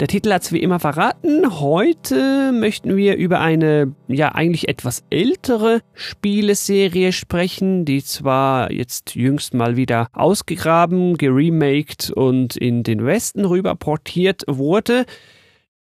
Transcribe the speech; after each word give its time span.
Der 0.00 0.08
Titel 0.08 0.32
hat 0.32 0.44
es 0.44 0.52
wie 0.52 0.62
immer 0.62 0.80
verraten. 0.80 1.60
Heute 1.60 2.52
möchten 2.52 2.96
wir 2.96 3.16
über 3.16 3.40
eine 3.40 3.94
ja 4.08 4.34
eigentlich 4.34 4.66
etwas 4.70 5.04
ältere 5.10 5.82
Spieleserie 5.92 7.12
sprechen, 7.12 7.84
die 7.84 8.02
zwar 8.02 8.72
jetzt 8.72 9.14
jüngst 9.14 9.52
mal 9.52 9.76
wieder 9.76 10.08
ausgegraben, 10.14 11.18
geremaked 11.18 12.10
und 12.12 12.56
in 12.56 12.82
den 12.82 13.04
Westen 13.04 13.44
rüber 13.44 13.74
portiert 13.74 14.42
wurde. 14.46 15.04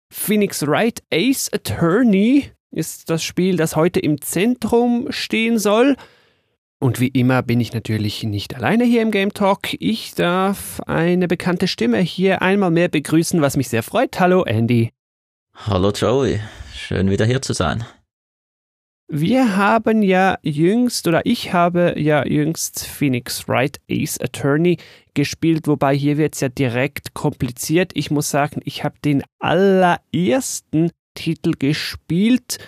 Phoenix 0.09 0.65
Wright 0.65 1.03
Ace 1.13 1.51
Attorney 1.51 2.45
ist 2.71 3.09
das 3.09 3.25
Spiel, 3.25 3.57
das 3.57 3.75
heute 3.75 3.99
im 3.99 4.21
Zentrum 4.21 5.07
stehen 5.09 5.59
soll. 5.59 5.97
Und 6.79 6.99
wie 6.99 7.07
immer 7.07 7.41
bin 7.41 7.59
ich 7.59 7.73
natürlich 7.73 8.23
nicht 8.23 8.55
alleine 8.55 8.83
hier 8.83 9.01
im 9.01 9.09
Game 9.09 9.33
Talk. 9.33 9.73
Ich 9.79 10.13
darf 10.13 10.79
eine 10.81 11.27
bekannte 11.27 11.67
Stimme 11.67 11.97
hier 11.99 12.43
einmal 12.43 12.69
mehr 12.69 12.87
begrüßen, 12.87 13.41
was 13.41 13.57
mich 13.57 13.69
sehr 13.69 13.81
freut. 13.81 14.19
Hallo 14.19 14.43
Andy. 14.43 14.91
Hallo 15.55 15.89
Joey, 15.89 16.39
schön 16.75 17.09
wieder 17.09 17.25
hier 17.25 17.41
zu 17.41 17.53
sein. 17.53 17.83
Wir 19.09 19.55
haben 19.55 20.03
ja 20.03 20.37
jüngst, 20.43 21.07
oder 21.07 21.25
ich 21.25 21.51
habe 21.51 21.95
ja 21.97 22.23
jüngst 22.27 22.85
Phoenix 22.85 23.47
Wright 23.47 23.79
Ace 23.89 24.19
Attorney 24.21 24.77
gespielt, 25.15 25.65
wobei 25.65 25.95
hier 25.95 26.17
wird 26.17 26.35
es 26.35 26.41
ja 26.41 26.49
direkt 26.49 27.15
kompliziert. 27.15 27.91
Ich 27.95 28.11
muss 28.11 28.29
sagen, 28.29 28.61
ich 28.65 28.83
habe 28.83 28.99
den 29.03 29.23
allerersten 29.39 30.91
Titel 31.15 31.53
gespielt. 31.57 32.59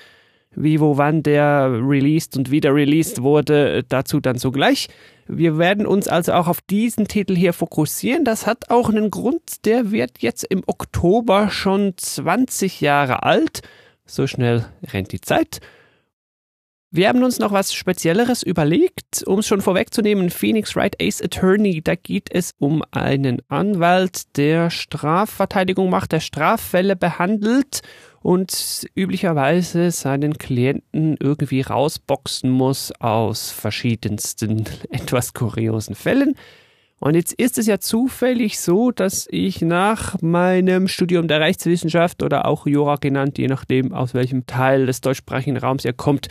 Wie, 0.62 0.82
wo, 0.82 0.98
wann 0.98 1.24
der 1.24 1.72
released 1.72 2.36
und 2.36 2.52
wieder 2.52 2.76
released 2.76 3.22
wurde, 3.22 3.86
dazu 3.88 4.20
dann 4.20 4.38
sogleich. 4.38 4.90
Wir 5.26 5.58
werden 5.58 5.86
uns 5.86 6.10
also 6.10 6.34
auch 6.34 6.50
auf 6.50 6.60
diesen 6.60 7.08
Titel 7.08 7.34
hier 7.34 7.54
fokussieren. 7.54 8.26
Das 8.26 8.46
hat 8.46 8.70
auch 8.70 8.90
einen 8.90 9.10
Grund, 9.10 9.66
der 9.66 9.92
wird 9.92 10.20
jetzt 10.20 10.44
im 10.44 10.64
Oktober 10.68 11.50
schon 11.50 11.94
20 11.96 12.82
Jahre 12.82 13.24
alt. 13.24 13.62
So 14.06 14.28
schnell 14.28 14.66
rennt 14.92 15.14
die 15.14 15.22
Zeit. 15.22 15.62
Wir 16.92 17.08
haben 17.08 17.24
uns 17.24 17.40
noch 17.40 17.54
was 17.54 17.74
Spezielleres 17.74 18.44
überlegt, 18.44 19.24
um 19.26 19.40
es 19.40 19.48
schon 19.48 19.62
vorwegzunehmen. 19.62 20.30
Phoenix 20.30 20.76
Wright 20.76 21.02
Ace 21.02 21.22
Attorney, 21.22 21.82
da 21.82 21.96
geht 21.96 22.34
es 22.34 22.54
um 22.60 22.84
einen 22.92 23.42
Anwalt, 23.48 24.36
der 24.36 24.72
Strafverteidigung 24.72 25.90
macht, 25.90 26.12
der 26.12 26.20
Straffälle 26.20 26.98
behandelt 26.98 27.82
und 28.22 28.88
üblicherweise 28.96 29.92
seinen 29.92 30.38
Klienten 30.38 31.18
irgendwie 31.20 31.62
rausboxen 31.62 32.50
muss 32.50 32.92
aus 33.00 33.52
verschiedensten 33.52 34.66
etwas 34.90 35.34
kuriosen 35.34 35.96
Fällen. 35.96 36.36
Und 37.00 37.16
jetzt 37.16 37.32
ist 37.34 37.58
es 37.58 37.66
ja 37.66 37.80
zufällig 37.80 38.60
so, 38.60 38.92
dass 38.92 39.26
ich 39.32 39.62
nach 39.62 40.22
meinem 40.22 40.90
Studium 40.90 41.30
der 41.30 41.40
Rechtswissenschaft 41.40 42.22
oder 42.24 42.46
auch 42.46 42.68
Jura 42.68 42.98
genannt, 42.98 43.38
je 43.38 43.48
nachdem 43.48 43.94
aus 43.94 44.14
welchem 44.14 44.46
Teil 44.48 44.86
des 44.86 45.00
deutschsprachigen 45.00 45.56
Raums 45.56 45.86
ihr 45.86 45.94
kommt, 45.94 46.28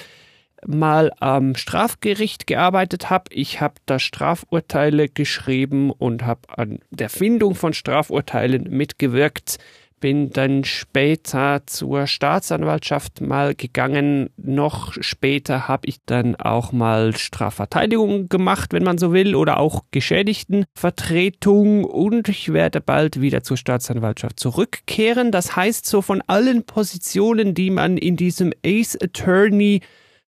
mal 0.67 1.13
am 1.21 1.55
Strafgericht 1.55 2.47
gearbeitet 2.47 3.09
habe. 3.09 3.25
Ich 3.31 3.61
habe 3.61 3.75
da 3.87 3.99
Strafurteile 3.99 5.09
geschrieben 5.09 5.91
und 5.91 6.25
habe 6.27 6.41
an 6.49 6.81
der 6.91 7.09
Findung 7.09 7.55
von 7.55 7.73
Strafurteilen 7.73 8.65
mitgewirkt. 8.69 9.59
Bin 10.01 10.31
dann 10.31 10.65
später 10.65 11.63
zur 11.67 12.07
Staatsanwaltschaft 12.07 13.21
mal 13.21 13.55
gegangen. 13.55 14.31
Noch 14.37 14.93
später 15.01 15.69
habe 15.69 15.89
ich 15.89 15.99
dann 16.07 16.37
auch 16.37 16.73
mal 16.73 17.17
Strafverteidigung 17.17 18.29
gemacht, 18.29 18.73
wenn 18.73 18.85
man 18.85 18.99
so 18.99 19.13
will, 19.13 19.35
oder 19.35 19.59
auch 19.59 19.83
Geschädigtenvertretung. 19.91 21.85
Und 21.85 22.29
ich 22.29 22.53
werde 22.53 22.81
bald 22.81 23.21
wieder 23.21 23.43
zur 23.43 23.57
Staatsanwaltschaft 23.57 24.39
zurückkehren. 24.39 25.33
Das 25.33 25.57
heißt, 25.57 25.87
so 25.87 26.03
von 26.03 26.23
allen 26.27 26.65
Positionen, 26.65 27.55
die 27.55 27.71
man 27.71 27.99
in 27.99 28.17
diesem 28.17 28.53
Ace 28.65 28.97
Attorney 29.03 29.81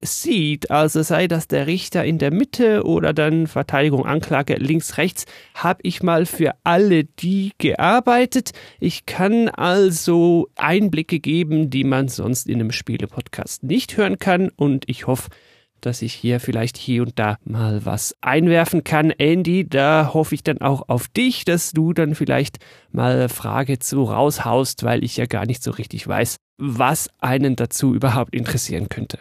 sieht, 0.06 0.72
also 0.72 1.02
sei 1.02 1.28
das 1.28 1.48
der 1.48 1.68
Richter 1.68 2.04
in 2.04 2.18
der 2.18 2.32
Mitte 2.32 2.84
oder 2.84 3.14
dann 3.14 3.48
Verteidigung, 3.48 4.06
Anklage 4.06 4.56
links, 4.56 4.98
rechts, 4.98 5.26
habe 5.54 5.80
ich 5.84 6.04
mal 6.04 6.26
für 6.26 6.54
alle 6.64 7.04
die 7.04 7.52
gearbeitet. 7.58 8.52
Ich 8.80 9.06
kann 9.06 9.50
also 9.50 10.48
Einblicke 10.56 11.20
geben, 11.20 11.70
die 11.70 11.84
man 11.84 12.08
sonst 12.08 12.48
in 12.48 12.60
einem 12.60 12.72
Spielepodcast 12.72 13.64
nicht 13.64 13.98
hören 13.98 14.20
kann 14.20 14.50
und 14.56 14.86
ich 14.88 15.08
hoffe, 15.08 15.30
dass 15.82 16.02
ich 16.02 16.14
hier 16.14 16.40
vielleicht 16.40 16.78
hier 16.78 17.04
und 17.04 17.20
da 17.20 17.38
mal 17.44 17.86
was 17.86 18.16
einwerfen 18.22 18.84
kann. 18.84 19.12
Andy, 19.12 19.68
da 19.68 20.12
hoffe 20.14 20.36
ich 20.36 20.44
dann 20.44 20.60
auch 20.60 20.90
auf 20.90 21.08
dich, 21.08 21.46
dass 21.46 21.72
du 21.72 21.94
dann 21.94 22.16
vielleicht 22.16 22.58
mal 22.92 23.30
Frage 23.30 23.80
zu 23.80 24.04
raushaust, 24.04 24.84
weil 24.84 25.04
ich 25.04 25.18
ja 25.18 25.26
gar 25.26 25.46
nicht 25.46 25.62
so 25.62 25.72
richtig 25.72 26.08
weiß, 26.08 26.38
was 26.58 27.10
einen 27.20 27.56
dazu 27.56 27.94
überhaupt 27.94 28.34
interessieren 28.34 28.90
könnte. 28.90 29.20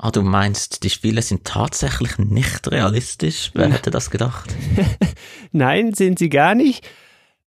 Ah, 0.00 0.12
du 0.12 0.22
meinst, 0.22 0.84
die 0.84 0.90
Spiele 0.90 1.22
sind 1.22 1.44
tatsächlich 1.44 2.18
nicht 2.18 2.70
realistisch? 2.70 3.50
Wer 3.54 3.72
hätte 3.72 3.90
das 3.90 4.10
gedacht? 4.10 4.54
Nein, 5.52 5.92
sind 5.92 6.20
sie 6.20 6.28
gar 6.28 6.54
nicht. 6.54 6.88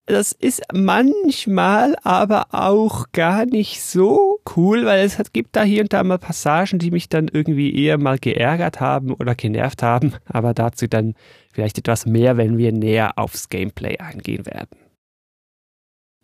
Das 0.06 0.32
ist 0.32 0.62
manchmal 0.72 1.98
aber 2.04 2.48
auch 2.52 3.08
gar 3.12 3.46
nicht 3.46 3.82
so 3.82 4.40
cool, 4.56 4.86
weil 4.86 5.06
es 5.06 5.18
gibt 5.34 5.58
da 5.58 5.64
hier 5.64 5.82
und 5.82 5.92
da 5.92 6.02
mal 6.06 6.18
Passagen, 6.18 6.80
die 6.80 6.92
mich 6.92 7.10
dann 7.10 7.28
irgendwie 7.28 7.76
eher 7.76 7.98
mal 7.98 8.18
geärgert 8.18 8.80
haben 8.80 9.12
oder 9.12 9.36
genervt 9.36 9.84
haben. 9.84 10.14
Aber 10.26 10.54
dazu 10.54 10.88
dann 10.88 11.16
vielleicht 11.52 11.78
etwas 11.80 12.06
mehr, 12.06 12.38
wenn 12.38 12.58
wir 12.58 12.72
näher 12.72 13.18
aufs 13.18 13.50
Gameplay 13.50 13.98
eingehen 13.98 14.46
werden. 14.46 14.87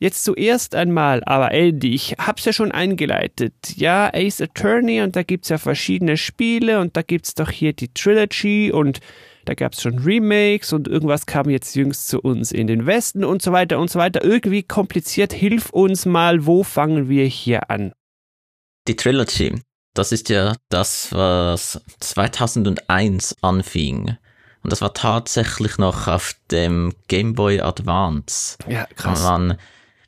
Jetzt 0.03 0.25
zuerst 0.25 0.75
einmal, 0.75 1.23
aber 1.23 1.53
Andy, 1.53 1.95
ich 1.95 2.15
hab's 2.17 2.43
ja 2.43 2.51
schon 2.51 2.73
eingeleitet. 2.73 3.53
Ja, 3.77 4.11
Ace 4.13 4.41
Attorney 4.41 4.99
und 4.99 5.15
da 5.15 5.23
gibt's 5.23 5.47
ja 5.47 5.57
verschiedene 5.57 6.17
Spiele 6.17 6.81
und 6.81 6.97
da 6.97 7.03
gibt's 7.03 7.35
doch 7.35 7.49
hier 7.49 7.71
die 7.71 7.87
Trilogy 7.93 8.69
und 8.69 8.99
da 9.45 9.53
gab's 9.53 9.81
schon 9.81 9.99
Remakes 9.99 10.73
und 10.73 10.89
irgendwas 10.89 11.25
kam 11.25 11.49
jetzt 11.49 11.73
jüngst 11.77 12.09
zu 12.09 12.19
uns 12.19 12.51
in 12.51 12.67
den 12.67 12.85
Westen 12.85 13.23
und 13.23 13.41
so 13.41 13.53
weiter 13.53 13.79
und 13.79 13.89
so 13.89 13.97
weiter. 13.97 14.21
Irgendwie 14.25 14.63
kompliziert. 14.63 15.31
Hilf 15.31 15.69
uns 15.69 16.05
mal, 16.05 16.45
wo 16.45 16.63
fangen 16.63 17.07
wir 17.07 17.25
hier 17.25 17.69
an? 17.69 17.93
Die 18.89 18.97
Trilogy, 18.97 19.55
das 19.93 20.11
ist 20.11 20.27
ja 20.27 20.57
das, 20.67 21.13
was 21.13 21.81
2001 22.01 23.37
anfing. 23.41 24.17
Und 24.63 24.69
das 24.69 24.81
war 24.81 24.93
tatsächlich 24.93 25.77
noch 25.77 26.09
auf 26.09 26.35
dem 26.51 26.93
Game 27.07 27.35
Boy 27.35 27.61
Advance. 27.61 28.57
Ja, 28.67 28.85
krass. 28.97 29.23
Man 29.23 29.57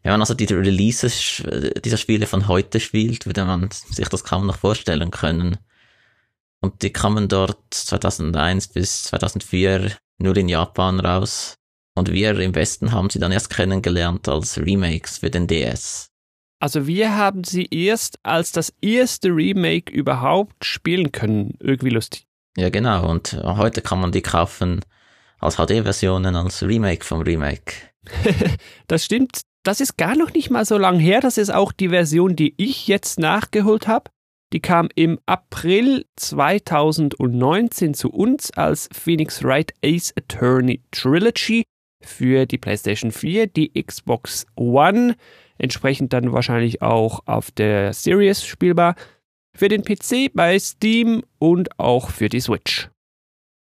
wenn 0.06 0.12
man 0.12 0.22
also 0.22 0.36
die 0.36 0.46
Releases 0.46 1.42
dieser 1.84 1.98
Spiele 1.98 2.28
von 2.28 2.48
heute 2.48 2.80
spielt, 2.80 3.26
würde 3.26 3.44
man 3.44 3.72
sich 3.72 4.08
das 4.08 4.24
kaum 4.24 4.46
noch 4.46 4.58
vorstellen 4.58 5.10
können. 5.10 5.58
Und 6.62 6.84
die 6.84 6.94
kamen 6.94 7.28
dort 7.28 7.58
2001 7.72 8.68
bis 8.68 9.04
2004 9.06 9.98
nur 10.20 10.38
in 10.38 10.48
Japan 10.48 11.00
raus. 11.00 11.56
Und 11.96 12.12
wir 12.12 12.40
im 12.40 12.54
Westen 12.54 12.92
haben 12.92 13.10
sie 13.10 13.18
dann 13.18 13.32
erst 13.32 13.50
kennengelernt 13.50 14.28
als 14.28 14.60
Remakes 14.60 15.18
für 15.18 15.32
den 15.32 15.48
DS. 15.48 16.12
Also 16.60 16.86
wir 16.86 17.18
haben 17.18 17.44
sie 17.44 17.68
erst 17.72 18.20
als 18.22 18.52
das 18.52 18.72
erste 18.82 19.30
Remake 19.30 19.92
überhaupt 19.92 20.66
spielen 20.66 21.14
können. 21.14 21.58
Irgendwie 21.60 21.90
lustig. 21.90 22.28
Ja, 22.58 22.70
genau. 22.70 23.10
Und 23.10 23.34
heute 23.44 23.82
kann 23.82 24.02
man 24.02 24.12
die 24.12 24.22
kaufen 24.22 24.82
als 25.40 25.56
HD-Versionen, 25.56 26.36
als 26.36 26.62
Remake 26.62 27.04
vom 27.04 27.22
Remake. 27.22 27.74
das 28.88 29.04
stimmt 29.04 29.42
das 29.66 29.82
ist 29.82 29.98
gar 29.98 30.16
noch 30.16 30.34
nicht 30.34 30.50
mal 30.50 30.64
so 30.64 30.78
lang 30.78 31.00
her. 31.00 31.22
Das 31.22 31.38
ist 31.38 31.54
auch 31.54 31.72
die 31.72 31.90
Version, 31.90 32.36
die 32.36 32.54
ich 32.58 32.88
jetzt 32.88 33.20
nachgeholt 33.20 33.88
habe. 33.88 34.12
Die 34.54 34.60
kam 34.60 34.90
im 34.96 35.20
April 35.26 36.06
2019 36.16 37.94
zu 37.94 38.10
uns 38.10 38.52
als 38.52 38.88
Phoenix 38.94 39.44
Wright 39.44 39.74
Ace 39.84 40.14
Attorney 40.16 40.82
Trilogy 40.92 41.64
für 42.02 42.46
die 42.46 42.60
PlayStation 42.60 43.12
4, 43.12 43.48
die 43.48 43.74
Xbox 43.74 44.46
One, 44.56 45.16
entsprechend 45.58 46.14
dann 46.14 46.32
wahrscheinlich 46.32 46.84
auch 46.84 47.22
auf 47.26 47.50
der 47.50 47.94
Series 47.94 48.46
spielbar, 48.46 48.96
für 49.58 49.68
den 49.68 49.84
PC 49.84 50.32
bei 50.34 50.60
Steam 50.60 51.24
und 51.40 51.80
auch 51.80 52.12
für 52.12 52.30
die 52.30 52.42
Switch. 52.42 52.90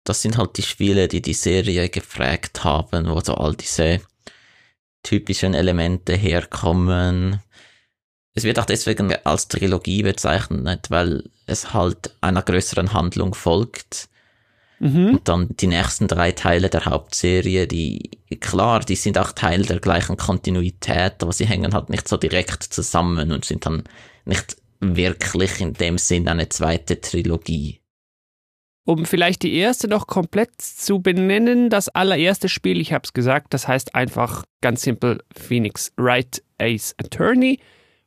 Das 0.04 0.22
sind 0.22 0.38
halt 0.38 0.56
die 0.56 0.62
Spiele, 0.62 1.06
die 1.06 1.20
die 1.20 1.34
Serie 1.34 1.88
geprägt 1.90 2.64
haben, 2.64 3.08
wo 3.08 3.20
so 3.20 3.34
all 3.34 3.54
diese 3.54 4.00
typischen 5.02 5.54
Elemente 5.54 6.14
herkommen. 6.14 7.40
Es 8.34 8.44
wird 8.44 8.58
auch 8.58 8.64
deswegen 8.64 9.14
als 9.24 9.48
Trilogie 9.48 10.02
bezeichnet, 10.02 10.90
weil 10.90 11.24
es 11.46 11.74
halt 11.74 12.14
einer 12.20 12.42
größeren 12.42 12.92
Handlung 12.92 13.34
folgt. 13.34 14.08
Mhm. 14.78 15.14
Und 15.14 15.28
dann 15.28 15.48
die 15.56 15.66
nächsten 15.66 16.08
drei 16.08 16.32
Teile 16.32 16.68
der 16.68 16.86
Hauptserie, 16.86 17.66
die, 17.66 18.10
klar, 18.40 18.80
die 18.80 18.96
sind 18.96 19.18
auch 19.18 19.32
Teil 19.32 19.62
der 19.62 19.78
gleichen 19.78 20.16
Kontinuität, 20.16 21.22
aber 21.22 21.32
sie 21.32 21.46
hängen 21.46 21.74
halt 21.74 21.88
nicht 21.88 22.08
so 22.08 22.16
direkt 22.16 22.62
zusammen 22.64 23.30
und 23.30 23.44
sind 23.44 23.66
dann 23.66 23.84
nicht 24.24 24.56
wirklich 24.80 25.60
in 25.60 25.74
dem 25.74 25.98
Sinn 25.98 26.26
eine 26.26 26.48
zweite 26.48 27.00
Trilogie. 27.00 27.81
Um 28.84 29.04
vielleicht 29.06 29.42
die 29.44 29.54
erste 29.54 29.86
noch 29.86 30.08
komplett 30.08 30.60
zu 30.60 31.00
benennen, 31.00 31.70
das 31.70 31.88
allererste 31.88 32.48
Spiel, 32.48 32.80
ich 32.80 32.92
habe 32.92 33.02
es 33.04 33.12
gesagt, 33.12 33.54
das 33.54 33.68
heißt 33.68 33.94
einfach 33.94 34.44
ganz 34.60 34.82
simpel 34.82 35.22
Phoenix 35.36 35.92
Wright 35.96 36.42
Ace 36.58 36.94
Attorney. 36.98 37.60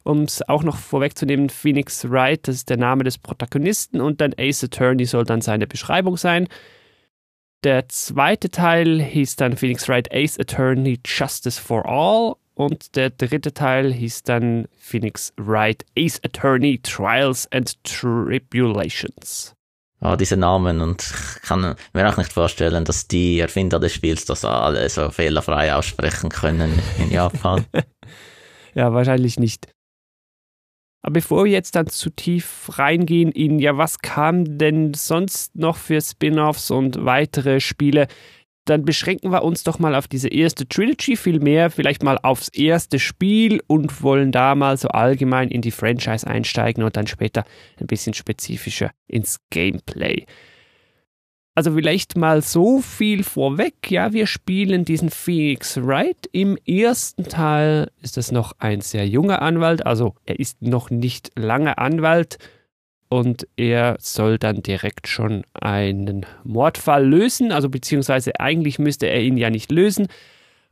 Um 0.04 0.24
es 0.24 0.48
auch 0.48 0.64
noch 0.64 0.78
vorwegzunehmen, 0.78 1.50
Phoenix 1.50 2.08
Wright, 2.10 2.48
das 2.48 2.58
ist 2.58 2.70
der 2.70 2.78
Name 2.78 3.04
des 3.06 3.18
Protagonisten 3.18 4.02
und 4.02 4.20
dann 4.20 4.36
Ace 4.38 4.66
Attorney 4.66 5.06
soll 5.06 5.24
dann 5.24 5.42
seine 5.42 5.66
Beschreibung 5.66 6.18
sein. 6.18 6.48
Der 7.64 7.88
zweite 7.90 8.52
Teil 8.52 9.02
hieß 9.02 9.38
dann 9.38 9.58
Phoenix 9.58 9.88
Wright 9.88 10.14
Ace 10.14 10.38
Attorney 10.38 11.00
Justice 11.04 11.60
for 11.60 11.86
All 11.88 12.36
und 12.54 12.96
der 12.96 13.10
dritte 13.10 13.54
Teil 13.54 13.94
hieß 13.94 14.24
dann 14.24 14.68
Phoenix 14.78 15.34
Wright 15.38 15.86
Ace 15.98 16.20
Attorney 16.24 16.80
Trials 16.84 17.52
and 17.52 17.82
Tribulations. 17.84 19.55
Oh, 20.08 20.16
diese 20.16 20.38
Namen 20.38 20.82
und 20.82 21.02
ich 21.02 21.42
kann 21.42 21.76
mir 21.94 22.08
auch 22.08 22.18
nicht 22.18 22.32
vorstellen, 22.32 22.86
dass 22.86 23.08
die 23.08 23.40
Erfinder 23.40 23.80
des 23.80 23.92
Spiels 23.92 24.26
das 24.26 24.46
alle 24.46 24.88
so 24.88 25.10
fehlerfrei 25.10 25.74
aussprechen 25.74 26.30
können 26.30 26.80
in 27.00 27.10
Japan. 27.10 27.66
ja, 28.76 28.94
wahrscheinlich 28.94 29.40
nicht. 29.40 29.68
Aber 31.02 31.14
bevor 31.14 31.46
wir 31.46 31.52
jetzt 31.52 31.76
dann 31.76 31.88
zu 31.88 32.12
tief 32.12 32.70
reingehen 32.78 33.32
in, 33.32 33.58
ja, 33.58 33.78
was 33.78 33.98
kam 34.00 34.60
denn 34.60 34.94
sonst 34.94 35.56
noch 35.56 35.78
für 35.78 36.00
Spin-offs 36.00 36.70
und 36.70 37.04
weitere 37.04 37.60
Spiele, 37.60 38.08
dann 38.66 38.84
beschränken 38.84 39.32
wir 39.32 39.44
uns 39.44 39.64
doch 39.64 39.80
mal 39.80 39.96
auf 39.96 40.08
diese 40.08 40.28
erste 40.28 40.68
Trilogy, 40.68 41.16
vielmehr 41.16 41.70
vielleicht 41.70 42.04
mal 42.04 42.20
aufs 42.22 42.50
erste 42.50 43.00
Spiel 43.00 43.62
und 43.68 44.02
wollen 44.02 44.32
da 44.32 44.56
mal 44.56 44.78
so 44.78 44.90
allgemein 44.90 45.50
in 45.50 45.62
die 45.62 45.72
Franchise 45.72 46.26
einsteigen 46.26 46.84
und 46.84 46.98
dann 46.98 47.08
später 47.08 47.46
ein 47.80 47.88
bisschen 47.88 48.14
spezifischer 48.14 48.92
ins 49.08 49.40
Gameplay. 49.52 50.26
Also 51.58 51.72
vielleicht 51.74 52.18
mal 52.18 52.42
so 52.42 52.82
viel 52.82 53.24
vorweg. 53.24 53.90
Ja, 53.90 54.12
wir 54.12 54.28
spielen 54.28 54.84
diesen 54.84 55.10
Phoenix 55.10 55.78
Wright. 55.82 56.28
Im 56.34 56.58
ersten 56.68 57.24
Teil 57.24 57.90
ist 58.02 58.18
es 58.18 58.34
noch 58.34 58.54
ein 58.60 58.82
sehr 58.82 59.08
junger 59.08 59.42
Anwalt, 59.42 59.86
also 59.86 60.16
er 60.26 60.38
ist 60.38 60.62
noch 60.62 60.90
nicht 60.90 61.32
lange 61.36 61.78
Anwalt 61.78 62.38
und 63.16 63.48
er 63.56 63.96
soll 64.02 64.38
dann 64.38 64.62
direkt 64.62 65.08
schon 65.08 65.46
einen 65.54 66.26
Mordfall 66.44 67.08
lösen, 67.08 67.54
also 67.54 67.70
beziehungsweise 67.70 68.42
eigentlich 68.42 68.78
müsste 68.78 69.08
er 69.08 69.22
ihn 69.22 69.38
ja 69.38 69.50
nicht 69.50 69.72
lösen, 69.72 70.08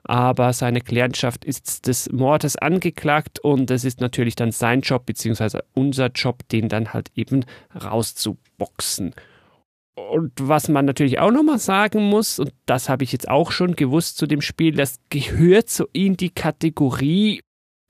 aber 0.03 0.51
seine 0.51 0.81
Klientschaft 0.81 1.45
ist 1.45 1.87
des 1.87 2.11
Mordes 2.11 2.57
angeklagt. 2.57 3.39
Und 3.39 3.71
es 3.71 3.85
ist 3.85 4.01
natürlich 4.01 4.35
dann 4.35 4.51
sein 4.51 4.81
Job 4.81 5.05
beziehungsweise 5.05 5.63
unser 5.73 6.07
Job, 6.07 6.45
den 6.49 6.67
dann 6.67 6.91
halt 6.91 7.11
eben 7.15 7.45
rauszuboxen. 7.81 9.15
Und 9.95 10.33
was 10.37 10.67
man 10.67 10.83
natürlich 10.83 11.19
auch 11.19 11.31
nochmal 11.31 11.59
sagen 11.59 12.03
muss, 12.09 12.39
und 12.39 12.51
das 12.65 12.89
habe 12.89 13.05
ich 13.05 13.13
jetzt 13.13 13.29
auch 13.29 13.53
schon 13.53 13.77
gewusst 13.77 14.17
zu 14.17 14.27
dem 14.27 14.41
Spiel, 14.41 14.75
das 14.75 14.99
gehört 15.09 15.69
so 15.69 15.87
in 15.93 16.17
die 16.17 16.31
Kategorie, 16.31 17.39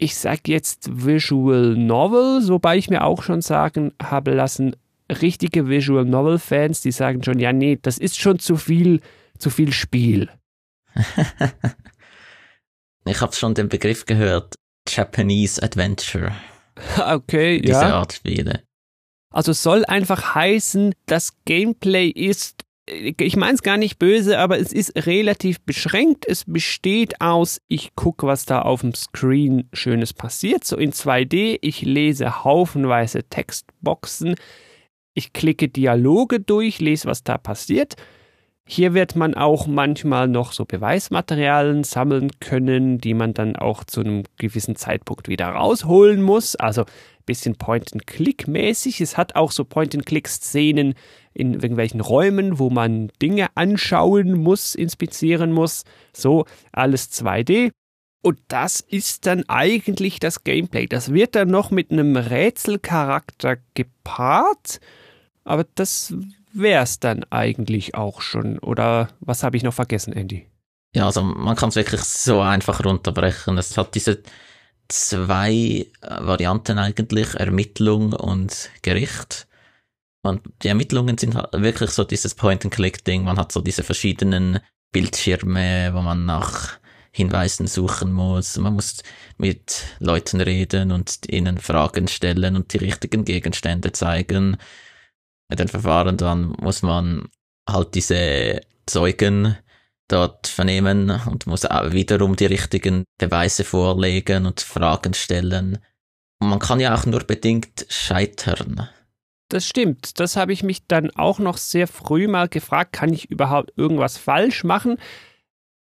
ich 0.03 0.17
sage 0.17 0.51
jetzt 0.51 0.89
Visual 1.05 1.75
Novel, 1.77 2.45
wobei 2.49 2.77
ich 2.77 2.89
mir 2.89 3.05
auch 3.05 3.23
schon 3.23 3.41
sagen 3.41 3.93
habe 4.01 4.33
lassen, 4.33 4.75
richtige 5.09 5.69
Visual 5.69 6.03
Novel 6.03 6.39
Fans, 6.39 6.81
die 6.81 6.91
sagen 6.91 7.23
schon, 7.23 7.39
ja, 7.39 7.53
nee, 7.53 7.79
das 7.81 7.97
ist 7.97 8.19
schon 8.19 8.37
zu 8.39 8.57
viel, 8.57 8.99
zu 9.37 9.49
viel 9.49 9.71
Spiel. 9.71 10.29
ich 13.05 13.21
habe 13.21 13.33
schon 13.33 13.53
den 13.53 13.69
Begriff 13.69 14.05
gehört, 14.05 14.55
Japanese 14.89 15.63
Adventure. 15.63 16.35
Okay, 17.07 17.61
Diese 17.61 17.71
ja. 17.73 17.99
Art 17.99 18.13
Spiele. 18.13 18.63
Also 19.31 19.53
soll 19.53 19.85
einfach 19.85 20.35
heißen, 20.35 20.93
das 21.05 21.33
Gameplay 21.45 22.09
ist, 22.09 22.65
ich 22.85 23.37
meine 23.37 23.53
es 23.53 23.63
gar 23.63 23.77
nicht 23.77 23.97
böse, 23.97 24.39
aber 24.39 24.59
es 24.59 24.73
ist 24.73 25.05
relativ 25.05 25.61
beschränkt. 25.61 26.25
Es 26.27 26.43
besteht 26.45 27.21
aus, 27.21 27.61
ich 27.67 27.95
gucke, 27.95 28.27
was 28.27 28.45
da 28.45 28.61
auf 28.61 28.81
dem 28.81 28.93
Screen 28.93 29.69
Schönes 29.71 30.13
passiert, 30.13 30.65
so 30.65 30.75
in 30.77 30.91
2D. 30.91 31.59
Ich 31.61 31.81
lese 31.81 32.43
haufenweise 32.43 33.23
Textboxen. 33.23 34.35
Ich 35.13 35.31
klicke 35.31 35.69
Dialoge 35.69 36.39
durch, 36.39 36.79
lese, 36.79 37.07
was 37.07 37.23
da 37.23 37.37
passiert. 37.37 37.95
Hier 38.65 38.93
wird 38.93 39.15
man 39.15 39.33
auch 39.33 39.67
manchmal 39.67 40.27
noch 40.29 40.53
so 40.53 40.63
Beweismaterialien 40.65 41.83
sammeln 41.83 42.31
können, 42.39 42.97
die 42.97 43.13
man 43.13 43.33
dann 43.33 43.57
auch 43.57 43.83
zu 43.83 44.01
einem 44.01 44.23
gewissen 44.37 44.77
Zeitpunkt 44.77 45.27
wieder 45.27 45.47
rausholen 45.47 46.21
muss. 46.21 46.55
Also 46.55 46.85
bisschen 47.25 47.55
Point-and-Click-mäßig. 47.55 49.01
Es 49.01 49.17
hat 49.17 49.35
auch 49.35 49.51
so 49.51 49.65
Point-and-Click-Szenen 49.65 50.95
in 51.33 51.53
irgendwelchen 51.53 52.01
Räumen, 52.01 52.59
wo 52.59 52.69
man 52.69 53.09
Dinge 53.21 53.47
anschauen 53.55 54.33
muss, 54.33 54.75
inspizieren 54.75 55.51
muss. 55.51 55.83
So, 56.13 56.45
alles 56.71 57.11
2D. 57.11 57.71
Und 58.21 58.39
das 58.47 58.79
ist 58.79 59.25
dann 59.25 59.43
eigentlich 59.49 60.19
das 60.19 60.43
Gameplay. 60.43 60.87
Das 60.87 61.13
wird 61.13 61.35
dann 61.35 61.49
noch 61.49 61.71
mit 61.71 61.91
einem 61.91 62.15
Rätselcharakter 62.15 63.57
gepaart. 63.73 64.79
Aber 65.43 65.65
das 65.75 66.13
wäre 66.53 66.83
es 66.83 66.99
dann 66.99 67.25
eigentlich 67.31 67.95
auch 67.95 68.21
schon. 68.21 68.59
Oder 68.59 69.09
was 69.19 69.43
habe 69.43 69.57
ich 69.57 69.63
noch 69.63 69.73
vergessen, 69.73 70.13
Andy? 70.13 70.47
Ja, 70.95 71.07
also 71.07 71.21
man 71.21 71.55
kann 71.55 71.69
es 71.69 71.75
wirklich 71.75 72.01
so 72.01 72.39
einfach 72.39 72.85
runterbrechen. 72.85 73.57
Es 73.57 73.77
hat 73.77 73.95
diese 73.95 74.21
zwei 74.87 75.51
äh, 75.51 75.85
Varianten 76.01 76.77
eigentlich, 76.77 77.33
Ermittlung 77.35 78.13
und 78.13 78.69
Gericht. 78.81 79.47
Und 80.25 80.41
die 80.61 80.69
Ermittlungen 80.69 81.17
sind 81.17 81.35
halt 81.35 81.51
wirklich 81.53 81.91
so 81.91 82.03
dieses 82.03 82.35
Point-and-Click-Ding. 82.35 83.23
Man 83.23 83.37
hat 83.37 83.51
so 83.51 83.61
diese 83.61 83.83
verschiedenen 83.83 84.59
Bildschirme, 84.91 85.91
wo 85.93 86.01
man 86.01 86.25
nach 86.25 86.79
Hinweisen 87.11 87.67
suchen 87.67 88.13
muss. 88.13 88.57
Man 88.57 88.73
muss 88.73 89.03
mit 89.37 89.83
Leuten 89.99 90.39
reden 90.41 90.91
und 90.91 91.29
ihnen 91.29 91.57
Fragen 91.57 92.07
stellen 92.07 92.55
und 92.55 92.73
die 92.73 92.77
richtigen 92.77 93.25
Gegenstände 93.25 93.91
zeigen. 93.91 94.57
Mit 95.49 95.59
den 95.59 95.67
Verfahren 95.67 96.17
dann 96.17 96.55
muss 96.59 96.81
man 96.81 97.29
halt 97.69 97.93
diese 97.95 98.61
Zeugen 98.85 99.57
dort 100.13 100.47
vernehmen 100.47 101.19
und 101.25 101.47
muss 101.47 101.65
auch 101.65 101.91
wiederum 101.91 102.35
die 102.35 102.45
richtigen 102.45 103.03
Beweise 103.17 103.63
vorlegen 103.63 104.45
und 104.45 104.61
Fragen 104.61 105.13
stellen. 105.13 105.79
Und 106.39 106.49
man 106.49 106.59
kann 106.59 106.79
ja 106.79 106.93
auch 106.93 107.05
nur 107.05 107.21
bedingt 107.21 107.85
scheitern. 107.89 108.89
Das 109.49 109.67
stimmt. 109.67 110.19
Das 110.19 110.35
habe 110.35 110.53
ich 110.53 110.63
mich 110.63 110.87
dann 110.87 111.11
auch 111.11 111.39
noch 111.39 111.57
sehr 111.57 111.87
früh 111.87 112.27
mal 112.27 112.47
gefragt, 112.47 112.93
kann 112.93 113.13
ich 113.13 113.29
überhaupt 113.29 113.71
irgendwas 113.75 114.17
falsch 114.17 114.63
machen? 114.63 114.97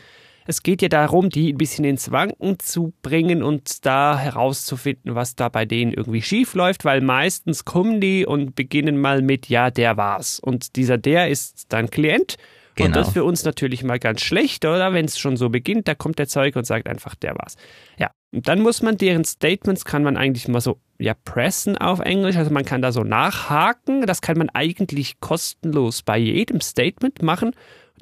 es 0.48 0.62
geht 0.62 0.80
ja 0.80 0.88
darum, 0.88 1.28
die 1.28 1.52
ein 1.52 1.58
bisschen 1.58 1.84
ins 1.84 2.10
Wanken 2.10 2.58
zu 2.58 2.94
bringen 3.02 3.42
und 3.42 3.84
da 3.84 4.18
herauszufinden, 4.18 5.14
was 5.14 5.36
da 5.36 5.50
bei 5.50 5.66
denen 5.66 5.92
irgendwie 5.92 6.22
schief 6.22 6.54
läuft, 6.54 6.86
weil 6.86 7.02
meistens 7.02 7.66
kommen 7.66 8.00
die 8.00 8.24
und 8.24 8.54
beginnen 8.54 8.98
mal 8.98 9.20
mit, 9.20 9.50
ja, 9.50 9.70
der 9.70 9.98
war's. 9.98 10.40
Und 10.40 10.76
dieser 10.76 10.96
der 10.96 11.28
ist 11.28 11.66
dann 11.68 11.90
Klient. 11.90 12.36
Genau. 12.76 12.86
Und 12.86 12.96
das 12.96 13.08
ist 13.08 13.12
für 13.12 13.24
uns 13.24 13.44
natürlich 13.44 13.84
mal 13.84 13.98
ganz 13.98 14.22
schlecht, 14.22 14.64
oder? 14.64 14.94
Wenn 14.94 15.04
es 15.04 15.18
schon 15.18 15.36
so 15.36 15.50
beginnt, 15.50 15.86
da 15.86 15.94
kommt 15.94 16.18
der 16.18 16.28
Zeug 16.28 16.56
und 16.56 16.64
sagt 16.64 16.88
einfach, 16.88 17.14
der 17.14 17.34
war's. 17.34 17.56
Ja, 17.98 18.10
und 18.32 18.48
dann 18.48 18.60
muss 18.62 18.80
man 18.80 18.96
deren 18.96 19.26
Statements, 19.26 19.84
kann 19.84 20.02
man 20.02 20.16
eigentlich 20.16 20.48
mal 20.48 20.62
so, 20.62 20.78
ja, 20.98 21.12
pressen 21.12 21.76
auf 21.76 22.00
Englisch. 22.00 22.36
Also 22.36 22.50
man 22.50 22.64
kann 22.64 22.80
da 22.80 22.90
so 22.90 23.04
nachhaken. 23.04 24.06
Das 24.06 24.22
kann 24.22 24.38
man 24.38 24.48
eigentlich 24.48 25.20
kostenlos 25.20 26.02
bei 26.02 26.16
jedem 26.16 26.62
Statement 26.62 27.20
machen 27.20 27.52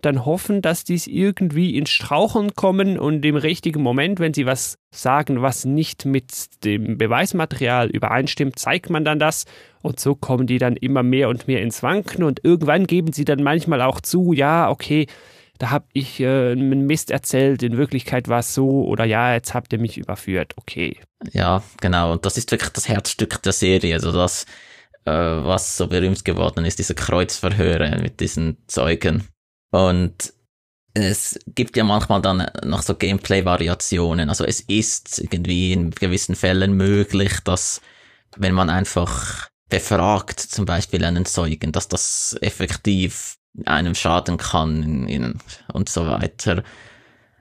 dann 0.03 0.25
hoffen, 0.25 0.63
dass 0.63 0.85
dies 0.85 1.07
irgendwie 1.07 1.77
ins 1.77 1.91
Straucheln 1.91 2.55
kommen 2.55 2.99
und 2.99 3.25
im 3.25 3.37
richtigen 3.37 3.83
Moment, 3.83 4.21
wenn 4.21 4.35
sie 4.35 4.47
was 4.47 4.79
sagen, 4.91 5.43
was 5.43 5.65
nicht 5.65 6.05
mit 6.05 6.65
dem 6.65 6.99
Beweismaterial 6.99 7.89
übereinstimmt, 7.89 8.59
zeigt 8.59 8.91
man 8.91 9.05
dann 9.05 9.19
das. 9.19 9.45
Und 9.83 10.01
so 10.01 10.15
kommen 10.15 10.47
die 10.47 10.59
dann 10.59 10.77
immer 10.77 11.03
mehr 11.03 11.29
und 11.29 11.47
mehr 11.47 11.63
ins 11.63 11.83
Wanken. 11.83 12.25
Und 12.25 12.41
irgendwann 12.45 12.87
geben 12.87 13.13
sie 13.13 13.25
dann 13.25 13.43
manchmal 13.43 13.83
auch 13.83 14.01
zu, 14.01 14.33
ja, 14.33 14.69
okay, 14.69 15.07
da 15.59 15.71
habe 15.71 15.87
ich 15.93 16.21
äh, 16.21 16.53
einen 16.53 16.87
Mist 16.87 17.11
erzählt, 17.11 17.63
in 17.63 17.77
Wirklichkeit 17.77 18.29
war 18.29 18.41
es 18.41 18.55
so 18.55 18.85
oder 18.85 19.05
ja, 19.05 19.33
jetzt 19.33 19.55
habt 19.55 19.73
ihr 19.73 19.79
mich 19.79 19.97
überführt, 19.97 20.53
okay. 20.57 21.01
Ja, 21.33 21.63
genau, 21.81 22.13
und 22.13 22.27
das 22.27 22.37
ist 22.37 22.51
wirklich 22.51 22.71
das 22.71 22.89
Herzstück 22.89 23.43
der 23.43 23.53
Serie, 23.53 23.95
also 23.95 24.13
das, 24.13 24.45
äh, 25.05 25.13
was 25.13 25.77
so 25.77 25.87
berühmt 25.87 26.25
geworden 26.25 26.65
ist, 26.65 26.79
diese 26.79 26.95
Kreuzverhöre 26.95 27.99
mit 28.03 28.21
diesen 28.21 28.59
Zeugen. 28.67 29.27
Und 29.77 30.33
es 30.95 31.39
gibt 31.49 31.77
ja 31.77 31.85
manchmal 31.85 32.23
dann 32.23 32.47
noch 32.65 32.81
so 32.81 32.95
Gameplay-Variationen. 32.95 34.31
Also 34.31 34.45
es 34.45 34.61
ist 34.61 35.19
irgendwie 35.19 35.75
in 35.75 35.91
gewissen 35.91 36.35
Fällen 36.35 36.73
möglich, 36.73 37.41
dass 37.45 37.83
wenn 38.39 38.55
man 38.55 38.71
einfach 38.71 39.51
befragt, 39.69 40.41
zum 40.41 40.65
Beispiel 40.65 41.05
einen 41.05 41.27
Zeugen, 41.27 41.73
dass 41.73 41.89
das 41.89 42.39
effektiv 42.41 43.37
einem 43.67 43.95
schaden 43.95 44.39
kann 44.39 45.39
und 45.71 45.89
so 45.91 46.07
weiter. 46.07 46.65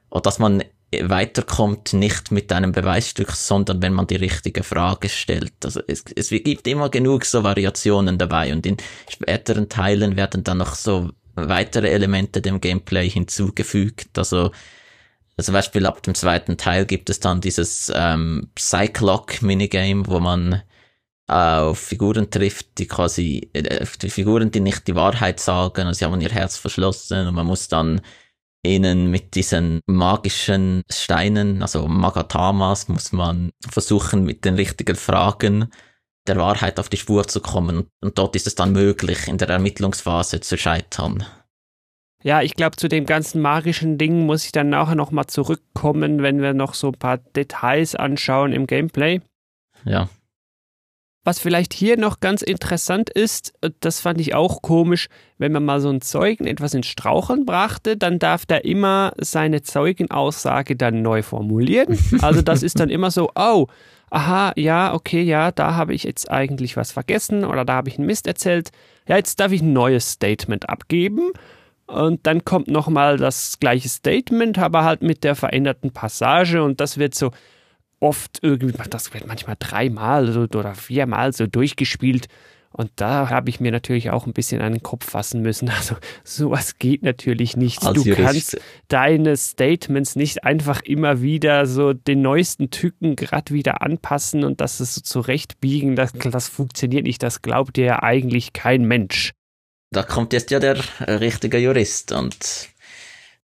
Oder 0.10 0.22
dass 0.22 0.38
man 0.38 0.62
weiterkommt 0.94 1.94
nicht 1.94 2.32
mit 2.32 2.52
einem 2.52 2.74
Beweisstück, 2.74 3.32
sondern 3.32 3.82
wenn 3.82 3.94
man 3.94 4.08
die 4.08 4.16
richtige 4.18 4.64
Frage 4.64 5.08
stellt. 5.08 5.54
Also 5.64 5.80
es, 5.88 6.04
es 6.14 6.30
gibt 6.32 6.68
immer 6.68 6.90
genug 6.90 7.24
so 7.24 7.44
Variationen 7.44 8.18
dabei 8.18 8.52
und 8.52 8.66
in 8.66 8.76
späteren 9.10 9.70
Teilen 9.70 10.18
werden 10.18 10.44
dann 10.44 10.58
noch 10.58 10.76
so 10.76 11.12
weitere 11.36 11.90
Elemente 11.90 12.42
dem 12.42 12.62
Gameplay 12.62 13.10
hinzugefügt. 13.10 14.18
Also 14.18 14.52
zum 15.40 15.54
Beispiel 15.54 15.86
ab 15.86 16.02
dem 16.04 16.16
zweiten 16.16 16.58
Teil 16.58 16.86
gibt 16.86 17.10
es 17.10 17.20
dann 17.20 17.42
dieses 17.42 17.92
ähm, 17.94 18.50
Cyclock-Minigame, 18.58 20.08
wo 20.08 20.20
man 20.20 20.62
auf 21.28 21.80
Figuren 21.80 22.30
trifft, 22.30 22.78
die 22.78 22.88
quasi, 22.88 23.50
äh, 23.54 23.86
die 24.02 24.10
Figuren, 24.10 24.52
die 24.52 24.60
nicht 24.60 24.88
die 24.88 24.96
Wahrheit 24.96 25.40
sagen, 25.40 25.88
also 25.88 25.98
sie 25.98 26.06
haben 26.06 26.22
ihr 26.22 26.30
Herz 26.30 26.58
verschlossen 26.58 27.28
und 27.28 27.34
man 27.34 27.48
muss 27.48 27.68
dann 27.68 28.02
ihnen 28.64 29.10
mit 29.10 29.36
diesen 29.36 29.82
magischen 29.88 30.84
Steinen, 30.92 31.62
also 31.62 31.88
Magatamas, 31.88 32.88
muss 32.90 33.12
man 33.12 33.52
versuchen, 33.68 34.24
mit 34.24 34.46
den 34.46 34.56
richtigen 34.56 34.96
Fragen 34.96 35.72
der 36.28 36.38
Wahrheit 36.38 36.80
auf 36.80 36.90
die 36.90 36.98
Spur 36.98 37.28
zu 37.28 37.42
kommen. 37.42 37.88
Und 38.02 38.18
dort 38.18 38.36
ist 38.36 38.48
es 38.48 38.56
dann 38.56 38.72
möglich, 38.72 39.28
in 39.28 39.38
der 39.38 39.50
Ermittlungsphase 39.50 40.40
zu 40.42 40.58
scheitern. 40.58 41.26
Ja, 42.24 42.42
ich 42.42 42.56
glaube, 42.56 42.76
zu 42.76 42.88
dem 42.88 43.06
ganzen 43.06 43.40
magischen 43.40 44.00
Ding 44.00 44.26
muss 44.26 44.46
ich 44.46 44.52
dann 44.52 44.70
nachher 44.70 44.96
nochmal 44.96 45.28
zurückkommen, 45.28 46.24
wenn 46.24 46.42
wir 46.42 46.54
noch 46.54 46.74
so 46.74 46.88
ein 46.88 46.98
paar 46.98 47.18
Details 47.18 47.94
anschauen 47.94 48.52
im 48.52 48.66
Gameplay. 48.66 49.22
Ja. 49.84 50.10
Was 51.24 51.40
vielleicht 51.40 51.74
hier 51.74 51.98
noch 51.98 52.20
ganz 52.20 52.44
interessant 52.44 53.10
ist, 53.10 53.54
das 53.80 54.00
fand 54.00 54.22
ich 54.22 54.36
auch 54.36 54.62
komisch, 54.62 55.08
wenn 55.40 55.52
man 55.52 55.66
mal 55.66 55.82
so 55.82 55.90
einen 55.90 56.02
Zeugen 56.02 56.46
etwas 56.46 56.76
ins 56.76 56.86
Straucheln 56.86 57.46
brachte, 57.48 57.98
dann 57.98 58.20
darf 58.20 58.46
der 58.46 58.64
immer 58.64 59.12
seine 59.18 59.64
Zeugenaussage 59.64 60.76
dann 60.76 61.02
neu 61.02 61.24
formulieren. 61.24 61.98
Also 62.22 62.42
das 62.42 62.64
ist 62.64 62.80
dann 62.80 62.90
immer 62.90 63.12
so, 63.12 63.32
oh, 63.36 63.68
aha, 64.10 64.54
ja, 64.56 64.94
okay, 64.94 65.22
ja, 65.22 65.52
da 65.52 65.76
habe 65.76 65.94
ich 65.94 66.04
jetzt 66.04 66.30
eigentlich 66.32 66.78
was 66.78 66.92
vergessen 66.92 67.44
oder 67.44 67.66
da 67.66 67.74
habe 67.74 67.90
ich 67.90 67.98
einen 67.98 68.08
Mist 68.08 68.28
erzählt. 68.28 68.72
Ja, 69.08 69.18
jetzt 69.18 69.40
darf 69.40 69.52
ich 69.52 69.62
ein 69.62 69.74
neues 69.74 70.12
Statement 70.12 70.70
abgeben. 70.70 71.32
Und 71.88 72.26
dann 72.26 72.44
kommt 72.46 72.68
nochmal 72.68 73.18
das 73.18 73.60
gleiche 73.60 73.90
Statement, 73.90 74.58
aber 74.58 74.84
halt 74.84 75.04
mit 75.04 75.24
der 75.24 75.36
veränderten 75.36 75.92
Passage 75.92 76.64
und 76.64 76.82
das 76.82 76.98
wird 76.98 77.14
so 77.14 77.32
oft 78.00 78.40
irgendwie, 78.42 78.74
das 78.90 79.14
wird 79.14 79.28
manchmal 79.28 79.56
dreimal 79.60 80.36
oder 80.38 80.74
viermal 80.74 81.32
so 81.32 81.46
durchgespielt 81.46 82.28
und 82.78 82.92
da 82.98 83.30
habe 83.30 83.50
ich 83.50 83.62
mir 83.62 83.72
natürlich 83.72 84.10
auch 84.10 84.26
ein 84.26 84.34
bisschen 84.34 84.62
an 84.62 84.74
den 84.74 84.84
Kopf 84.84 85.10
fassen 85.10 85.42
müssen. 85.42 85.72
Also 85.76 85.96
sowas 86.24 86.78
geht 86.78 87.04
natürlich 87.04 87.58
nicht. 87.58 87.84
Als 87.84 88.02
du 88.02 88.10
Jurist. 88.10 88.24
kannst 88.24 88.58
deine 88.88 89.38
Statements 89.38 90.16
nicht 90.16 90.44
einfach 90.44 90.82
immer 90.82 91.22
wieder 91.22 91.66
so 91.68 91.94
den 91.94 92.22
neuesten 92.22 92.72
Tücken 92.72 93.16
gerade 93.16 93.54
wieder 93.54 93.82
anpassen 93.82 94.44
und 94.44 94.62
das 94.62 94.78
so 94.78 95.02
zurechtbiegen. 95.02 95.96
Das, 95.96 96.14
das 96.14 96.50
funktioniert 96.50 97.04
nicht. 97.04 97.22
Das 97.22 97.42
glaubt 97.42 97.78
dir 97.78 97.86
ja 97.86 98.04
eigentlich 98.04 98.54
kein 98.54 98.86
Mensch. 98.86 99.32
Da 99.92 100.04
kommt 100.04 100.34
jetzt 100.34 100.52
ja 100.52 100.60
der 100.60 100.78
äh, 101.00 101.14
richtige 101.14 101.58
Jurist 101.58 102.12
und 102.12 102.70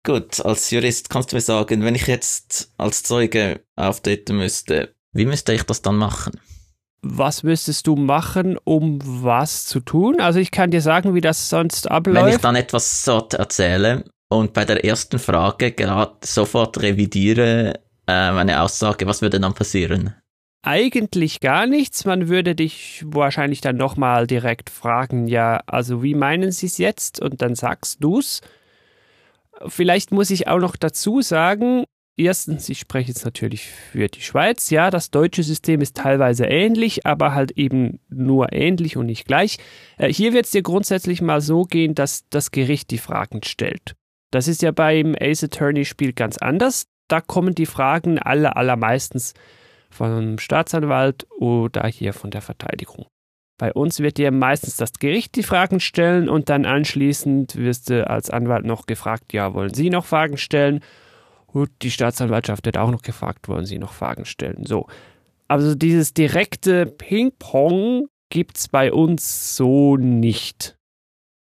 gut, 0.03 0.39
als 0.41 0.71
Jurist 0.71 1.09
kannst 1.09 1.31
du 1.31 1.35
mir 1.35 1.41
sagen, 1.41 1.83
wenn 1.83 1.95
ich 1.95 2.07
jetzt 2.07 2.71
als 2.77 3.03
Zeuge 3.03 3.61
auftreten 3.75 4.37
müsste, 4.37 4.95
wie 5.13 5.25
müsste 5.25 5.53
ich 5.53 5.63
das 5.63 5.81
dann 5.81 5.95
machen? 5.95 6.39
Was 7.03 7.43
müsstest 7.43 7.85
du 7.85 7.95
machen, 7.95 8.57
um 8.63 8.99
was 9.03 9.65
zu 9.65 9.81
tun? 9.81 10.19
Also 10.21 10.39
ich 10.39 10.51
kann 10.51 10.71
dir 10.71 10.81
sagen, 10.81 11.13
wie 11.13 11.21
das 11.21 11.49
sonst 11.49 11.91
abläuft. 11.91 12.25
Wenn 12.25 12.33
ich 12.33 12.41
dann 12.41 12.55
etwas 12.55 13.03
so 13.03 13.27
erzähle 13.31 14.05
und 14.29 14.53
bei 14.53 14.63
der 14.63 14.83
ersten 14.83 15.19
Frage 15.19 15.73
gerade 15.73 16.15
sofort 16.23 16.81
revidiere 16.81 17.81
äh, 18.07 18.31
meine 18.31 18.61
Aussage, 18.61 19.05
was 19.05 19.21
würde 19.21 19.39
dann 19.39 19.53
passieren? 19.53 20.15
Eigentlich 20.61 21.41
gar 21.41 21.67
nichts. 21.67 22.05
Man 22.05 22.29
würde 22.29 22.55
dich 22.55 23.03
wahrscheinlich 23.05 23.59
dann 23.59 23.75
nochmal 23.75 24.25
direkt 24.25 24.69
fragen, 24.69 25.27
ja, 25.27 25.61
also 25.67 26.03
wie 26.03 26.15
meinen 26.15 26.53
Sie 26.53 26.67
es 26.67 26.77
jetzt? 26.77 27.21
Und 27.21 27.41
dann 27.41 27.55
sagst 27.55 28.01
du's. 28.01 28.39
Vielleicht 29.67 30.13
muss 30.13 30.29
ich 30.29 30.47
auch 30.47 30.59
noch 30.59 30.77
dazu 30.77 31.21
sagen, 31.21 31.83
Erstens, 32.15 32.69
ich 32.69 32.79
spreche 32.79 33.07
jetzt 33.07 33.25
natürlich 33.25 33.65
für 33.65 34.07
die 34.07 34.21
Schweiz. 34.21 34.69
Ja, 34.69 34.91
das 34.91 35.09
deutsche 35.09 35.41
System 35.41 35.81
ist 35.81 35.97
teilweise 35.97 36.45
ähnlich, 36.45 37.07
aber 37.07 37.33
halt 37.33 37.51
eben 37.51 37.99
nur 38.09 38.53
ähnlich 38.53 38.97
und 38.97 39.07
nicht 39.07 39.25
gleich. 39.25 39.57
Äh, 39.97 40.13
hier 40.13 40.31
wird 40.31 40.45
es 40.45 40.51
dir 40.51 40.61
grundsätzlich 40.61 41.21
mal 41.21 41.41
so 41.41 41.63
gehen, 41.63 41.95
dass 41.95 42.29
das 42.29 42.51
Gericht 42.51 42.91
die 42.91 42.99
Fragen 42.99 43.41
stellt. 43.43 43.95
Das 44.31 44.47
ist 44.47 44.61
ja 44.61 44.71
beim 44.71 45.15
Ace 45.19 45.45
Attorney 45.45 45.85
Spiel 45.85 46.13
ganz 46.13 46.37
anders. 46.37 46.85
Da 47.07 47.19
kommen 47.19 47.55
die 47.55 47.65
Fragen 47.65 48.19
alle 48.19 48.55
allermeistens 48.55 49.33
vom 49.89 50.37
Staatsanwalt 50.37 51.25
oder 51.39 51.87
hier 51.87 52.13
von 52.13 52.29
der 52.29 52.41
Verteidigung. 52.41 53.05
Bei 53.59 53.73
uns 53.73 53.99
wird 53.99 54.17
dir 54.17 54.31
meistens 54.31 54.77
das 54.77 54.93
Gericht 54.93 55.35
die 55.35 55.43
Fragen 55.43 55.79
stellen 55.79 56.29
und 56.29 56.49
dann 56.49 56.65
anschließend 56.65 57.55
wirst 57.55 57.89
du 57.89 58.07
als 58.07 58.29
Anwalt 58.29 58.65
noch 58.65 58.85
gefragt, 58.85 59.33
ja, 59.33 59.53
wollen 59.53 59.73
Sie 59.73 59.89
noch 59.89 60.05
Fragen 60.05 60.37
stellen? 60.37 60.81
Gut, 61.53 61.69
die 61.83 61.91
Staatsanwaltschaft 61.91 62.65
hat 62.65 62.77
auch 62.77 62.89
noch 62.89 63.03
gefragt, 63.03 63.47
wollen 63.47 63.65
Sie 63.65 63.77
noch 63.77 63.93
Fragen 63.93 64.25
stellen? 64.25 64.65
So. 64.65 64.87
Also 65.47 65.75
dieses 65.75 66.15
direkte 66.15 66.87
Ping-Pong 66.87 68.07
gibt 68.29 68.57
es 68.57 68.67
bei 68.67 68.91
uns 68.91 69.55
so 69.55 69.95
nicht. 69.95 70.75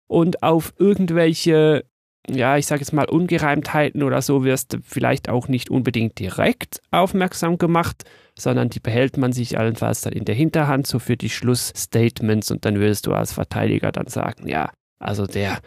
Und 0.10 0.44
auf 0.44 0.74
irgendwelche, 0.78 1.86
ja, 2.30 2.58
ich 2.58 2.66
sage 2.66 2.82
jetzt 2.82 2.92
mal 2.92 3.06
Ungereimtheiten 3.06 4.04
oder 4.04 4.22
so 4.22 4.44
wirst 4.44 4.74
du 4.74 4.80
vielleicht 4.84 5.30
auch 5.30 5.48
nicht 5.48 5.70
unbedingt 5.70 6.20
direkt 6.20 6.82
aufmerksam 6.92 7.58
gemacht, 7.58 8.04
sondern 8.38 8.68
die 8.68 8.82
behält 8.82 9.16
man 9.16 9.32
sich 9.32 9.58
allenfalls 9.58 10.02
dann 10.02 10.12
in 10.12 10.26
der 10.26 10.36
Hinterhand 10.36 10.88
so 10.88 11.00
für 11.00 11.16
die 11.16 11.30
Schlussstatements 11.30 12.52
und 12.52 12.66
dann 12.66 12.76
würdest 12.76 13.08
du 13.08 13.14
als 13.14 13.32
Verteidiger 13.32 13.94
dann 13.94 14.08
sagen, 14.08 14.50
ja, 14.50 14.72
Also 15.00 15.26
der, 15.26 15.60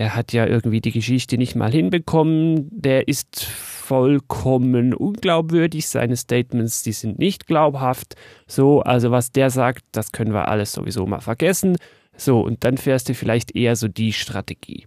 der 0.00 0.16
hat 0.16 0.32
ja 0.32 0.46
irgendwie 0.46 0.80
die 0.80 0.92
Geschichte 0.92 1.36
nicht 1.36 1.54
mal 1.56 1.70
hinbekommen, 1.70 2.70
der 2.70 3.06
ist 3.06 3.44
vollkommen 3.44 4.94
unglaubwürdig, 4.94 5.88
seine 5.88 6.16
Statements, 6.16 6.82
die 6.82 6.92
sind 6.92 7.18
nicht 7.18 7.46
glaubhaft. 7.46 8.14
So, 8.46 8.80
also 8.80 9.10
was 9.10 9.30
der 9.30 9.50
sagt, 9.50 9.84
das 9.92 10.12
können 10.12 10.32
wir 10.32 10.48
alles 10.48 10.72
sowieso 10.72 11.04
mal 11.04 11.20
vergessen. 11.20 11.76
So, 12.16 12.40
und 12.40 12.64
dann 12.64 12.78
fährst 12.78 13.10
du 13.10 13.14
vielleicht 13.14 13.54
eher 13.54 13.76
so 13.76 13.88
die 13.88 14.14
Strategie. 14.14 14.86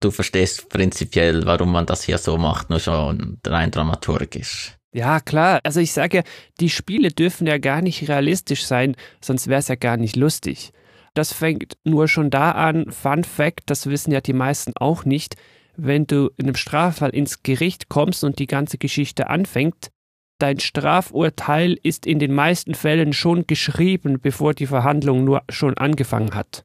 Du 0.00 0.10
verstehst 0.10 0.68
prinzipiell, 0.68 1.46
warum 1.46 1.72
man 1.72 1.86
das 1.86 2.02
hier 2.02 2.18
so 2.18 2.36
macht, 2.36 2.68
nur 2.68 2.80
schon 2.80 3.38
rein 3.46 3.70
dramaturgisch. 3.70 4.76
Ja, 4.92 5.20
klar. 5.20 5.60
Also 5.62 5.80
ich 5.80 5.92
sage 5.92 6.18
ja, 6.18 6.22
die 6.60 6.68
Spiele 6.68 7.08
dürfen 7.08 7.46
ja 7.46 7.56
gar 7.56 7.80
nicht 7.80 8.10
realistisch 8.10 8.66
sein, 8.66 8.94
sonst 9.22 9.46
wäre 9.46 9.60
es 9.60 9.68
ja 9.68 9.76
gar 9.76 9.96
nicht 9.96 10.16
lustig. 10.16 10.72
Das 11.14 11.32
fängt 11.32 11.76
nur 11.84 12.08
schon 12.08 12.30
da 12.30 12.52
an. 12.52 12.90
Fun 12.90 13.24
Fact, 13.24 13.62
das 13.66 13.86
wissen 13.86 14.12
ja 14.12 14.20
die 14.20 14.32
meisten 14.32 14.72
auch 14.76 15.04
nicht. 15.04 15.36
Wenn 15.76 16.06
du 16.06 16.30
in 16.36 16.46
einem 16.46 16.56
Straffall 16.56 17.10
ins 17.10 17.42
Gericht 17.42 17.88
kommst 17.88 18.22
und 18.24 18.38
die 18.38 18.46
ganze 18.46 18.78
Geschichte 18.78 19.28
anfängt, 19.28 19.90
dein 20.38 20.60
Strafurteil 20.60 21.78
ist 21.82 22.06
in 22.06 22.18
den 22.18 22.34
meisten 22.34 22.74
Fällen 22.74 23.12
schon 23.12 23.46
geschrieben, 23.46 24.20
bevor 24.20 24.54
die 24.54 24.66
Verhandlung 24.66 25.24
nur 25.24 25.42
schon 25.48 25.76
angefangen 25.76 26.34
hat. 26.34 26.64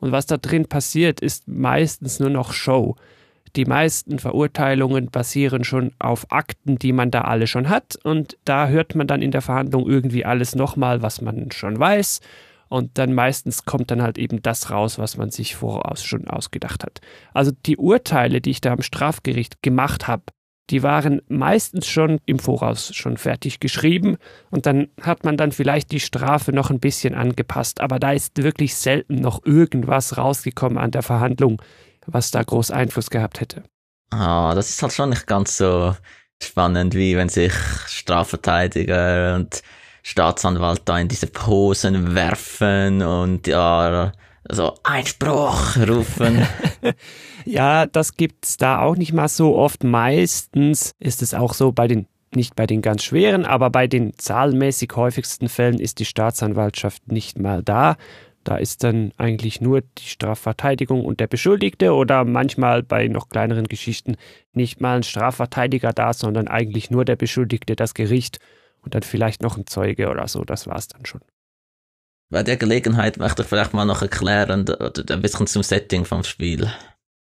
Und 0.00 0.12
was 0.12 0.26
da 0.26 0.36
drin 0.36 0.66
passiert, 0.66 1.20
ist 1.20 1.48
meistens 1.48 2.20
nur 2.20 2.30
noch 2.30 2.52
Show. 2.52 2.96
Die 3.56 3.64
meisten 3.64 4.18
Verurteilungen 4.18 5.10
basieren 5.10 5.62
schon 5.64 5.92
auf 6.00 6.30
Akten, 6.32 6.76
die 6.78 6.92
man 6.92 7.10
da 7.10 7.22
alle 7.22 7.46
schon 7.46 7.68
hat, 7.68 7.96
und 8.02 8.36
da 8.44 8.68
hört 8.68 8.96
man 8.96 9.06
dann 9.06 9.22
in 9.22 9.30
der 9.30 9.42
Verhandlung 9.42 9.88
irgendwie 9.88 10.24
alles 10.24 10.56
nochmal, 10.56 11.02
was 11.02 11.20
man 11.20 11.52
schon 11.52 11.78
weiß, 11.78 12.20
und 12.68 12.98
dann 12.98 13.12
meistens 13.12 13.64
kommt 13.64 13.90
dann 13.90 14.02
halt 14.02 14.18
eben 14.18 14.42
das 14.42 14.70
raus, 14.70 14.98
was 14.98 15.16
man 15.16 15.30
sich 15.30 15.56
voraus 15.56 16.04
schon 16.04 16.28
ausgedacht 16.28 16.84
hat. 16.84 17.00
Also 17.32 17.52
die 17.66 17.76
Urteile, 17.76 18.40
die 18.40 18.50
ich 18.50 18.60
da 18.60 18.72
am 18.72 18.82
Strafgericht 18.82 19.62
gemacht 19.62 20.08
habe, 20.08 20.24
die 20.70 20.82
waren 20.82 21.20
meistens 21.28 21.86
schon 21.86 22.20
im 22.24 22.38
Voraus 22.38 22.94
schon 22.94 23.18
fertig 23.18 23.60
geschrieben 23.60 24.16
und 24.50 24.64
dann 24.66 24.88
hat 25.02 25.24
man 25.24 25.36
dann 25.36 25.52
vielleicht 25.52 25.92
die 25.92 26.00
Strafe 26.00 26.52
noch 26.52 26.70
ein 26.70 26.80
bisschen 26.80 27.14
angepasst, 27.14 27.80
aber 27.80 27.98
da 27.98 28.12
ist 28.12 28.42
wirklich 28.42 28.74
selten 28.74 29.16
noch 29.16 29.44
irgendwas 29.44 30.16
rausgekommen 30.16 30.78
an 30.78 30.90
der 30.90 31.02
Verhandlung, 31.02 31.60
was 32.06 32.30
da 32.30 32.42
groß 32.42 32.70
Einfluss 32.70 33.10
gehabt 33.10 33.40
hätte. 33.40 33.64
Ah, 34.10 34.54
das 34.54 34.70
ist 34.70 34.82
halt 34.82 34.92
schon 34.92 35.10
nicht 35.10 35.26
ganz 35.26 35.56
so 35.56 35.94
spannend, 36.42 36.94
wie 36.94 37.16
wenn 37.16 37.28
sich 37.28 37.52
Strafverteidiger 37.86 39.34
und 39.36 39.62
Staatsanwalt 40.06 40.82
da 40.84 40.98
in 40.98 41.08
diese 41.08 41.26
Posen 41.26 42.14
werfen 42.14 43.00
und 43.00 43.46
ja, 43.46 44.12
so 44.50 44.74
Einspruch 44.82 45.78
rufen. 45.78 46.46
ja, 47.46 47.86
das 47.86 48.14
gibt's 48.14 48.58
da 48.58 48.80
auch 48.80 48.96
nicht 48.96 49.14
mal 49.14 49.28
so 49.28 49.56
oft. 49.56 49.82
Meistens 49.82 50.92
ist 50.98 51.22
es 51.22 51.32
auch 51.32 51.54
so 51.54 51.72
bei 51.72 51.88
den 51.88 52.06
nicht 52.34 52.54
bei 52.54 52.66
den 52.66 52.82
ganz 52.82 53.04
schweren, 53.04 53.46
aber 53.46 53.70
bei 53.70 53.86
den 53.86 54.12
zahlenmäßig 54.18 54.90
häufigsten 54.96 55.48
Fällen 55.48 55.78
ist 55.78 56.00
die 56.00 56.04
Staatsanwaltschaft 56.04 57.10
nicht 57.10 57.38
mal 57.38 57.62
da. 57.62 57.96
Da 58.42 58.56
ist 58.56 58.84
dann 58.84 59.12
eigentlich 59.16 59.62
nur 59.62 59.80
die 59.80 60.08
Strafverteidigung 60.08 61.02
und 61.04 61.20
der 61.20 61.28
Beschuldigte 61.28 61.94
oder 61.94 62.24
manchmal 62.24 62.82
bei 62.82 63.08
noch 63.08 63.30
kleineren 63.30 63.68
Geschichten 63.68 64.16
nicht 64.52 64.82
mal 64.82 64.96
ein 64.96 65.02
Strafverteidiger 65.02 65.92
da, 65.92 66.12
sondern 66.12 66.48
eigentlich 66.48 66.90
nur 66.90 67.06
der 67.06 67.16
Beschuldigte, 67.16 67.74
das 67.74 67.94
Gericht 67.94 68.40
und 68.84 68.94
dann 68.94 69.02
vielleicht 69.02 69.42
noch 69.42 69.56
ein 69.56 69.66
Zeuge 69.66 70.08
oder 70.08 70.28
so. 70.28 70.44
Das 70.44 70.66
war's 70.66 70.88
dann 70.88 71.06
schon. 71.06 71.20
Bei 72.30 72.42
der 72.42 72.56
Gelegenheit 72.56 73.18
möchte 73.18 73.42
ich 73.42 73.48
vielleicht 73.48 73.74
mal 73.74 73.84
noch 73.84 74.02
erklären, 74.02 74.66
ein 74.68 75.22
bisschen 75.22 75.46
zum 75.46 75.62
Setting 75.62 76.04
vom 76.04 76.24
Spiel. 76.24 76.70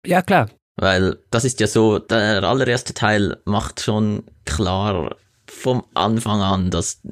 Ja, 0.06 0.22
klar. 0.22 0.48
Weil 0.76 1.18
das 1.30 1.44
ist 1.44 1.60
ja 1.60 1.66
so, 1.66 1.98
der 1.98 2.42
allererste 2.42 2.94
Teil 2.94 3.36
macht 3.44 3.80
schon 3.80 4.24
klar 4.44 5.16
vom 5.46 5.84
Anfang 5.92 6.40
an, 6.40 6.70
dass 6.70 7.02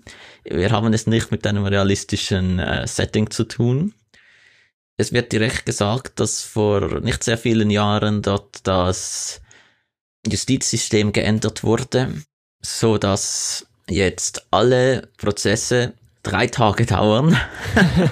wir 0.44 0.70
haben 0.70 0.92
es 0.94 1.06
nicht 1.06 1.30
mit 1.30 1.46
einem 1.46 1.66
realistischen 1.66 2.58
äh, 2.58 2.86
Setting 2.86 3.30
zu 3.30 3.44
tun. 3.44 3.92
Es 4.96 5.12
wird 5.12 5.32
direkt 5.32 5.66
gesagt, 5.66 6.20
dass 6.20 6.42
vor 6.42 7.00
nicht 7.00 7.22
sehr 7.22 7.38
vielen 7.38 7.70
Jahren 7.70 8.22
dort 8.22 8.66
das 8.66 9.40
Justizsystem 10.26 11.12
geändert 11.12 11.64
wurde, 11.64 12.14
so 12.60 12.98
dass 12.98 13.66
jetzt 13.90 14.46
alle 14.50 15.08
Prozesse 15.18 15.94
drei 16.22 16.46
Tage 16.46 16.86
dauern 16.86 17.36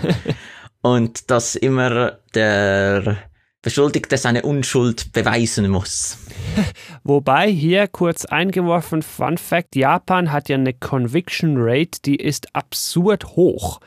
und 0.83 1.31
dass 1.31 1.55
immer 1.55 2.19
der 2.35 3.19
Beschuldigte 3.63 4.17
seine 4.17 4.43
Unschuld 4.43 5.13
beweisen 5.13 5.69
muss. 5.69 6.19
Wobei 7.05 7.51
hier 7.51 7.89
kurz 7.89 8.25
eingeworfen, 8.25 9.03
Fun 9.03 9.37
Fact, 9.37 9.75
Japan 9.75 10.33
hat 10.33 10.49
ja 10.49 10.57
eine 10.57 10.73
Conviction 10.73 11.57
Rate, 11.59 12.01
die 12.05 12.17
ist 12.17 12.55
absurd 12.55 13.25
hoch. 13.37 13.81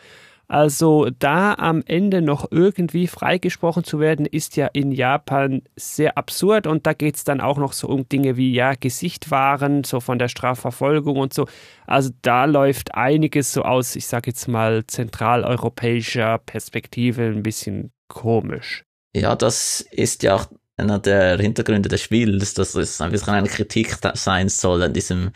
Also 0.52 1.08
da 1.18 1.54
am 1.54 1.82
Ende 1.86 2.22
noch 2.22 2.52
irgendwie 2.52 3.08
freigesprochen 3.08 3.86
zu 3.86 4.02
werden, 4.02 4.26
ist 4.26 4.58
ja 4.58 4.68
in 4.68 4.92
Japan 4.92 5.62
sehr 5.78 6.18
absurd 6.18 6.68
und 6.68 6.86
da 6.86 6.92
geht 6.92 7.16
es 7.16 7.24
dann 7.24 7.40
auch 7.40 7.58
noch 7.58 7.72
so 7.72 7.88
um 7.88 8.10
Dinge 8.10 8.36
wie 8.36 8.52
ja 8.52 8.74
Gesicht 8.74 9.32
wahren, 9.32 9.86
so 9.86 10.02
von 10.02 10.20
der 10.20 10.28
Strafverfolgung 10.28 11.16
und 11.16 11.34
so. 11.34 11.48
Also 11.88 12.10
da 12.22 12.44
läuft 12.44 12.96
einiges 12.96 13.54
so 13.54 13.62
aus, 13.62 13.96
ich 13.96 14.08
sage 14.08 14.32
jetzt 14.32 14.50
mal 14.50 14.86
zentraleuropäischer 14.86 16.40
Perspektive 16.40 17.28
ein 17.28 17.44
bisschen 17.44 17.94
komisch. 18.10 18.84
Ja, 19.16 19.38
das 19.38 19.80
ist 19.92 20.22
ja 20.22 20.36
auch 20.36 20.48
einer 20.76 21.00
der 21.00 21.38
Hintergründe 21.38 21.88
des 21.88 22.02
Spiels, 22.02 22.56
dass 22.56 22.76
es 22.76 23.00
ein 23.00 23.14
bisschen 23.14 23.36
eine 23.36 23.48
Kritik 23.48 23.96
sein 24.16 24.50
soll 24.50 24.84
an 24.84 24.92
diesem 24.92 25.32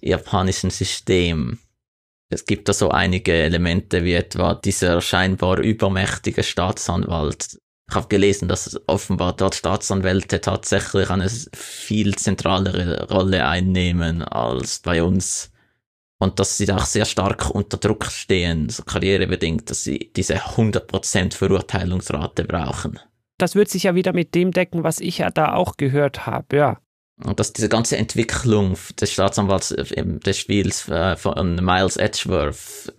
japanischen 0.00 0.70
System 0.70 1.60
es 2.30 2.44
gibt 2.44 2.68
da 2.68 2.72
so 2.72 2.90
einige 2.90 3.32
Elemente, 3.32 4.04
wie 4.04 4.14
etwa 4.14 4.54
dieser 4.54 5.00
scheinbar 5.00 5.58
übermächtige 5.58 6.44
Staatsanwalt. 6.44 7.58
Ich 7.88 7.96
habe 7.96 8.06
gelesen, 8.06 8.46
dass 8.46 8.80
offenbar 8.86 9.34
dort 9.34 9.56
Staatsanwälte 9.56 10.40
tatsächlich 10.40 11.10
eine 11.10 11.28
viel 11.28 12.14
zentralere 12.14 13.08
Rolle 13.10 13.44
einnehmen 13.46 14.22
als 14.22 14.78
bei 14.78 15.02
uns. 15.02 15.50
Und 16.20 16.38
dass 16.38 16.56
sie 16.56 16.70
auch 16.70 16.84
sehr 16.84 17.06
stark 17.06 17.50
unter 17.50 17.78
Druck 17.78 18.04
stehen, 18.04 18.68
so 18.68 18.84
karrierebedingt, 18.84 19.68
dass 19.68 19.82
sie 19.82 20.12
diese 20.14 20.36
100% 20.36 21.34
Verurteilungsrate 21.34 22.44
brauchen. 22.44 23.00
Das 23.38 23.54
wird 23.54 23.70
sich 23.70 23.84
ja 23.84 23.94
wieder 23.94 24.12
mit 24.12 24.34
dem 24.34 24.52
decken, 24.52 24.84
was 24.84 25.00
ich 25.00 25.18
ja 25.18 25.30
da 25.30 25.54
auch 25.54 25.76
gehört 25.78 26.26
habe, 26.26 26.56
ja. 26.56 26.80
Und 27.24 27.38
dass 27.38 27.52
diese 27.52 27.68
ganze 27.68 27.96
Entwicklung 27.96 28.76
des 29.00 29.12
Staatsanwalts 29.12 29.72
äh, 29.72 30.04
des 30.04 30.38
Spiels 30.38 30.88
äh, 30.88 31.16
von 31.16 31.56
Miles 31.56 31.96
Edgeworth, 31.96 32.92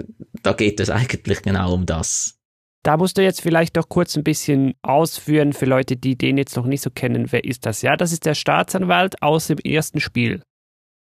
da 0.44 0.54
geht 0.54 0.80
es 0.80 0.90
eigentlich 0.90 1.42
genau 1.42 1.74
um 1.74 1.86
das. 1.86 2.38
Da 2.84 2.98
musst 2.98 3.18
du 3.18 3.22
jetzt 3.22 3.42
vielleicht 3.42 3.78
doch 3.78 3.90
kurz 3.90 4.16
ein 4.18 4.24
bisschen 4.24 4.74
ausführen 4.82 5.54
für 5.54 5.66
Leute, 5.66 5.98
die 5.98 6.18
den 6.18 6.38
jetzt 6.38 6.56
noch 6.56 6.66
nicht 6.66 6.82
so 6.82 6.90
kennen. 6.90 7.32
Wer 7.32 7.44
ist 7.44 7.66
das? 7.66 7.84
Ja, 7.84 7.96
das 7.96 8.12
ist 8.12 8.26
der 8.26 8.34
Staatsanwalt 8.34 9.22
aus 9.22 9.48
dem 9.48 9.60
ersten 9.60 10.00
Spiel. 10.00 10.42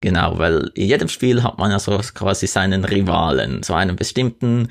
Genau, 0.01 0.39
weil 0.39 0.71
in 0.75 0.89
jedem 0.89 1.09
Spiel 1.09 1.43
hat 1.43 1.59
man 1.59 1.71
ja 1.71 1.79
so 1.79 1.99
quasi 2.15 2.47
seinen 2.47 2.85
Rivalen, 2.85 3.63
so 3.63 3.75
einen 3.75 3.97
bestimmten 3.97 4.69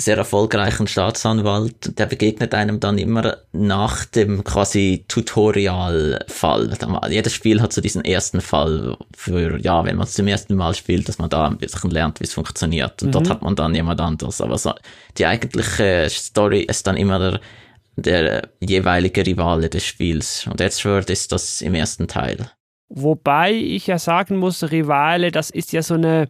sehr 0.00 0.16
erfolgreichen 0.16 0.86
Staatsanwalt, 0.86 1.98
der 1.98 2.06
begegnet 2.06 2.54
einem 2.54 2.80
dann 2.80 2.98
immer 2.98 3.36
nach 3.52 4.04
dem 4.04 4.42
quasi 4.44 5.04
Tutorial-Fall. 5.08 6.76
Jedes 7.10 7.34
Spiel 7.34 7.60
hat 7.60 7.72
so 7.72 7.80
diesen 7.80 8.04
ersten 8.04 8.40
Fall 8.40 8.96
für, 9.16 9.58
ja, 9.60 9.84
wenn 9.84 9.96
man 9.96 10.06
es 10.06 10.14
zum 10.14 10.26
ersten 10.26 10.54
Mal 10.56 10.74
spielt, 10.74 11.08
dass 11.08 11.18
man 11.18 11.30
da 11.30 11.46
ein 11.46 11.58
bisschen 11.58 11.90
lernt, 11.90 12.20
wie 12.20 12.24
es 12.24 12.34
funktioniert. 12.34 13.02
Und 13.02 13.08
mhm. 13.08 13.12
dort 13.12 13.30
hat 13.30 13.42
man 13.42 13.56
dann 13.56 13.74
jemand 13.74 14.00
anderes. 14.00 14.40
Aber 14.40 14.58
so, 14.58 14.72
die 15.18 15.26
eigentliche 15.26 16.08
Story 16.08 16.60
ist 16.62 16.86
dann 16.86 16.96
immer 16.96 17.18
der, 17.18 17.40
der 17.96 18.48
jeweilige 18.60 19.26
Rivale 19.26 19.68
des 19.68 19.84
Spiels. 19.84 20.46
Und 20.46 20.60
Edgeword 20.60 21.10
ist 21.10 21.32
das 21.32 21.60
im 21.60 21.74
ersten 21.74 22.08
Teil. 22.08 22.50
Wobei 22.88 23.52
ich 23.52 23.86
ja 23.86 23.98
sagen 23.98 24.36
muss, 24.36 24.70
Rivale, 24.72 25.30
das 25.30 25.50
ist 25.50 25.72
ja 25.72 25.82
so 25.82 25.94
eine, 25.94 26.26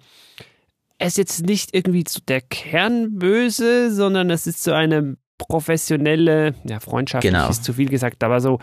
er 1.01 1.07
ist 1.07 1.17
jetzt 1.17 1.47
nicht 1.47 1.75
irgendwie 1.75 2.05
so 2.07 2.21
der 2.29 2.43
Kernböse, 2.43 3.93
sondern 3.93 4.29
es 4.31 4.47
ist 4.47 4.63
so 4.63 4.73
eine 4.73 5.17
professionelle, 5.39 6.55
ja, 6.65 6.79
Freundschaft 6.79 7.23
genau. 7.23 7.49
ist 7.49 7.65
zu 7.65 7.73
viel 7.73 7.89
gesagt, 7.89 8.23
aber 8.23 8.43
so, 8.43 8.59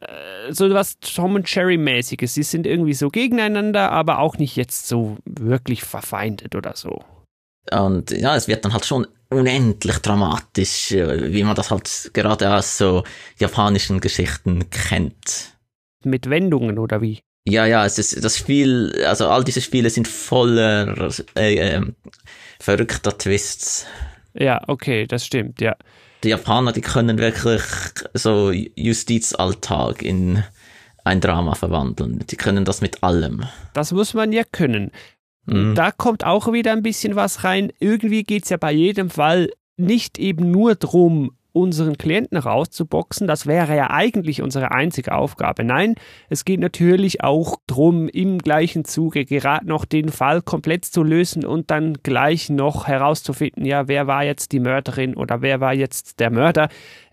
äh, 0.00 0.52
so 0.52 0.70
was 0.70 1.00
Tom 1.00 1.34
und 1.34 1.52
Jerry 1.52 1.76
mäßiges. 1.76 2.34
Sie 2.34 2.44
sind 2.44 2.68
irgendwie 2.68 2.94
so 2.94 3.08
gegeneinander, 3.10 3.90
aber 3.90 4.20
auch 4.20 4.38
nicht 4.38 4.54
jetzt 4.54 4.86
so 4.86 5.18
wirklich 5.24 5.82
verfeindet 5.82 6.54
oder 6.54 6.76
so. 6.76 7.02
Und 7.72 8.12
ja, 8.12 8.36
es 8.36 8.46
wird 8.46 8.64
dann 8.64 8.72
halt 8.72 8.84
schon 8.84 9.08
unendlich 9.28 9.98
dramatisch, 9.98 10.92
äh, 10.92 11.32
wie 11.32 11.42
man 11.42 11.56
das 11.56 11.72
halt 11.72 12.12
gerade 12.14 12.54
aus 12.54 12.78
so 12.78 13.02
japanischen 13.38 14.00
Geschichten 14.00 14.70
kennt. 14.70 15.58
Mit 16.04 16.30
Wendungen 16.30 16.78
oder 16.78 17.02
wie? 17.02 17.22
Ja, 17.46 17.66
ja, 17.66 17.84
es 17.84 17.98
ist 17.98 18.24
das 18.24 18.38
Spiel, 18.38 19.04
also 19.06 19.28
all 19.28 19.42
diese 19.42 19.60
Spiele 19.60 19.90
sind 19.90 20.06
voller 20.06 21.10
äh, 21.36 21.56
äh, 21.56 21.82
verrückter 22.60 23.16
Twists. 23.18 23.86
Ja, 24.34 24.62
okay, 24.68 25.06
das 25.06 25.26
stimmt, 25.26 25.60
ja. 25.60 25.76
die 26.22 26.28
Japaner, 26.28 26.72
die 26.72 26.80
können 26.80 27.18
wirklich 27.18 27.62
so 28.14 28.52
Justizalltag 28.52 30.02
in 30.02 30.42
ein 31.04 31.20
Drama 31.20 31.54
verwandeln. 31.54 32.24
Die 32.30 32.36
können 32.36 32.64
das 32.64 32.80
mit 32.80 33.02
allem. 33.02 33.44
Das 33.74 33.92
muss 33.92 34.14
man 34.14 34.32
ja 34.32 34.44
können. 34.44 34.92
Mhm. 35.46 35.74
Da 35.74 35.90
kommt 35.90 36.24
auch 36.24 36.52
wieder 36.52 36.72
ein 36.72 36.82
bisschen 36.82 37.16
was 37.16 37.44
rein. 37.44 37.72
Irgendwie 37.80 38.22
geht 38.22 38.44
es 38.44 38.50
ja 38.50 38.56
bei 38.56 38.72
jedem 38.72 39.10
Fall 39.10 39.50
nicht 39.76 40.18
eben 40.18 40.50
nur 40.50 40.76
darum, 40.76 41.36
unseren 41.52 41.98
Klienten 41.98 42.38
rauszuboxen. 42.38 43.26
Das 43.26 43.46
wäre 43.46 43.76
ja 43.76 43.90
eigentlich 43.90 44.42
unsere 44.42 44.72
einzige 44.72 45.12
Aufgabe. 45.12 45.64
Nein, 45.64 45.94
es 46.28 46.44
geht 46.44 46.60
natürlich 46.60 47.22
auch 47.22 47.56
darum, 47.66 48.08
im 48.08 48.38
gleichen 48.38 48.84
Zuge 48.84 49.24
gerade 49.24 49.66
noch 49.66 49.84
den 49.84 50.08
Fall 50.08 50.42
komplett 50.42 50.84
zu 50.84 51.02
lösen 51.02 51.44
und 51.44 51.70
dann 51.70 51.98
gleich 52.02 52.50
noch 52.50 52.86
herauszufinden, 52.86 53.64
ja, 53.64 53.88
wer 53.88 54.06
war 54.06 54.24
jetzt 54.24 54.52
die 54.52 54.60
Mörderin 54.60 55.14
oder 55.14 55.42
wer 55.42 55.60
war 55.60 55.74
jetzt 55.74 56.20
der 56.20 56.30
Mörder 56.30 56.68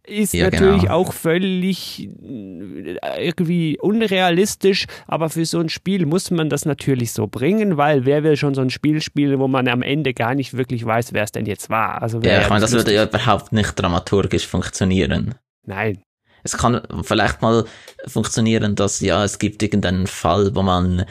ist 0.10 0.34
ja, 0.34 0.50
natürlich 0.50 0.84
genau. 0.84 0.96
auch 0.96 1.14
völlig 1.14 2.10
äh, 2.24 3.28
irgendwie 3.28 3.78
unrealistisch, 3.80 4.86
aber 5.08 5.30
für 5.30 5.46
so 5.46 5.60
ein 5.60 5.70
Spiel 5.70 6.06
muss 6.06 6.32
man 6.32 6.50
das 6.50 6.66
natürlich 6.66 7.12
so 7.14 7.28
bringen, 7.28 7.78
weil 7.78 8.06
wer 8.06 8.24
will 8.24 8.38
schon 8.38 8.56
so 8.56 8.62
ein 8.62 8.70
Spiel 8.70 9.02
spielen, 9.02 9.40
wo 9.40 9.48
man 9.48 9.68
am 9.68 9.82
Ende 9.82 10.14
gar 10.14 10.36
nicht 10.36 10.56
wirklich 10.56 10.86
weiß, 10.86 11.14
wer 11.14 11.24
es 11.24 11.32
denn 11.32 11.46
jetzt 11.46 11.70
war. 11.70 12.02
Also 12.02 12.20
ja, 12.22 12.42
ich 12.42 12.50
meine, 12.50 12.62
das 12.62 12.72
würde 12.74 12.94
ja 12.94 13.04
überhaupt 13.06 13.52
nicht 13.52 13.74
dramaturgisch 13.80 14.48
funktionieren. 14.48 15.36
Nein. 15.66 16.02
Es 16.44 16.58
kann 16.58 16.82
vielleicht 17.04 17.42
mal 17.42 17.66
funktionieren, 18.08 18.76
dass 18.76 19.02
ja, 19.02 19.24
es 19.24 19.40
gibt 19.40 19.62
irgendeinen 19.62 20.08
Fall, 20.08 20.56
wo 20.56 20.62
man 20.62 21.06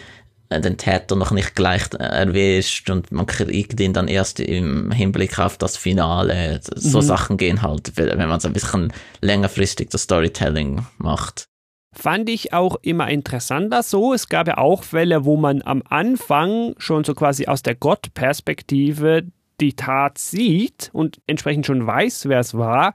den 0.51 0.77
Täter 0.77 1.17
noch 1.17 1.31
nicht 1.31 1.55
gleich 1.55 1.83
äh, 1.95 2.03
erwischt 2.03 2.89
und 2.91 3.13
man 3.13 3.27
kriegt 3.27 3.79
ihn 3.81 3.93
dann 3.93 4.09
erst 4.09 4.41
im 4.41 4.91
Hinblick 4.91 5.39
auf 5.39 5.59
das 5.59 5.77
Finale. 5.77 6.61
So 6.63 6.99
mhm. 6.99 7.03
Sachen 7.03 7.37
gehen 7.37 7.63
halt, 7.63 7.97
wenn 7.97 8.29
man 8.29 8.41
so 8.41 8.49
ein 8.49 8.55
bisschen 8.55 8.93
längerfristig 9.21 9.91
das 9.91 10.03
Storytelling 10.03 10.87
macht. 10.97 11.49
Fand 11.95 12.29
ich 12.29 12.53
auch 12.53 12.77
immer 12.83 13.09
interessanter 13.09 13.83
so. 13.83 14.13
Es 14.13 14.29
gab 14.29 14.47
ja 14.47 14.59
auch 14.59 14.85
Fälle, 14.85 15.25
wo 15.25 15.37
man 15.37 15.63
am 15.63 15.83
Anfang 15.89 16.75
schon 16.79 17.05
so 17.05 17.15
quasi 17.15 17.47
aus 17.47 17.63
der 17.63 17.75
Gottperspektive 17.75 19.25
die 19.61 19.75
Tat 19.75 20.19
sieht 20.19 20.91
und 20.93 21.21
entsprechend 21.27 21.67
schon 21.67 21.87
weiß, 21.87 22.29
wer 22.29 22.41
es 22.41 22.55
war 22.55 22.95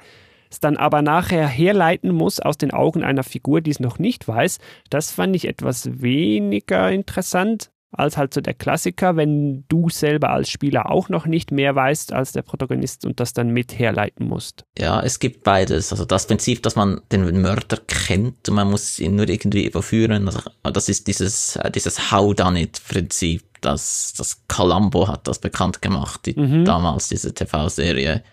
es 0.54 0.60
dann 0.60 0.78
aber 0.78 1.02
nachher 1.02 1.48
herleiten 1.48 2.12
muss 2.12 2.40
aus 2.40 2.58
den 2.58 2.72
Augen 2.72 3.04
einer 3.04 3.24
Figur, 3.24 3.62
die 3.62 3.72
es 3.72 3.80
noch 3.80 4.00
nicht 4.00 4.28
weiß, 4.28 4.60
das 4.90 5.12
fand 5.12 5.36
ich 5.36 5.48
etwas 5.48 6.02
weniger 6.02 6.92
interessant 6.92 7.72
als 7.96 8.18
halt 8.18 8.34
so 8.34 8.42
der 8.42 8.56
Klassiker, 8.56 9.16
wenn 9.16 9.66
du 9.68 9.90
selber 9.90 10.32
als 10.32 10.50
Spieler 10.50 10.90
auch 10.90 11.10
noch 11.10 11.28
nicht 11.28 11.52
mehr 11.52 11.76
weißt 11.76 12.12
als 12.12 12.32
der 12.32 12.42
Protagonist 12.42 13.06
und 13.06 13.20
das 13.20 13.34
dann 13.34 13.50
mit 13.50 13.78
herleiten 13.78 14.28
musst. 14.28 14.66
Ja, 14.78 15.02
es 15.02 15.20
gibt 15.20 15.44
beides. 15.44 15.92
Also 15.92 16.06
das 16.06 16.26
Prinzip, 16.26 16.64
dass 16.64 16.76
man 16.76 17.02
den 17.12 17.42
Mörder 17.42 17.78
kennt 17.88 18.50
und 18.50 18.56
man 18.56 18.70
muss 18.70 19.00
ihn 19.00 19.16
nur 19.16 19.30
irgendwie 19.30 19.66
überführen, 19.66 20.28
das 20.64 20.90
ist 20.90 21.08
dieses, 21.08 21.56
äh, 21.58 21.70
dieses 21.70 22.12
How 22.12 22.34
Done 22.34 22.62
It 22.62 22.82
Prinzip, 22.88 23.44
das, 23.62 24.14
das 24.18 24.42
Columbo 24.48 25.08
hat 25.08 25.28
das 25.28 25.40
bekannt 25.40 25.82
gemacht, 25.82 26.26
die, 26.26 26.40
mhm. 26.40 26.66
damals 26.66 27.10
diese 27.10 27.34
TV-Serie. 27.34 28.24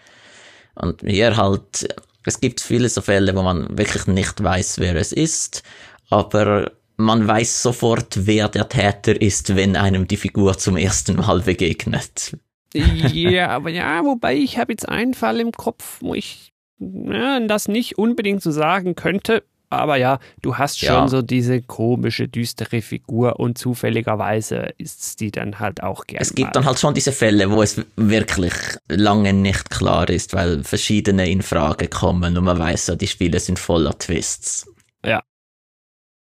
Und 0.74 1.02
hier 1.02 1.36
halt 1.36 1.94
es 2.24 2.40
gibt 2.40 2.60
viele 2.60 2.88
so 2.88 3.00
Fälle, 3.00 3.34
wo 3.34 3.42
man 3.42 3.76
wirklich 3.76 4.06
nicht 4.06 4.42
weiß, 4.42 4.78
wer 4.78 4.96
es 4.96 5.12
ist, 5.12 5.62
aber 6.10 6.72
man 6.96 7.26
weiß 7.26 7.62
sofort, 7.62 8.26
wer 8.26 8.48
der 8.48 8.68
Täter 8.68 9.20
ist, 9.20 9.56
wenn 9.56 9.76
einem 9.76 10.06
die 10.06 10.18
Figur 10.18 10.58
zum 10.58 10.76
ersten 10.76 11.16
Mal 11.16 11.40
begegnet. 11.40 12.36
Ja, 12.72 13.48
aber 13.48 13.70
ja, 13.70 14.04
wobei 14.04 14.36
ich 14.36 14.58
habe 14.58 14.72
jetzt 14.72 14.88
einen 14.88 15.14
Fall 15.14 15.40
im 15.40 15.52
Kopf, 15.52 15.98
wo 16.00 16.14
ich 16.14 16.52
ja, 16.78 17.40
das 17.40 17.68
nicht 17.68 17.98
unbedingt 17.98 18.42
so 18.42 18.50
sagen 18.50 18.94
könnte. 18.94 19.42
Aber 19.72 19.96
ja, 19.96 20.18
du 20.42 20.58
hast 20.58 20.80
schon 20.80 20.88
ja. 20.88 21.08
so 21.08 21.22
diese 21.22 21.62
komische, 21.62 22.26
düstere 22.26 22.82
Figur 22.82 23.38
und 23.38 23.56
zufälligerweise 23.56 24.74
ist 24.78 25.20
die 25.20 25.30
dann 25.30 25.60
halt 25.60 25.80
auch 25.84 26.06
gerne. 26.06 26.22
Es 26.22 26.34
gibt 26.34 26.48
mal. 26.48 26.52
dann 26.52 26.64
halt 26.64 26.80
schon 26.80 26.92
diese 26.92 27.12
Fälle, 27.12 27.48
wo 27.52 27.62
es 27.62 27.80
wirklich 27.94 28.52
lange 28.88 29.32
nicht 29.32 29.70
klar 29.70 30.08
ist, 30.08 30.34
weil 30.34 30.64
verschiedene 30.64 31.30
in 31.30 31.40
Frage 31.40 31.86
kommen 31.86 32.36
und 32.36 32.44
man 32.44 32.58
weiß 32.58 32.88
ja, 32.88 32.96
die 32.96 33.06
Spiele 33.06 33.38
sind 33.38 33.60
voller 33.60 33.96
Twists. 33.96 34.66
Ja. 35.04 35.22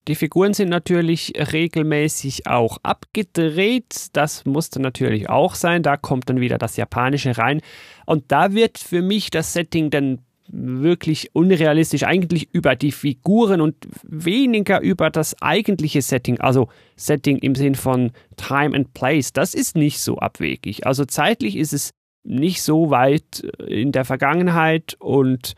Die 0.08 0.16
Figuren 0.16 0.54
sind 0.54 0.70
natürlich 0.70 1.34
regelmäßig 1.36 2.46
auch 2.46 2.78
abgedreht. 2.84 4.08
Das 4.14 4.46
musste 4.46 4.82
natürlich 4.82 5.30
auch 5.30 5.56
sein. 5.56 5.82
Da 5.82 5.96
kommt 5.96 6.30
dann 6.30 6.42
wieder 6.42 6.58
das 6.58 6.76
Japanische 6.76 7.38
rein. 7.38 7.62
Und 8.06 8.32
da 8.32 8.54
wird 8.54 8.78
für 8.78 9.02
mich 9.02 9.32
das 9.32 9.54
Setting 9.54 9.90
dann 9.92 10.20
wirklich 10.54 11.36
unrealistisch, 11.36 12.04
eigentlich 12.04 12.54
über 12.54 12.76
die 12.76 12.92
Figuren 12.92 13.60
und 13.60 13.76
weniger 14.04 14.82
über 14.82 15.10
das 15.10 15.42
eigentliche 15.42 16.02
Setting, 16.02 16.40
also 16.40 16.70
Setting 16.96 17.38
im 17.40 17.56
Sinn 17.56 17.76
von 17.76 18.12
Time 18.38 18.76
and 18.76 18.94
Place. 18.94 19.34
Das 19.34 19.56
ist 19.56 19.76
nicht 19.76 20.00
so 20.00 20.20
abwegig. 20.20 20.86
Also 20.86 21.06
zeitlich 21.06 21.58
ist 21.58 21.74
es 21.74 21.92
nicht 22.24 22.62
so 22.62 22.92
weit 22.92 23.40
in 23.68 23.92
der 23.92 24.06
Vergangenheit 24.06 24.96
und 25.00 25.56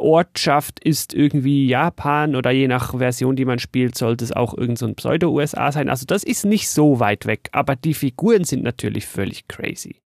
Ortschaft 0.00 0.80
ist 0.80 1.14
irgendwie 1.14 1.66
Japan 1.66 2.36
oder 2.36 2.50
je 2.50 2.68
nach 2.68 2.98
Version, 2.98 3.36
die 3.36 3.44
man 3.44 3.58
spielt, 3.58 3.96
sollte 3.96 4.24
es 4.24 4.32
auch 4.32 4.52
irgendein 4.52 4.76
so 4.76 4.94
Pseudo-USA 4.94 5.72
sein. 5.72 5.88
Also 5.88 6.06
das 6.06 6.24
ist 6.24 6.44
nicht 6.44 6.68
so 6.68 7.00
weit 7.00 7.26
weg, 7.26 7.48
aber 7.52 7.76
die 7.76 7.94
Figuren 7.94 8.44
sind 8.44 8.62
natürlich 8.62 9.06
völlig 9.06 9.46
crazy. 9.48 10.00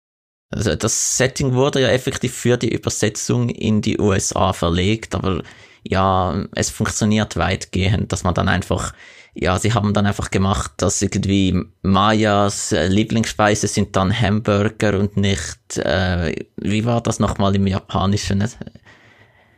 Also 0.51 0.75
das 0.75 1.17
Setting 1.17 1.55
wurde 1.55 1.81
ja 1.81 1.89
effektiv 1.89 2.35
für 2.35 2.57
die 2.57 2.75
Übersetzung 2.75 3.49
in 3.51 3.83
die 3.83 4.01
USA 4.01 4.53
verlegt, 4.53 5.15
aber 5.15 5.43
ja, 5.85 6.45
es 6.55 6.71
funktioniert 6.71 7.37
weitgehend, 7.37 8.13
dass 8.13 8.25
man 8.25 8.35
dann 8.35 8.49
einfach, 8.49 8.93
ja, 9.35 9.59
sie 9.59 9.73
haben 9.73 9.95
dann 9.95 10.07
einfach 10.07 10.31
gemacht, 10.31 10.73
dass 10.79 11.01
irgendwie 11.01 11.65
Mayas 11.83 12.73
Lieblingsspeise 12.73 13.69
sind 13.69 13.95
dann 13.95 14.13
Hamburger 14.13 14.99
und 14.99 15.17
nicht, 15.17 15.79
äh, 15.79 16.35
wie 16.57 16.85
war 16.85 17.01
das 17.01 17.21
nochmal 17.21 17.55
im 17.55 17.67
Japanischen? 17.69 18.45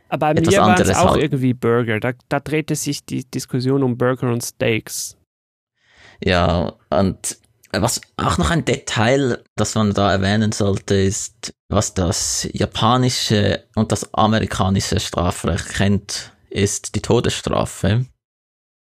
Aber 0.09 0.33
bei 0.35 0.41
Etwas 0.41 0.53
mir 0.53 0.61
war 0.61 0.79
es 0.79 0.95
auch 0.95 1.11
halt. 1.11 1.23
irgendwie 1.23 1.55
Burger. 1.55 1.99
Da, 1.99 2.11
da 2.29 2.39
drehte 2.39 2.75
sich 2.75 3.03
die 3.03 3.25
Diskussion 3.25 3.81
um 3.81 3.97
Burger 3.97 4.31
und 4.31 4.43
Steaks. 4.43 5.17
Ja, 6.23 6.73
und 6.91 7.37
was 7.81 8.01
auch 8.17 8.37
noch 8.37 8.51
ein 8.51 8.65
Detail, 8.65 9.43
das 9.55 9.75
man 9.75 9.93
da 9.93 10.11
erwähnen 10.11 10.51
sollte, 10.51 10.95
ist, 10.95 11.53
was 11.69 11.93
das 11.93 12.47
japanische 12.53 13.65
und 13.75 13.91
das 13.91 14.13
amerikanische 14.13 14.99
Strafrecht 14.99 15.69
kennt, 15.69 16.31
ist 16.49 16.95
die 16.95 17.01
Todesstrafe. 17.01 18.05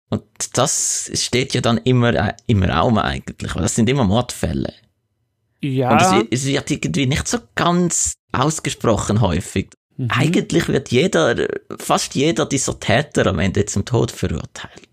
Und 0.09 0.23
das 0.55 1.11
steht 1.15 1.55
ja 1.55 1.61
dann 1.61 1.79
immer 1.79 2.35
im 2.47 2.63
Raum 2.63 2.99
eigentlich, 2.99 3.55
weil 3.55 3.63
das 3.63 3.75
sind 3.75 3.89
immer 3.89 4.05
Mordfälle. 4.05 4.73
Ja. 5.61 5.91
Und 5.91 6.29
es, 6.31 6.43
es 6.43 6.47
wird 6.47 6.71
irgendwie 6.71 7.07
nicht 7.07 7.27
so 7.27 7.39
ganz 7.55 8.15
ausgesprochen 8.33 9.21
häufig. 9.21 9.71
Mhm. 9.97 10.09
Eigentlich 10.11 10.69
wird 10.69 10.91
jeder, 10.91 11.49
fast 11.79 12.15
jeder 12.15 12.47
dieser 12.47 12.79
Täter 12.79 13.27
am 13.27 13.41
Ende 13.41 13.67
zum 13.67 13.85
Tod 13.85 14.13
verurteilt. 14.13 14.89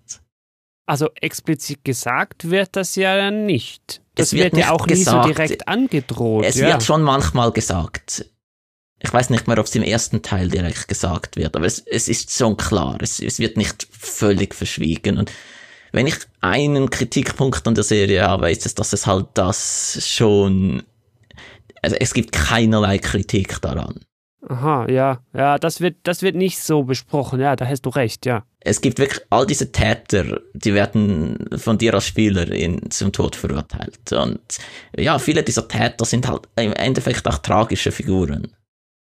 Also 0.85 1.09
explizit 1.21 1.85
gesagt 1.85 2.49
wird 2.49 2.75
das 2.75 2.95
ja 2.95 3.31
nicht. 3.31 4.01
Das 4.15 4.33
wird, 4.33 4.53
wird 4.53 4.65
ja 4.65 4.71
auch 4.71 4.85
gesagt. 4.85 5.17
nie 5.17 5.23
so 5.23 5.33
direkt 5.33 5.67
angedroht. 5.67 6.45
Es 6.45 6.55
ja. 6.55 6.67
wird 6.67 6.83
schon 6.83 7.01
manchmal 7.01 7.51
gesagt. 7.51 8.25
Ich 8.99 9.11
weiß 9.11 9.29
nicht 9.29 9.47
mehr, 9.47 9.57
ob 9.57 9.65
es 9.65 9.75
im 9.75 9.83
ersten 9.83 10.21
Teil 10.21 10.49
direkt 10.49 10.87
gesagt 10.87 11.35
wird, 11.35 11.55
aber 11.55 11.65
es, 11.65 11.79
es 11.79 12.07
ist 12.07 12.31
schon 12.31 12.55
klar. 12.55 12.97
Es, 13.01 13.19
es 13.19 13.39
wird 13.39 13.57
nicht 13.57 13.87
völlig 13.91 14.55
verschwiegen. 14.55 15.17
Und 15.17 15.31
wenn 15.91 16.07
ich 16.07 16.15
einen 16.41 16.89
Kritikpunkt 16.89 17.67
an 17.67 17.75
der 17.75 17.83
Serie 17.83 18.23
habe, 18.23 18.51
ist 18.51 18.65
es, 18.65 18.75
dass 18.75 18.93
es 18.93 19.05
halt 19.05 19.27
das 19.33 19.99
schon, 20.05 20.83
also 21.81 21.95
es 21.99 22.13
gibt 22.13 22.31
keinerlei 22.31 22.97
Kritik 22.97 23.61
daran. 23.61 23.99
Aha, 24.47 24.87
ja, 24.89 25.19
ja, 25.33 25.57
das 25.57 25.79
wird, 25.79 25.97
das 26.03 26.21
wird 26.21 26.35
nicht 26.35 26.59
so 26.59 26.83
besprochen, 26.83 27.39
ja, 27.39 27.55
da 27.55 27.65
hast 27.65 27.85
du 27.85 27.89
recht, 27.89 28.25
ja. 28.25 28.43
Es 28.59 28.81
gibt 28.81 28.99
wirklich 28.99 29.21
all 29.29 29.45
diese 29.45 29.71
Täter, 29.71 30.41
die 30.53 30.73
werden 30.73 31.47
von 31.55 31.77
dir 31.77 31.93
als 31.93 32.07
Spieler 32.07 32.49
in, 32.51 32.91
zum 32.91 33.11
Tod 33.11 33.35
verurteilt. 33.35 34.11
Und 34.11 34.41
ja, 34.97 35.17
viele 35.19 35.43
dieser 35.43 35.67
Täter 35.67 36.05
sind 36.05 36.27
halt 36.27 36.47
im 36.57 36.73
Endeffekt 36.73 37.27
auch 37.27 37.37
tragische 37.37 37.91
Figuren. 37.91 38.53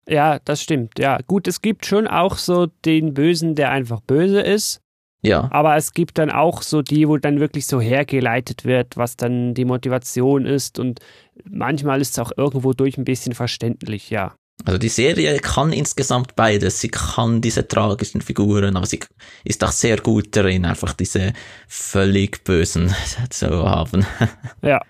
Ja, 0.09 0.39
das 0.41 0.63
stimmt, 0.63 0.99
ja. 0.99 1.19
Gut, 1.27 1.47
es 1.47 1.63
gibt 1.63 1.87
schon 1.87 2.07
auch 2.07 2.37
so 2.37 2.67
den 2.85 3.15
Bösen, 3.15 3.55
der 3.55 3.71
einfach 3.71 4.01
böse 4.01 4.41
ist. 4.41 4.81
Ja. 5.23 5.49
Aber 5.53 5.77
es 5.77 5.93
gibt 5.93 6.19
dann 6.19 6.31
auch 6.31 6.63
so 6.63 6.81
die, 6.81 7.07
wo 7.07 7.19
dann 7.19 7.41
wirklich 7.41 7.67
so 7.67 7.81
hergeleitet 7.81 8.65
wird, 8.65 8.97
was 8.97 9.17
dann 9.17 9.55
die 9.55 9.67
Motivation 9.67 10.47
ist. 10.47 10.79
Und 10.79 11.01
manchmal 11.45 12.01
ist 12.01 12.13
es 12.13 12.19
auch 12.19 12.33
irgendwo 12.37 12.73
durch 12.73 12.97
ein 12.97 13.05
bisschen 13.05 13.35
verständlich, 13.35 14.11
ja. 14.11 14.35
Also 14.65 14.79
die 14.79 14.89
Serie 14.89 15.39
kann 15.39 15.73
insgesamt 15.73 16.37
beides. 16.37 16.81
Sie 16.81 16.89
kann 16.89 17.41
diese 17.41 17.67
tragischen 17.67 18.21
Figuren, 18.21 18.77
aber 18.77 18.87
sie 18.87 19.01
ist 19.45 19.65
auch 19.65 19.73
sehr 19.73 19.99
gut 19.99 20.37
darin, 20.37 20.65
einfach 20.65 20.93
diese 20.93 21.33
völlig 21.67 22.45
bösen 22.45 22.95
zu 23.31 23.49
haben. 23.69 24.07
Ja. 24.63 24.81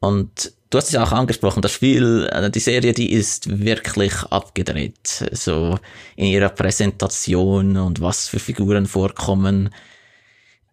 Und 0.00 0.52
du 0.70 0.78
hast 0.78 0.88
es 0.88 0.96
auch 0.96 1.12
angesprochen, 1.12 1.62
das 1.62 1.72
Spiel, 1.72 2.28
äh, 2.30 2.50
die 2.50 2.60
Serie, 2.60 2.92
die 2.92 3.12
ist 3.12 3.64
wirklich 3.64 4.14
abgedreht. 4.24 5.24
So 5.32 5.78
in 6.16 6.26
ihrer 6.26 6.50
Präsentation 6.50 7.76
und 7.76 8.00
was 8.00 8.28
für 8.28 8.38
Figuren 8.38 8.86
vorkommen. 8.86 9.70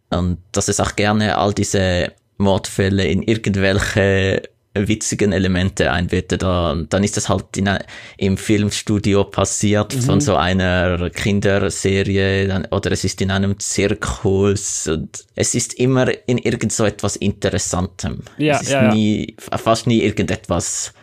Und 0.09 0.39
dass 0.51 0.67
es 0.67 0.79
auch 0.79 0.95
gerne 0.95 1.37
all 1.37 1.53
diese 1.53 2.13
Mordfälle 2.37 3.05
in 3.05 3.23
irgendwelche 3.23 4.43
witzigen 4.73 5.31
Elemente 5.31 5.91
einbettet. 5.91 6.41
Da, 6.41 6.75
dann 6.89 7.03
ist 7.03 7.17
das 7.17 7.29
halt 7.29 7.55
in, 7.57 7.69
im 8.17 8.37
Filmstudio 8.37 9.23
passiert 9.23 9.95
mhm. 9.95 10.01
von 10.01 10.21
so 10.21 10.35
einer 10.35 11.09
Kinderserie 11.09 12.67
oder 12.71 12.91
es 12.91 13.03
ist 13.03 13.21
in 13.21 13.31
einem 13.31 13.59
Zirkus 13.59 14.87
und 14.87 15.25
es 15.35 15.55
ist 15.55 15.75
immer 15.75 16.07
in 16.27 16.37
irgend 16.37 16.71
so 16.71 16.85
etwas 16.85 17.15
Interessantem. 17.15 18.23
Ja, 18.37 18.55
es 18.55 18.63
ist 18.63 18.71
ja, 18.71 18.93
nie, 18.93 19.35
fast 19.37 19.87
nie 19.87 20.01
irgendetwas 20.01 20.93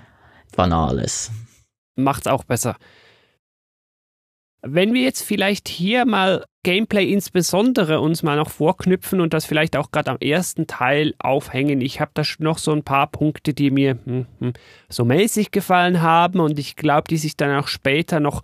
Banales. 0.57 1.31
Macht's 1.97 2.27
auch 2.27 2.45
besser. 2.45 2.77
Wenn 4.63 4.93
wir 4.93 5.03
jetzt 5.03 5.23
vielleicht 5.23 5.69
hier 5.69 6.05
mal 6.05 6.45
Gameplay 6.63 7.11
insbesondere 7.11 8.01
uns 8.01 8.23
mal 8.23 8.37
noch 8.37 8.51
vorknüpfen 8.51 9.21
und 9.21 9.33
das 9.33 9.47
vielleicht 9.47 9.77
auch 9.77 9.91
gerade 9.91 10.11
am 10.11 10.19
ersten 10.19 10.67
Teil 10.67 11.15
aufhängen. 11.19 11.81
Ich 11.81 12.01
habe 12.01 12.11
da 12.13 12.23
noch 12.39 12.59
so 12.59 12.73
ein 12.73 12.83
paar 12.83 13.07
Punkte, 13.07 13.55
die 13.55 13.71
mir 13.71 13.99
hm, 14.05 14.27
hm, 14.41 14.53
so 14.91 15.07
mäßig 15.07 15.53
gefallen 15.53 16.03
haben 16.03 16.41
und 16.41 16.59
ich 16.59 16.77
glaube, 16.77 17.09
die 17.09 17.17
sich 17.17 17.37
dann 17.37 17.59
auch 17.59 17.69
später 17.69 18.21
noch 18.21 18.43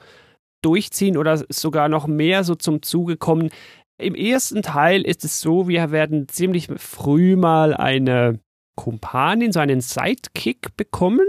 durchziehen 0.63 1.19
oder 1.19 1.45
sogar 1.51 1.91
noch 1.91 2.07
mehr 2.07 2.43
so 2.43 2.55
zum 2.55 2.81
Zuge 2.81 3.19
kommen. 3.19 3.51
Im 3.99 4.15
ersten 4.15 4.63
Teil 4.63 5.03
ist 5.03 5.25
es 5.25 5.41
so, 5.41 5.69
wir 5.69 5.91
werden 5.91 6.29
ziemlich 6.29 6.69
früh 6.77 7.37
mal 7.37 7.75
eine 7.75 8.41
Kumpanin, 8.77 9.53
so 9.53 9.61
einen 9.61 9.83
Sidekick 9.83 10.75
bekommen 10.77 11.27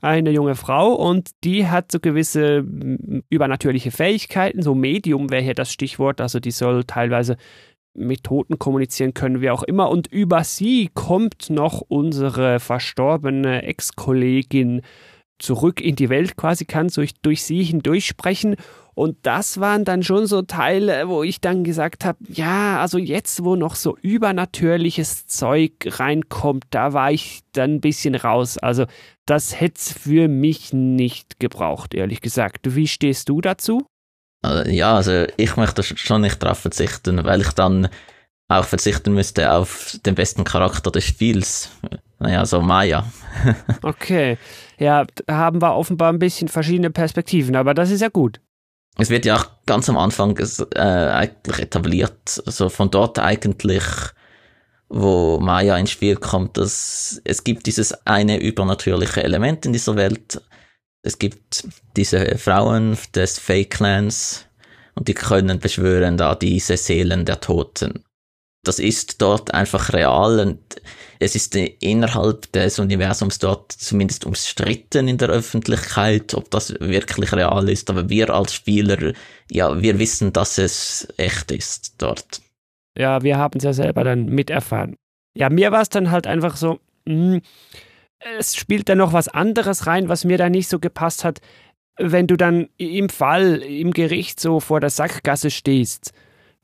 eine 0.00 0.30
junge 0.30 0.54
Frau 0.54 0.92
und 0.92 1.30
die 1.44 1.66
hat 1.68 1.90
so 1.90 2.00
gewisse 2.00 2.64
übernatürliche 3.28 3.90
Fähigkeiten, 3.90 4.62
so 4.62 4.74
Medium 4.74 5.30
wäre 5.30 5.42
hier 5.42 5.54
das 5.54 5.72
Stichwort, 5.72 6.20
also 6.20 6.38
die 6.40 6.50
soll 6.50 6.84
teilweise 6.84 7.36
mit 7.94 8.24
Toten 8.24 8.58
kommunizieren 8.58 9.14
können, 9.14 9.40
wie 9.40 9.50
auch 9.50 9.62
immer. 9.62 9.90
Und 9.90 10.06
über 10.06 10.44
sie 10.44 10.90
kommt 10.92 11.48
noch 11.48 11.80
unsere 11.80 12.60
verstorbene 12.60 13.62
Ex-Kollegin 13.62 14.82
zurück 15.38 15.80
in 15.80 15.96
die 15.96 16.08
Welt 16.08 16.36
quasi, 16.36 16.64
kann 16.64 16.88
durch, 16.88 17.14
durch 17.22 17.42
sie 17.42 17.62
hindurch 17.62 18.06
sprechen 18.06 18.56
und 18.96 19.18
das 19.26 19.60
waren 19.60 19.84
dann 19.84 20.02
schon 20.02 20.26
so 20.26 20.40
Teile, 20.40 21.06
wo 21.08 21.22
ich 21.22 21.42
dann 21.42 21.64
gesagt 21.64 22.06
habe, 22.06 22.16
ja, 22.30 22.80
also 22.80 22.96
jetzt, 22.96 23.44
wo 23.44 23.54
noch 23.54 23.74
so 23.74 23.94
übernatürliches 24.00 25.26
Zeug 25.26 25.72
reinkommt, 25.86 26.64
da 26.70 26.94
war 26.94 27.12
ich 27.12 27.42
dann 27.52 27.74
ein 27.74 27.80
bisschen 27.82 28.14
raus. 28.14 28.56
Also 28.56 28.86
das 29.26 29.60
hätte 29.60 29.74
es 29.76 29.92
für 29.92 30.28
mich 30.28 30.72
nicht 30.72 31.38
gebraucht, 31.38 31.92
ehrlich 31.92 32.22
gesagt. 32.22 32.74
Wie 32.74 32.88
stehst 32.88 33.28
du 33.28 33.42
dazu? 33.42 33.84
Äh, 34.42 34.74
ja, 34.74 34.96
also 34.96 35.26
ich 35.36 35.56
möchte 35.58 35.82
schon 35.82 36.22
nicht 36.22 36.42
darauf 36.42 36.60
verzichten, 36.60 37.22
weil 37.22 37.42
ich 37.42 37.50
dann 37.50 37.90
auch 38.48 38.64
verzichten 38.64 39.12
müsste 39.12 39.52
auf 39.52 39.98
den 40.06 40.14
besten 40.14 40.44
Charakter 40.44 40.90
des 40.90 41.04
Spiels. 41.04 41.70
Naja, 42.18 42.46
so 42.46 42.62
Maya. 42.62 43.04
okay. 43.82 44.38
Ja, 44.78 45.04
da 45.26 45.34
haben 45.34 45.60
wir 45.60 45.74
offenbar 45.74 46.14
ein 46.14 46.18
bisschen 46.18 46.48
verschiedene 46.48 46.90
Perspektiven, 46.90 47.56
aber 47.56 47.74
das 47.74 47.90
ist 47.90 48.00
ja 48.00 48.08
gut 48.08 48.40
es 48.98 49.10
wird 49.10 49.26
ja 49.26 49.36
auch 49.36 49.46
ganz 49.66 49.88
am 49.88 49.98
Anfang 49.98 50.38
äh, 50.74 50.78
eigentlich 50.78 51.58
etabliert, 51.58 52.42
also 52.46 52.68
von 52.68 52.90
dort 52.90 53.18
eigentlich, 53.18 53.84
wo 54.88 55.38
Maya 55.38 55.76
ins 55.76 55.90
Spiel 55.90 56.16
kommt, 56.16 56.56
dass 56.56 57.20
es 57.24 57.44
gibt 57.44 57.66
dieses 57.66 58.06
eine 58.06 58.40
übernatürliche 58.40 59.22
Element 59.22 59.66
in 59.66 59.72
dieser 59.72 59.96
Welt. 59.96 60.40
Es 61.02 61.18
gibt 61.18 61.68
diese 61.96 62.38
Frauen 62.38 62.96
des 63.14 63.38
Fake 63.38 63.70
Clans 63.70 64.46
und 64.94 65.08
die 65.08 65.14
können 65.14 65.58
beschwören 65.58 66.16
da 66.16 66.34
diese 66.34 66.76
Seelen 66.76 67.24
der 67.24 67.40
Toten. 67.40 68.05
Das 68.66 68.78
ist 68.78 69.22
dort 69.22 69.54
einfach 69.54 69.92
real 69.92 70.40
und 70.40 70.58
es 71.18 71.34
ist 71.34 71.54
innerhalb 71.54 72.50
des 72.52 72.78
Universums 72.78 73.38
dort 73.38 73.70
zumindest 73.70 74.26
umstritten 74.26 75.08
in 75.08 75.18
der 75.18 75.28
Öffentlichkeit, 75.28 76.34
ob 76.34 76.50
das 76.50 76.74
wirklich 76.80 77.32
real 77.32 77.68
ist. 77.68 77.88
Aber 77.90 78.08
wir 78.08 78.30
als 78.30 78.54
Spieler, 78.54 79.12
ja, 79.50 79.80
wir 79.80 79.98
wissen, 79.98 80.32
dass 80.32 80.58
es 80.58 81.06
echt 81.16 81.52
ist 81.52 81.94
dort. 81.98 82.42
Ja, 82.98 83.22
wir 83.22 83.38
haben 83.38 83.58
es 83.58 83.64
ja 83.64 83.72
selber 83.72 84.02
dann 84.02 84.26
miterfahren. 84.26 84.96
Ja, 85.36 85.48
mir 85.48 85.70
war 85.70 85.82
es 85.82 85.88
dann 85.88 86.10
halt 86.10 86.26
einfach 86.26 86.56
so, 86.56 86.80
mh, 87.04 87.34
hm, 87.34 87.42
es 88.38 88.56
spielt 88.56 88.88
dann 88.88 88.98
noch 88.98 89.12
was 89.12 89.28
anderes 89.28 89.86
rein, 89.86 90.08
was 90.08 90.24
mir 90.24 90.38
da 90.38 90.48
nicht 90.48 90.68
so 90.68 90.80
gepasst 90.80 91.22
hat, 91.22 91.40
wenn 91.98 92.26
du 92.26 92.36
dann 92.36 92.68
im 92.78 93.10
Fall, 93.10 93.62
im 93.62 93.92
Gericht 93.92 94.40
so 94.40 94.58
vor 94.58 94.80
der 94.80 94.90
Sackgasse 94.90 95.50
stehst 95.50 96.12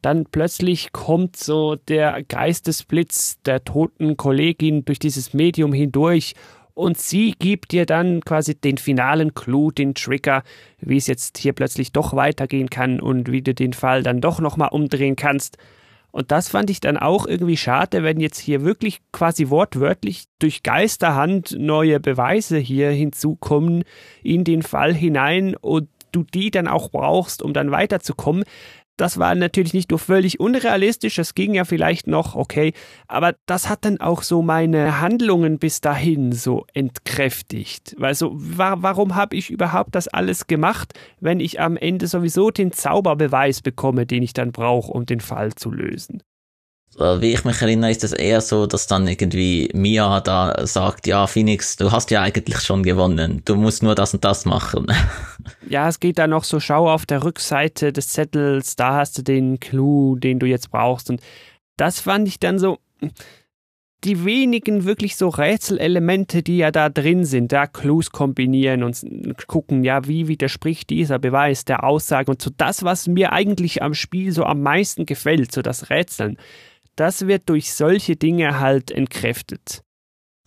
dann 0.02 0.26
plötzlich 0.26 0.92
kommt 0.92 1.36
so 1.36 1.76
der 1.76 2.22
Geistesblitz 2.24 3.40
der 3.42 3.64
toten 3.64 4.16
Kollegin 4.16 4.84
durch 4.84 4.98
dieses 4.98 5.32
Medium 5.32 5.72
hindurch 5.72 6.34
und 6.74 6.98
sie 6.98 7.34
gibt 7.38 7.72
dir 7.72 7.86
dann 7.86 8.22
quasi 8.22 8.54
den 8.54 8.78
finalen 8.78 9.34
Clou, 9.34 9.70
den 9.70 9.94
Trigger, 9.94 10.42
wie 10.80 10.96
es 10.96 11.06
jetzt 11.06 11.38
hier 11.38 11.52
plötzlich 11.52 11.92
doch 11.92 12.14
weitergehen 12.14 12.70
kann 12.70 13.00
und 13.00 13.30
wie 13.30 13.42
du 13.42 13.54
den 13.54 13.72
Fall 13.72 14.02
dann 14.02 14.20
doch 14.20 14.40
nochmal 14.40 14.70
umdrehen 14.70 15.16
kannst. 15.16 15.58
Und 16.12 16.30
das 16.30 16.48
fand 16.48 16.68
ich 16.68 16.80
dann 16.80 16.98
auch 16.98 17.26
irgendwie 17.26 17.56
schade, 17.56 18.02
wenn 18.02 18.20
jetzt 18.20 18.38
hier 18.38 18.64
wirklich 18.64 19.00
quasi 19.12 19.48
wortwörtlich 19.48 20.24
durch 20.38 20.62
Geisterhand 20.62 21.56
neue 21.58 22.00
Beweise 22.00 22.58
hier 22.58 22.90
hinzukommen 22.90 23.84
in 24.22 24.44
den 24.44 24.62
Fall 24.62 24.94
hinein 24.94 25.56
und 25.56 25.88
du 26.12 26.22
die 26.22 26.50
dann 26.50 26.68
auch 26.68 26.90
brauchst, 26.90 27.42
um 27.42 27.54
dann 27.54 27.70
weiterzukommen. 27.70 28.44
Das 28.98 29.18
war 29.18 29.35
natürlich 29.35 29.72
nicht 29.72 29.90
nur 29.90 29.98
völlig 29.98 30.38
unrealistisch, 30.38 31.16
das 31.16 31.35
ging 31.35 31.55
ja 31.55 31.64
vielleicht 31.64 32.07
noch, 32.07 32.35
okay, 32.35 32.72
aber 33.09 33.35
das 33.46 33.68
hat 33.68 33.85
dann 33.85 34.00
auch 34.00 34.22
so 34.22 34.42
meine 34.42 35.00
Handlungen 35.00 35.59
bis 35.59 35.81
dahin 35.81 36.33
so 36.33 36.66
entkräftigt. 36.74 37.94
Weil 37.98 38.14
so, 38.14 38.33
wa 38.35 38.76
warum 38.78 39.14
habe 39.14 39.37
ich 39.37 39.50
überhaupt 39.50 39.94
das 39.94 40.09
alles 40.09 40.46
gemacht, 40.46 40.92
wenn 41.20 41.40
ich 41.40 41.61
am 41.61 41.76
Ende 41.76 42.07
sowieso 42.07 42.50
den 42.50 42.72
Zauberbeweis 42.72 43.62
bekomme, 43.62 44.05
den 44.07 44.22
ich 44.22 44.35
dann 44.35 44.52
brauche, 44.52 44.92
um 44.92 45.07
den 45.07 45.20
Fall 45.20 45.55
zu 45.55 45.70
lösen? 45.70 46.22
Wie 46.98 47.33
ich 47.33 47.44
mich 47.44 47.61
erinnere, 47.62 47.90
ist 47.90 48.05
es 48.05 48.12
eher 48.12 48.40
so, 48.40 48.66
dass 48.66 48.87
dann 48.87 49.09
irgendwie 49.09 49.70
Mia 49.72 50.20
da 50.20 50.66
sagt, 50.66 51.07
ja, 51.07 51.26
Phoenix, 51.26 51.76
du 51.76 51.90
hast 51.90 52.11
ja 52.11 52.22
eigentlich 52.22 52.61
schon 52.61 52.83
gewonnen, 52.83 53.42
du 53.44 53.55
musst 53.55 53.83
nur 53.83 53.94
das 53.94 54.14
und 54.14 54.24
das 54.24 54.44
machen. 54.44 54.87
Ja, 55.68 55.88
es 55.88 56.00
geht 56.00 56.18
da 56.18 56.26
noch 56.26 56.44
so, 56.44 56.61
schau 56.61 56.90
auf 56.90 57.07
der 57.07 57.24
Rückseite 57.24 57.92
des 57.92 58.09
Zettels, 58.09 58.76
da 58.76 58.96
hast 58.96 59.16
du 59.16 59.22
den 59.22 59.59
Clou, 59.59 60.16
den 60.16 60.38
du 60.38 60.46
jetzt 60.46 60.70
brauchst. 60.70 61.09
Und 61.09 61.22
das 61.78 61.98
fand 61.98 62.28
ich 62.28 62.38
dann 62.38 62.59
so, 62.59 62.78
die 64.05 64.24
wenigen 64.24 64.85
wirklich 64.85 65.16
so 65.16 65.28
Rätselelemente, 65.28 66.42
die 66.42 66.59
ja 66.59 66.70
da 66.70 66.90
drin 66.90 67.24
sind, 67.24 67.52
da 67.52 67.66
Clues 67.66 68.11
kombinieren 68.11 68.83
und 68.83 69.02
gucken, 69.46 69.83
ja, 69.83 70.07
wie 70.07 70.28
widerspricht 70.28 70.90
dieser 70.90 71.18
Beweis 71.18 71.64
der 71.64 71.85
Aussage 71.85 72.31
und 72.31 72.42
so 72.42 72.50
das, 72.57 72.85
was 72.85 73.09
mir 73.09 73.33
eigentlich 73.33 73.83
am 73.83 73.94
Spiel 73.94 74.33
so 74.33 74.44
am 74.44 74.61
meisten 74.61 75.07
gefällt, 75.07 75.52
so 75.52 75.62
das 75.62 75.88
Rätseln 75.88 76.37
das 76.96 77.26
wird 77.26 77.48
durch 77.48 77.72
solche 77.72 78.16
Dinge 78.16 78.61
halt 78.61 78.90
entkräftet. 78.90 79.83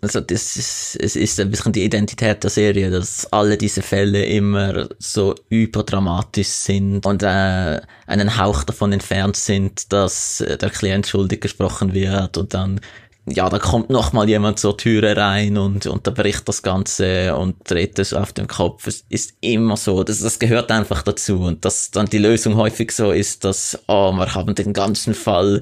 Also 0.02 0.22
das 0.22 0.56
ist, 0.56 0.98
es 1.02 1.16
ist 1.16 1.40
ein 1.40 1.50
bisschen 1.50 1.72
die 1.72 1.84
Identität 1.84 2.44
der 2.44 2.52
Serie, 2.52 2.92
dass 2.92 3.26
alle 3.34 3.58
diese 3.58 3.82
Fälle 3.82 4.24
immer 4.26 4.88
so 5.00 5.34
überdramatisch 5.50 6.50
sind 6.50 7.06
und 7.08 7.24
äh, 7.24 7.82
einen 8.06 8.38
Hauch 8.38 8.64
davon 8.64 8.94
entfernt 8.94 9.36
sind, 9.36 9.92
dass 9.92 10.44
der 10.48 10.70
Klient 10.70 11.08
schuldig 11.08 11.42
gesprochen 11.42 11.94
wird 11.94 12.38
und 12.38 12.54
dann 12.54 12.82
ja, 13.28 13.50
da 13.50 13.58
kommt 13.58 13.90
noch 13.90 14.14
mal 14.14 14.30
jemand 14.30 14.60
zur 14.60 14.78
Türe 14.78 15.18
rein 15.18 15.58
und 15.58 15.88
unterbricht 15.88 16.48
das 16.48 16.62
Ganze 16.62 17.36
und 17.36 17.56
dreht 17.64 17.98
es 17.98 18.14
auf 18.14 18.34
den 18.34 18.48
Kopf. 18.48 18.86
Es 18.86 19.04
ist 19.10 19.34
immer 19.42 19.78
so, 19.78 20.04
das, 20.04 20.20
das 20.20 20.38
gehört 20.38 20.72
einfach 20.72 21.02
dazu 21.02 21.42
und 21.42 21.66
dass 21.66 21.90
dann 21.90 22.06
die 22.06 22.20
Lösung 22.20 22.56
häufig 22.56 22.92
so 22.92 23.12
ist, 23.12 23.44
dass, 23.44 23.80
oh, 23.88 24.12
wir 24.12 24.36
haben 24.36 24.54
den 24.54 24.74
ganzen 24.74 25.16
Fall 25.16 25.62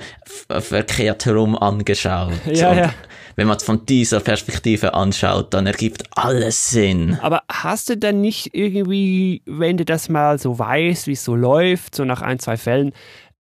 verkehrt 0.49 1.25
herum 1.25 1.55
angeschaut. 1.57 2.33
Ja, 2.53 2.73
ja. 2.73 2.93
Wenn 3.35 3.47
man 3.47 3.57
es 3.57 3.63
von 3.63 3.85
dieser 3.85 4.19
Perspektive 4.19 4.93
anschaut, 4.93 5.53
dann 5.53 5.65
ergibt 5.65 6.03
alles 6.11 6.69
Sinn. 6.69 7.17
Aber 7.21 7.41
hast 7.49 7.89
du 7.89 7.97
denn 7.97 8.21
nicht 8.21 8.53
irgendwie, 8.53 9.41
wenn 9.45 9.77
du 9.77 9.85
das 9.85 10.07
mal 10.07 10.37
so 10.37 10.59
weißt, 10.59 11.07
wie 11.07 11.13
es 11.13 11.23
so 11.23 11.35
läuft, 11.35 11.95
so 11.95 12.05
nach 12.05 12.21
ein, 12.21 12.37
zwei 12.37 12.57
Fällen, 12.57 12.93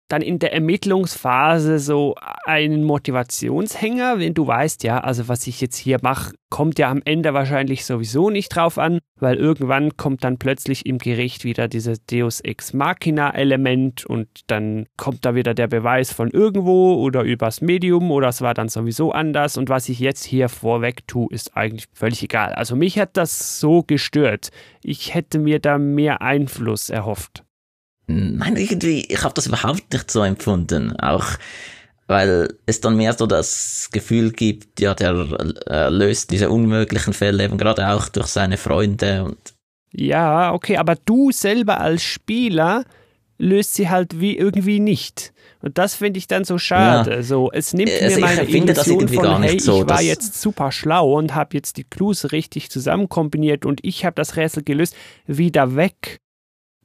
dann 0.10 0.22
in 0.22 0.39
der 0.39 0.54
Ermittlungsphase 0.54 1.80
so 1.80 2.15
einen 2.45 2.84
Motivationshänger, 2.84 4.19
wenn 4.19 4.34
du 4.34 4.45
weißt, 4.45 4.84
ja, 4.84 5.00
also 5.00 5.28
was 5.28 5.48
ich 5.48 5.62
jetzt 5.62 5.78
hier 5.78 6.00
mache, 6.02 6.34
kommt 6.50 6.80
ja 6.80 6.89
am 6.89 7.02
Ende 7.06 7.34
wahrscheinlich 7.36 7.86
sowieso 7.86 8.32
nicht 8.32 8.50
drauf 8.50 8.80
an, 8.80 9.00
weil 9.19 9.38
irgendwann 9.38 9.98
kommt 9.98 10.24
dann 10.24 10.39
plötzlich 10.39 10.88
im 10.88 10.98
Gericht 10.98 11.43
wieder 11.43 11.67
dieses 11.67 12.04
Deus 12.08 12.41
Ex 12.41 12.74
Machina 12.74 13.36
Element 13.36 14.04
und 14.04 14.28
dann 14.48 14.88
kommt 14.98 15.26
da 15.26 15.36
wieder 15.36 15.54
der 15.54 15.67
Beweis 15.67 16.12
von 16.12 16.32
irgendwo 16.32 16.95
oder 16.95 17.22
übers 17.22 17.62
Medium 17.62 18.10
oder 18.10 18.30
es 18.30 18.41
war 18.41 18.56
dann 18.56 18.67
sowieso 18.67 19.12
anders 19.12 19.58
und 19.58 19.69
was 19.69 19.89
ich 19.89 20.00
jetzt 20.00 20.24
hier 20.24 20.50
vorweg 20.50 21.08
tue, 21.08 21.28
ist 21.30 21.56
eigentlich 21.56 21.86
völlig 21.93 22.24
egal. 22.24 22.54
Also 22.54 22.76
mich 22.76 22.98
hat 22.98 23.15
das 23.15 23.60
so 23.60 23.84
gestört. 23.84 24.50
Ich 24.82 25.13
hätte 25.13 25.38
mir 25.38 25.60
da 25.60 25.78
mehr 25.78 26.24
Einfluss 26.24 26.89
erhofft. 26.89 27.43
Nein, 28.10 28.56
irgendwie, 28.56 29.06
ich 29.06 29.24
habe 29.24 29.36
das 29.36 29.48
überhaupt 29.48 29.93
nicht 29.93 30.10
so 30.10 30.24
empfunden. 30.24 31.00
Auch 31.00 31.26
weil 32.08 32.56
es 32.65 32.82
dann 32.82 32.98
mehr 32.98 33.13
so 33.13 33.28
das 33.28 33.89
Gefühl 33.91 34.32
gibt, 34.32 34.82
ja, 34.82 34.95
der 34.95 35.28
äh, 35.67 35.89
löst 35.89 36.32
diese 36.32 36.50
unmöglichen 36.50 37.13
Fälle 37.13 37.43
eben 37.43 37.60
gerade 37.60 37.88
auch 37.88 38.10
durch 38.10 38.28
seine 38.28 38.58
Freunde 38.58 39.24
und 39.24 39.38
ja, 39.91 40.54
okay, 40.54 40.78
aber 40.78 40.95
du 40.95 41.32
selber 41.32 41.80
als 41.80 42.04
Spieler 42.04 42.84
löst 43.38 43.76
sie 43.76 43.89
halt 43.89 44.19
wie 44.19 44.38
irgendwie 44.38 44.80
nicht. 44.80 45.34
Und 45.62 45.78
das 45.78 45.95
finde 45.95 46.19
ich 46.19 46.28
dann 46.28 46.43
so 46.43 46.58
schade. 46.58 47.15
Ja. 47.15 47.24
So, 47.24 47.52
es 47.52 47.74
nimmt 47.74 47.91
also 48.02 48.19
mir 48.19 48.26
meine 48.26 48.43
Illusion 48.43 49.08
von, 49.08 49.43
hey, 49.43 49.60
so, 49.60 49.82
ich 49.82 49.89
war 49.89 50.02
jetzt 50.02 50.39
super 50.39 50.72
schlau 50.72 51.17
und 51.17 51.36
habe 51.36 51.56
jetzt 51.56 51.78
die 51.78 51.84
Clues 51.84 52.32
richtig 52.32 52.69
zusammenkombiniert 52.69 53.65
und 53.65 53.80
ich 53.84 54.06
habe 54.06 54.15
das 54.15 54.36
Rätsel 54.36 54.63
gelöst, 54.63 54.95
wieder 55.26 55.76
weg 55.76 56.19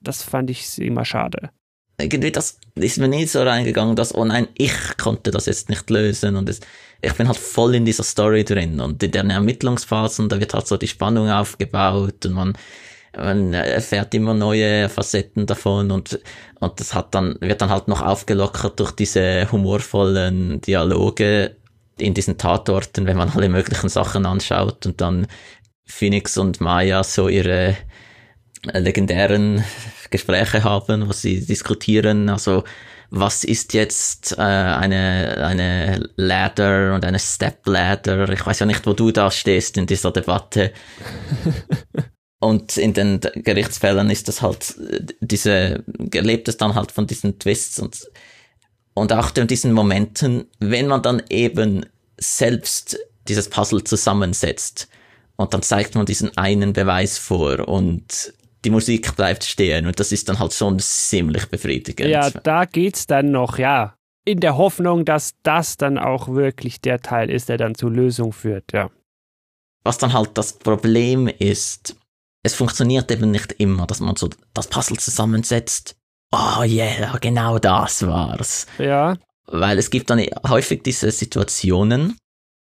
das 0.04 0.22
fand 0.22 0.50
ich 0.50 0.78
immer 0.78 1.04
schade. 1.04 1.50
Irgendwie, 1.98 2.32
das 2.32 2.58
ist 2.74 2.98
mir 2.98 3.08
nie 3.08 3.26
so 3.26 3.42
reingegangen, 3.42 3.94
dass, 3.94 4.14
oh 4.14 4.24
nein, 4.24 4.48
ich 4.56 4.96
konnte 4.96 5.30
das 5.30 5.46
jetzt 5.46 5.68
nicht 5.68 5.88
lösen 5.90 6.34
und 6.36 6.48
es, 6.48 6.60
ich 7.00 7.12
bin 7.14 7.28
halt 7.28 7.38
voll 7.38 7.76
in 7.76 7.84
dieser 7.84 8.02
Story 8.02 8.44
drin 8.44 8.80
und 8.80 9.02
in 9.02 9.12
den 9.12 9.30
Ermittlungsphasen, 9.30 10.28
da 10.28 10.40
wird 10.40 10.54
halt 10.54 10.66
so 10.66 10.76
die 10.76 10.88
Spannung 10.88 11.30
aufgebaut 11.30 12.26
und 12.26 12.32
man, 12.32 12.58
man 13.16 13.54
erfährt 13.54 14.12
immer 14.14 14.34
neue 14.34 14.88
Facetten 14.88 15.46
davon 15.46 15.92
und, 15.92 16.18
und 16.58 16.80
das 16.80 16.94
hat 16.94 17.14
dann, 17.14 17.36
wird 17.40 17.62
dann 17.62 17.70
halt 17.70 17.86
noch 17.86 18.02
aufgelockert 18.02 18.80
durch 18.80 18.90
diese 18.90 19.50
humorvollen 19.52 20.60
Dialoge 20.62 21.56
in 21.98 22.12
diesen 22.12 22.38
Tatorten, 22.38 23.06
wenn 23.06 23.16
man 23.16 23.30
alle 23.30 23.48
möglichen 23.48 23.88
Sachen 23.88 24.26
anschaut 24.26 24.84
und 24.84 25.00
dann 25.00 25.28
Phoenix 25.86 26.36
und 26.38 26.60
Maya 26.60 27.04
so 27.04 27.28
ihre 27.28 27.76
legendären 28.72 29.64
Gespräche 30.10 30.64
haben, 30.64 31.08
was 31.08 31.22
sie 31.22 31.44
diskutieren. 31.44 32.28
Also 32.28 32.64
was 33.10 33.44
ist 33.44 33.74
jetzt 33.74 34.32
äh, 34.38 34.42
eine, 34.42 35.36
eine 35.44 36.08
Ladder 36.16 36.94
und 36.94 37.04
eine 37.04 37.18
Step 37.18 37.66
Ladder? 37.66 38.28
Ich 38.30 38.44
weiß 38.44 38.58
ja 38.60 38.66
nicht, 38.66 38.86
wo 38.86 38.92
du 38.92 39.12
da 39.12 39.30
stehst 39.30 39.76
in 39.76 39.86
dieser 39.86 40.10
Debatte. 40.10 40.72
und 42.40 42.76
in 42.76 42.92
den 42.92 43.20
Gerichtsfällen 43.20 44.10
ist 44.10 44.28
das 44.28 44.42
halt, 44.42 44.74
diese, 45.20 45.84
lebt 46.12 46.48
es 46.48 46.56
dann 46.56 46.74
halt 46.74 46.92
von 46.92 47.06
diesen 47.06 47.38
Twists 47.38 47.78
und, 47.78 48.10
und 48.94 49.12
auch 49.12 49.34
in 49.36 49.46
diesen 49.46 49.72
Momenten, 49.72 50.46
wenn 50.58 50.88
man 50.88 51.02
dann 51.02 51.22
eben 51.30 51.86
selbst 52.18 52.98
dieses 53.28 53.48
Puzzle 53.48 53.84
zusammensetzt 53.84 54.88
und 55.36 55.54
dann 55.54 55.62
zeigt 55.62 55.94
man 55.94 56.06
diesen 56.06 56.36
einen 56.36 56.72
Beweis 56.72 57.18
vor 57.18 57.68
und 57.68 58.34
die 58.64 58.70
Musik 58.70 59.14
bleibt 59.16 59.44
stehen 59.44 59.86
und 59.86 60.00
das 60.00 60.12
ist 60.12 60.28
dann 60.28 60.38
halt 60.38 60.52
schon 60.52 60.78
ziemlich 60.78 61.46
befriedigend. 61.46 62.08
Ja, 62.08 62.30
da 62.30 62.64
geht's 62.64 63.06
dann 63.06 63.30
noch, 63.30 63.58
ja. 63.58 63.94
In 64.26 64.40
der 64.40 64.56
Hoffnung, 64.56 65.04
dass 65.04 65.34
das 65.42 65.76
dann 65.76 65.98
auch 65.98 66.28
wirklich 66.28 66.80
der 66.80 67.00
Teil 67.00 67.30
ist, 67.30 67.50
der 67.50 67.58
dann 67.58 67.74
zur 67.74 67.90
Lösung 67.90 68.32
führt, 68.32 68.72
ja. 68.72 68.90
Was 69.84 69.98
dann 69.98 70.14
halt 70.14 70.30
das 70.34 70.54
Problem 70.54 71.28
ist, 71.28 71.96
es 72.42 72.54
funktioniert 72.54 73.10
eben 73.10 73.30
nicht 73.30 73.52
immer, 73.58 73.86
dass 73.86 74.00
man 74.00 74.16
so 74.16 74.30
das 74.54 74.68
Puzzle 74.68 74.98
zusammensetzt. 74.98 75.96
Oh 76.32 76.62
yeah, 76.62 77.16
genau 77.20 77.58
das 77.58 78.06
war's. 78.06 78.66
Ja. 78.78 79.16
Weil 79.46 79.78
es 79.78 79.90
gibt 79.90 80.08
dann 80.08 80.24
häufig 80.48 80.82
diese 80.82 81.10
Situationen, 81.10 82.16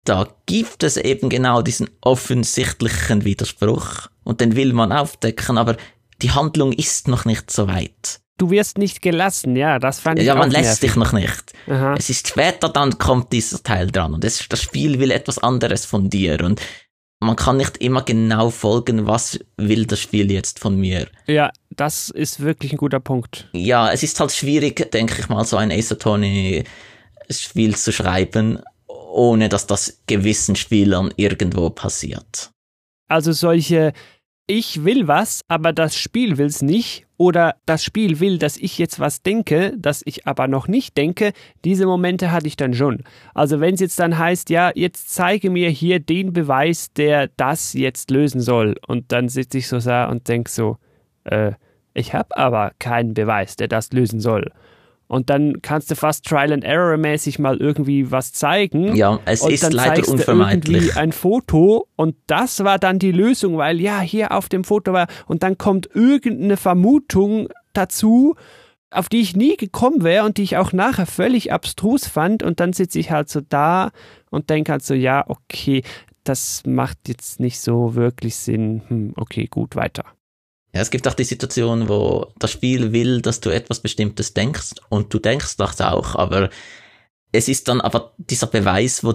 da 0.05 0.29
gibt 0.47 0.83
es 0.83 0.97
eben 0.97 1.31
genau 1.31 1.63
diesen 1.63 1.91
offensichtlichen 2.01 3.25
Widerspruch 3.25 4.09
und 4.23 4.41
den 4.41 4.55
will 4.57 4.73
man 4.73 4.93
aufdecken, 4.93 5.59
aber 5.59 5.77
die 6.23 6.31
Handlung 6.31 6.73
ist 6.73 7.09
noch 7.09 7.25
nicht 7.25 7.51
so 7.51 7.67
weit. 7.69 8.21
Du 8.37 8.51
wirst 8.51 8.79
nicht 8.79 9.01
gelassen, 9.01 9.55
ja, 9.55 9.79
das 9.79 10.01
fand 10.01 10.19
ich 10.19 10.27
Ja, 10.27 10.35
man 10.35 10.51
lässt 10.51 10.83
dich 10.83 10.97
noch 10.97 11.13
nicht. 11.13 11.53
Aha. 11.69 11.95
Es 11.97 12.11
ist 12.11 12.29
später, 12.29 12.69
dann 12.69 12.99
kommt 12.99 13.33
dieser 13.33 13.63
Teil 13.63 13.91
dran 13.91 14.13
und 14.15 14.25
es, 14.25 14.47
das 14.49 14.61
Spiel 14.61 14.99
will 14.99 15.11
etwas 15.11 15.39
anderes 15.39 15.85
von 15.85 16.11
dir 16.11 16.41
und 16.45 16.61
man 17.21 17.37
kann 17.37 17.57
nicht 17.57 17.79
immer 17.79 18.03
genau 18.03 18.51
folgen, 18.51 19.07
was 19.07 19.39
will 19.57 19.87
das 19.87 20.01
Spiel 20.01 20.31
jetzt 20.31 20.59
von 20.59 20.77
mir. 20.77 21.09
Ja, 21.27 21.51
das 21.71 22.11
ist 22.11 22.41
wirklich 22.41 22.73
ein 22.73 22.77
guter 22.77 23.01
Punkt. 23.01 23.49
Ja, 23.53 23.91
es 23.93 24.03
ist 24.03 24.19
halt 24.21 24.33
schwierig, 24.33 24.91
denke 24.91 25.15
ich 25.19 25.29
mal, 25.29 25.45
so 25.45 25.57
ein 25.57 25.71
Ace 25.71 25.93
Attorney 25.93 26.65
Spiel 27.31 27.75
zu 27.77 27.93
schreiben, 27.93 28.61
ohne 29.15 29.49
dass 29.49 29.67
das 29.67 30.03
gewissen 30.07 30.57
Spielern 30.57 31.13
irgendwo 31.17 31.71
passiert. 31.71 32.51
Also 33.09 33.33
solche 33.33 33.93
ich 34.47 34.85
will 34.85 35.09
was, 35.09 35.41
aber 35.49 35.73
das 35.73 35.97
Spiel 35.97 36.37
will's 36.37 36.61
nicht 36.61 37.07
oder 37.17 37.57
das 37.65 37.83
Spiel 37.83 38.21
will, 38.21 38.37
dass 38.37 38.59
ich 38.59 38.77
jetzt 38.77 39.01
was 39.01 39.23
denke, 39.23 39.73
das 39.79 40.03
ich 40.05 40.27
aber 40.27 40.49
noch 40.49 40.69
nicht 40.69 40.99
denke, 40.99 41.33
diese 41.65 41.87
Momente 41.87 42.31
hatte 42.31 42.47
ich 42.47 42.57
dann 42.57 42.75
schon. 42.75 43.05
Also 43.33 43.61
wenn 43.61 43.73
es 43.73 43.81
jetzt 43.81 43.99
dann 43.99 44.19
heißt, 44.19 44.51
ja, 44.51 44.71
jetzt 44.75 45.15
zeige 45.15 45.49
mir 45.49 45.71
hier 45.71 45.99
den 45.99 46.35
Beweis, 46.35 46.93
der 46.93 47.29
das 47.39 47.73
jetzt 47.73 48.11
lösen 48.11 48.43
soll 48.43 48.77
und 48.87 49.13
dann 49.13 49.31
sitze 49.31 49.59
ich 49.59 49.69
so 49.69 49.79
da 49.79 50.11
und 50.11 50.29
denke 50.29 50.51
so, 50.51 50.77
äh, 51.25 51.53
ich 51.95 52.13
habe 52.13 52.37
aber 52.37 52.73
keinen 52.79 53.15
Beweis, 53.15 53.57
der 53.57 53.69
das 53.69 53.93
lösen 53.93 54.21
soll 54.21 54.51
und 55.15 55.31
dann 55.31 55.63
kannst 55.63 55.93
du 55.93 55.95
fast 55.95 56.27
Trial 56.27 56.53
and 56.53 56.65
Error 56.65 56.97
mäßig 56.97 57.39
mal 57.39 57.57
irgendwie 57.59 58.11
was 58.11 58.33
zeigen. 58.33 58.97
Ja, 58.97 59.21
es 59.25 59.43
und 59.43 59.53
ist 59.53 59.63
dann 59.63 59.71
leider 59.71 59.95
zeigst 59.95 60.11
unvermeidlich. 60.11 60.65
Du 60.65 60.73
irgendwie 60.73 60.99
ein 60.99 61.13
Foto 61.13 61.87
und 61.95 62.17
das 62.27 62.65
war 62.65 62.81
dann 62.81 62.99
die 62.99 63.13
Lösung, 63.13 63.57
weil 63.57 63.81
ja, 63.81 64.01
hier 64.01 64.33
auf 64.33 64.49
dem 64.49 64.65
Foto 64.65 64.93
war 64.93 65.07
und 65.27 65.45
dann 65.45 65.57
kommt 65.57 65.89
irgendeine 65.95 66.57
Vermutung 66.57 67.49
dazu, 67.75 68.35
auf 68.91 69.09
die 69.09 69.21
ich 69.21 69.37
nie 69.37 69.57
gekommen 69.57 70.03
wäre 70.03 70.25
und 70.25 70.37
die 70.37 70.43
ich 70.43 70.57
auch 70.57 70.73
nachher 70.73 71.07
völlig 71.07 71.53
abstrus 71.53 72.09
fand 72.09 72.43
und 72.43 72.59
dann 72.59 72.73
sitze 72.73 72.99
ich 72.99 73.13
halt 73.13 73.29
so 73.29 73.41
da 73.41 73.93
und 74.31 74.51
denke 74.51 74.73
halt 74.73 74.85
so, 74.85 74.95
ja, 74.95 75.25
okay, 75.29 75.85
das 76.25 76.63
macht 76.67 77.09
jetzt 77.09 77.39
nicht 77.39 77.61
so 77.61 77.95
wirklich 77.95 78.35
Sinn. 78.35 78.83
Hm, 78.89 79.13
okay, 79.17 79.47
gut, 79.47 79.77
weiter. 79.77 80.05
Ja, 80.75 80.81
es 80.81 80.91
gibt 80.91 81.07
auch 81.07 81.15
die 81.15 81.25
Situation, 81.25 81.89
wo 81.89 82.33
das 82.39 82.51
Spiel 82.51 82.93
will, 82.93 83.23
dass 83.23 83.39
du 83.39 83.51
etwas 83.51 83.79
Bestimmtes 83.79 84.35
denkst 84.35 84.73
und 84.89 85.15
du 85.15 85.21
denkst 85.21 85.57
das 85.57 85.81
auch, 85.81 86.17
aber 86.17 86.51
es 87.35 87.49
ist 87.49 87.67
dann 87.67 87.81
aber 87.81 88.13
dieser 88.17 88.47
Beweis, 88.47 89.03
wo, 89.03 89.13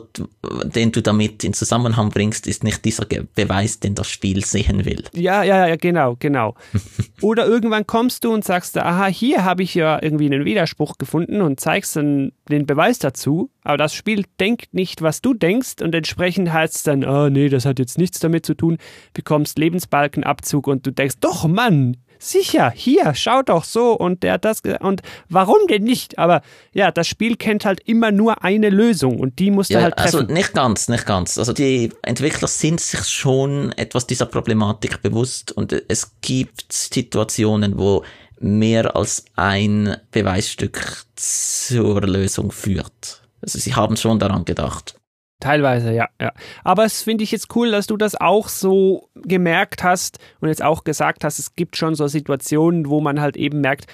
den 0.65 0.91
du 0.91 1.01
damit 1.01 1.45
in 1.45 1.53
Zusammenhang 1.53 2.09
bringst, 2.09 2.47
ist 2.47 2.65
nicht 2.65 2.83
dieser 2.83 3.05
Beweis, 3.05 3.79
den 3.79 3.95
das 3.95 4.09
Spiel 4.09 4.43
sehen 4.43 4.83
will. 4.83 5.05
Ja, 5.13 5.43
ja, 5.43 5.67
ja, 5.67 5.77
genau, 5.77 6.17
genau. 6.19 6.55
Oder 7.21 7.47
irgendwann 7.47 7.87
kommst 7.87 8.25
du 8.25 8.33
und 8.33 8.43
sagst, 8.43 8.77
aha, 8.77 9.07
hier 9.07 9.45
habe 9.45 9.63
ich 9.63 9.73
ja 9.73 10.01
irgendwie 10.01 10.25
einen 10.25 10.43
Widerspruch 10.43 10.97
gefunden 10.97 11.41
und 11.41 11.61
zeigst 11.61 11.95
dann 11.95 12.33
den 12.49 12.65
Beweis 12.65 12.99
dazu, 12.99 13.51
aber 13.63 13.77
das 13.77 13.93
Spiel 13.93 14.25
denkt 14.39 14.73
nicht, 14.73 15.01
was 15.01 15.21
du 15.21 15.33
denkst 15.33 15.81
und 15.81 15.95
entsprechend 15.95 16.51
heißt 16.51 16.75
es 16.75 16.83
dann, 16.83 17.05
oh 17.05 17.29
nee, 17.29 17.47
das 17.47 17.65
hat 17.65 17.79
jetzt 17.79 17.97
nichts 17.97 18.19
damit 18.19 18.45
zu 18.45 18.53
tun, 18.53 18.77
bekommst 19.13 19.57
Lebensbalkenabzug 19.57 20.67
und 20.67 20.85
du 20.85 20.91
denkst, 20.91 21.15
doch 21.21 21.47
Mann, 21.47 21.95
sicher, 22.19 22.71
hier, 22.75 23.13
schau 23.15 23.41
doch 23.41 23.63
so 23.63 23.93
und 23.93 24.21
der 24.21 24.33
hat 24.33 24.45
das 24.45 24.61
und 24.79 25.01
warum 25.29 25.65
denn 25.67 25.83
nicht? 25.83 26.19
Aber 26.19 26.41
ja, 26.73 26.91
das 26.91 27.07
Spiel 27.07 27.37
kennt 27.37 27.65
halt 27.65 27.79
immer 27.85 28.11
nur 28.11 28.43
eine 28.43 28.69
Lösung 28.69 29.19
und 29.19 29.39
die 29.39 29.49
musst 29.49 29.71
du 29.71 29.75
ja, 29.75 29.81
halt 29.81 29.95
treffen. 29.95 30.19
Also 30.19 30.33
nicht 30.33 30.53
ganz, 30.53 30.89
nicht 30.89 31.05
ganz. 31.05 31.37
Also 31.37 31.53
die 31.53 31.91
Entwickler 32.03 32.47
sind 32.47 32.79
sich 32.81 33.05
schon 33.05 33.71
etwas 33.73 34.05
dieser 34.05 34.25
Problematik 34.25 35.01
bewusst 35.01 35.51
und 35.53 35.73
es 35.87 36.11
gibt 36.21 36.71
Situationen, 36.71 37.79
wo 37.79 38.03
mehr 38.39 38.95
als 38.95 39.25
ein 39.35 39.97
Beweisstück 40.11 41.05
zur 41.15 42.01
Lösung 42.01 42.51
führt. 42.51 43.21
Also 43.41 43.59
sie 43.59 43.73
haben 43.73 43.97
schon 43.97 44.19
daran 44.19 44.45
gedacht. 44.45 44.98
Teilweise, 45.39 45.93
ja, 45.93 46.09
ja. 46.19 46.33
Aber 46.63 46.83
es 46.83 47.01
finde 47.01 47.23
ich 47.23 47.31
jetzt 47.31 47.55
cool, 47.55 47.71
dass 47.71 47.87
du 47.87 47.95
das 47.95 48.15
auch 48.15 48.49
so 48.49 49.09
gemerkt 49.15 49.83
hast 49.83 50.19
und 50.41 50.49
jetzt 50.49 50.61
auch 50.61 50.83
gesagt 50.83 51.23
hast, 51.23 51.39
es 51.39 51.55
gibt 51.55 51.77
schon 51.77 51.95
so 51.95 52.07
Situationen, 52.07 52.89
wo 52.89 52.99
man 52.99 53.21
halt 53.21 53.37
eben 53.37 53.61
merkt, 53.61 53.85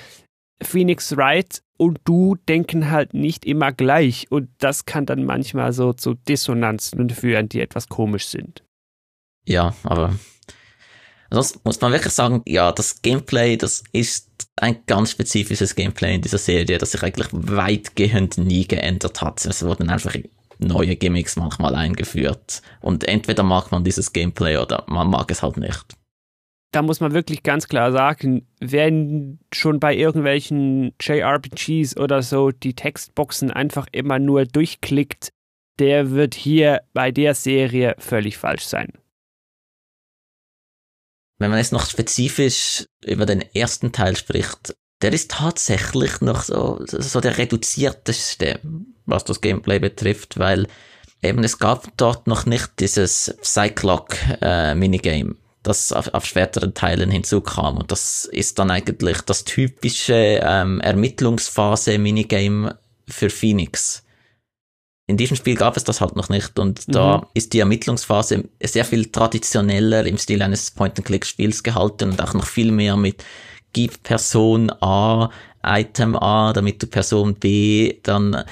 Phoenix 0.61 1.15
Wright 1.15 1.61
und 1.77 1.99
du 2.05 2.35
denken 2.47 2.89
halt 2.89 3.13
nicht 3.13 3.45
immer 3.45 3.71
gleich 3.71 4.25
und 4.31 4.49
das 4.57 4.85
kann 4.85 5.05
dann 5.05 5.23
manchmal 5.23 5.71
so 5.73 5.93
zu 5.93 6.15
Dissonanzen 6.15 7.09
führen, 7.11 7.49
die 7.49 7.61
etwas 7.61 7.89
komisch 7.89 8.27
sind. 8.27 8.63
Ja, 9.45 9.75
aber 9.83 10.13
Sonst 11.31 11.65
muss 11.65 11.81
man 11.81 11.91
wirklich 11.91 12.13
sagen, 12.13 12.43
ja, 12.47 12.71
das 12.71 13.01
Gameplay, 13.01 13.57
das 13.57 13.83
ist 13.91 14.29
ein 14.55 14.77
ganz 14.85 15.11
spezifisches 15.11 15.75
Gameplay 15.75 16.15
in 16.15 16.21
dieser 16.21 16.37
Serie, 16.37 16.77
das 16.77 16.91
sich 16.91 17.03
eigentlich 17.03 17.27
weitgehend 17.31 18.37
nie 18.37 18.67
geändert 18.67 19.21
hat. 19.21 19.45
Es 19.45 19.65
wurden 19.65 19.89
einfach 19.89 20.15
neue 20.59 20.95
Gimmicks 20.95 21.35
manchmal 21.35 21.75
eingeführt. 21.75 22.61
Und 22.81 23.07
entweder 23.07 23.43
mag 23.43 23.71
man 23.71 23.83
dieses 23.83 24.13
Gameplay 24.13 24.57
oder 24.57 24.83
man 24.87 25.09
mag 25.09 25.29
es 25.31 25.43
halt 25.43 25.57
nicht. 25.57 25.95
Da 26.71 26.81
muss 26.81 26.99
man 26.99 27.13
wirklich 27.13 27.43
ganz 27.43 27.69
klar 27.69 27.91
sagen, 27.93 28.45
wer 28.59 28.91
schon 29.53 29.79
bei 29.79 29.95
irgendwelchen 29.95 30.93
JRPGs 30.99 31.95
oder 31.95 32.21
so 32.21 32.51
die 32.51 32.73
Textboxen 32.73 33.49
einfach 33.49 33.87
immer 33.93 34.19
nur 34.19 34.45
durchklickt, 34.45 35.29
der 35.79 36.11
wird 36.11 36.35
hier 36.35 36.81
bei 36.93 37.11
der 37.11 37.33
Serie 37.33 37.95
völlig 37.97 38.37
falsch 38.37 38.65
sein. 38.65 38.91
Wenn 41.37 41.49
man 41.49 41.59
jetzt 41.59 41.73
noch 41.73 41.89
spezifisch 41.89 42.85
über 43.05 43.25
den 43.25 43.41
ersten 43.41 43.91
Teil 43.91 44.15
spricht, 44.15 44.75
der 45.01 45.13
ist 45.13 45.31
tatsächlich 45.31 46.21
noch 46.21 46.43
so, 46.43 46.79
so 46.85 47.19
der 47.21 47.37
reduzierteste, 47.37 48.59
was 49.05 49.23
das 49.25 49.41
Gameplay 49.41 49.79
betrifft, 49.79 50.39
weil 50.39 50.67
eben 51.21 51.43
es 51.43 51.59
gab 51.59 51.95
dort 51.97 52.27
noch 52.27 52.45
nicht 52.45 52.71
dieses 52.79 53.35
Cyclock-Minigame, 53.43 55.31
äh, 55.31 55.35
das 55.63 55.91
auf, 55.91 56.13
auf 56.13 56.25
späteren 56.25 56.73
Teilen 56.73 57.11
hinzukam. 57.11 57.77
Und 57.77 57.91
das 57.91 58.25
ist 58.25 58.59
dann 58.59 58.71
eigentlich 58.71 59.21
das 59.21 59.43
typische 59.43 60.39
ähm, 60.41 60.79
Ermittlungsphase-Minigame 60.81 62.77
für 63.07 63.29
Phoenix. 63.29 64.03
In 65.07 65.17
diesem 65.17 65.37
Spiel 65.37 65.55
gab 65.55 65.77
es 65.77 65.83
das 65.83 66.01
halt 66.01 66.15
noch 66.15 66.29
nicht 66.29 66.57
und 66.57 66.87
mhm. 66.87 66.91
da 66.91 67.27
ist 67.35 67.53
die 67.53 67.59
Ermittlungsphase 67.59 68.45
sehr 68.63 68.85
viel 68.85 69.11
traditioneller 69.11 70.03
im 70.05 70.17
Stil 70.17 70.41
eines 70.41 70.71
Point-and-Click-Spiels 70.71 71.61
gehalten 71.61 72.11
und 72.11 72.21
auch 72.21 72.33
noch 72.33 72.47
viel 72.47 72.71
mehr 72.71 72.97
mit 72.97 73.23
gib 73.75 74.03
Person 74.03 74.71
A 74.81 75.29
Item 75.65 76.15
A, 76.15 76.53
damit 76.53 76.81
du 76.81 76.87
Person 76.87 77.35
B 77.35 77.97
dann 78.03 78.45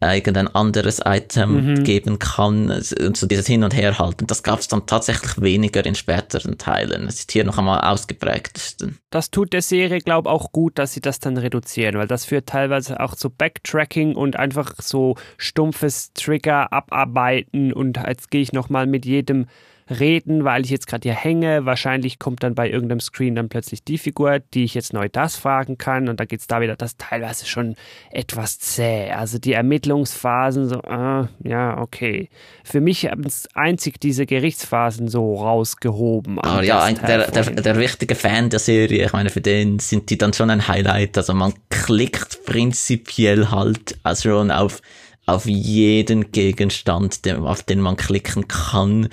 irgendein 0.00 0.48
anderes 0.48 1.02
Item 1.04 1.72
mhm. 1.72 1.84
geben 1.84 2.18
kann 2.18 2.70
und 2.70 3.16
so 3.16 3.26
dieses 3.26 3.46
Hin- 3.46 3.64
und 3.64 3.74
Herhalten. 3.74 4.26
Das 4.26 4.42
gab 4.42 4.60
es 4.60 4.68
dann 4.68 4.86
tatsächlich 4.86 5.42
weniger 5.42 5.84
in 5.84 5.94
späteren 5.94 6.56
Teilen. 6.56 7.06
Es 7.06 7.20
ist 7.20 7.32
hier 7.32 7.44
noch 7.44 7.58
einmal 7.58 7.80
ausgeprägt. 7.80 8.76
Das 9.10 9.30
tut 9.30 9.52
der 9.52 9.60
Serie, 9.60 9.98
glaube 9.98 10.28
ich, 10.28 10.32
auch 10.32 10.52
gut, 10.52 10.78
dass 10.78 10.94
sie 10.94 11.00
das 11.00 11.18
dann 11.18 11.36
reduzieren, 11.36 11.98
weil 11.98 12.06
das 12.06 12.24
führt 12.24 12.46
teilweise 12.46 13.00
auch 13.00 13.14
zu 13.14 13.28
Backtracking 13.28 14.14
und 14.14 14.36
einfach 14.36 14.74
so 14.78 15.16
stumpfes 15.36 16.12
Trigger 16.14 16.72
abarbeiten 16.72 17.72
und 17.72 17.98
jetzt 18.06 18.30
gehe 18.30 18.42
ich 18.42 18.52
nochmal 18.52 18.86
mit 18.86 19.04
jedem 19.04 19.46
reden, 19.90 20.44
weil 20.44 20.64
ich 20.64 20.70
jetzt 20.70 20.86
gerade 20.86 21.08
hier 21.08 21.16
hänge. 21.16 21.66
Wahrscheinlich 21.66 22.18
kommt 22.18 22.42
dann 22.42 22.54
bei 22.54 22.70
irgendeinem 22.70 23.00
Screen 23.00 23.34
dann 23.34 23.48
plötzlich 23.48 23.82
die 23.82 23.98
Figur, 23.98 24.38
die 24.38 24.64
ich 24.64 24.74
jetzt 24.74 24.92
neu 24.92 25.08
das 25.10 25.36
fragen 25.36 25.78
kann. 25.78 26.08
Und 26.08 26.20
da 26.20 26.24
geht 26.24 26.40
es 26.40 26.46
da 26.46 26.60
wieder, 26.60 26.76
das 26.76 26.96
teilweise 26.96 27.46
schon 27.46 27.74
etwas 28.10 28.58
zäh. 28.58 29.10
Also 29.10 29.38
die 29.38 29.52
Ermittlungsphasen, 29.52 30.68
so, 30.68 30.80
ah, 30.82 31.28
ja, 31.42 31.78
okay. 31.78 32.28
Für 32.62 32.80
mich 32.80 33.06
haben 33.06 33.24
es 33.24 33.48
einzig 33.54 34.00
diese 34.00 34.26
Gerichtsphasen 34.26 35.08
so 35.08 35.34
rausgehoben. 35.34 36.38
Oh, 36.38 36.60
ja, 36.60 36.82
ein, 36.82 36.96
der, 36.96 37.30
der, 37.30 37.44
der 37.44 37.76
richtige 37.76 38.14
Fan 38.14 38.50
der 38.50 38.60
Serie, 38.60 39.06
ich 39.06 39.12
meine, 39.12 39.30
für 39.30 39.40
den 39.40 39.78
sind 39.78 40.10
die 40.10 40.18
dann 40.18 40.32
schon 40.32 40.50
ein 40.50 40.68
Highlight. 40.68 41.16
Also 41.18 41.34
man 41.34 41.54
klickt 41.68 42.44
prinzipiell 42.44 43.50
halt 43.50 43.98
also 44.02 44.30
schon 44.30 44.50
auf 44.50 44.80
auf 45.26 45.46
jeden 45.46 46.32
Gegenstand, 46.32 47.20
auf 47.40 47.62
den 47.62 47.78
man 47.78 47.96
klicken 47.96 48.48
kann 48.48 49.08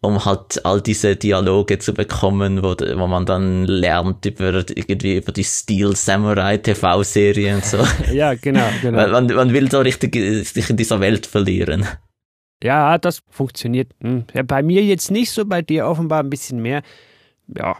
um 0.00 0.24
halt 0.24 0.64
all 0.64 0.80
diese 0.80 1.16
Dialoge 1.16 1.78
zu 1.78 1.92
bekommen, 1.92 2.62
wo, 2.62 2.70
wo 2.70 3.06
man 3.06 3.26
dann 3.26 3.64
lernt 3.64 4.24
über 4.26 4.54
irgendwie 4.54 5.16
über 5.16 5.32
die 5.32 5.44
Steel 5.44 5.96
Samurai 5.96 6.58
TV-Serie 6.58 7.56
und 7.56 7.64
so. 7.64 7.78
ja, 8.12 8.34
genau, 8.34 8.68
genau. 8.80 9.08
Man, 9.08 9.26
man 9.26 9.52
will 9.52 9.70
so 9.70 9.80
richtig 9.80 10.14
sich 10.46 10.70
in 10.70 10.76
dieser 10.76 11.00
Welt 11.00 11.26
verlieren. 11.26 11.86
Ja, 12.62 12.98
das 12.98 13.22
funktioniert. 13.28 13.92
Hm. 14.00 14.24
Ja, 14.34 14.42
bei 14.42 14.62
mir 14.62 14.82
jetzt 14.82 15.10
nicht 15.10 15.30
so, 15.30 15.44
bei 15.44 15.62
dir 15.62 15.86
offenbar 15.86 16.22
ein 16.22 16.30
bisschen 16.30 16.60
mehr. 16.60 16.82
Ja. 17.56 17.76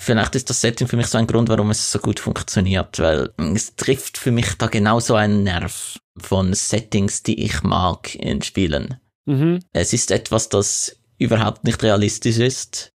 Vielleicht 0.00 0.34
ist 0.34 0.50
das 0.50 0.60
Setting 0.60 0.88
für 0.88 0.96
mich 0.96 1.06
so 1.06 1.18
ein 1.18 1.26
Grund, 1.26 1.48
warum 1.48 1.70
es 1.70 1.90
so 1.90 1.98
gut 1.98 2.20
funktioniert, 2.20 2.98
weil 2.98 3.30
es 3.54 3.76
trifft 3.76 4.18
für 4.18 4.32
mich 4.32 4.54
da 4.58 4.66
genauso 4.66 5.14
einen 5.14 5.44
Nerv 5.44 5.98
von 6.16 6.52
Settings, 6.52 7.22
die 7.22 7.44
ich 7.44 7.62
mag 7.62 8.14
in 8.16 8.42
Spielen. 8.42 9.00
Mhm. 9.26 9.60
Es 9.72 9.92
ist 9.92 10.10
etwas, 10.10 10.48
das 10.48 10.96
überhaupt 11.18 11.64
nicht 11.64 11.82
realistisch 11.82 12.38
ist 12.38 12.92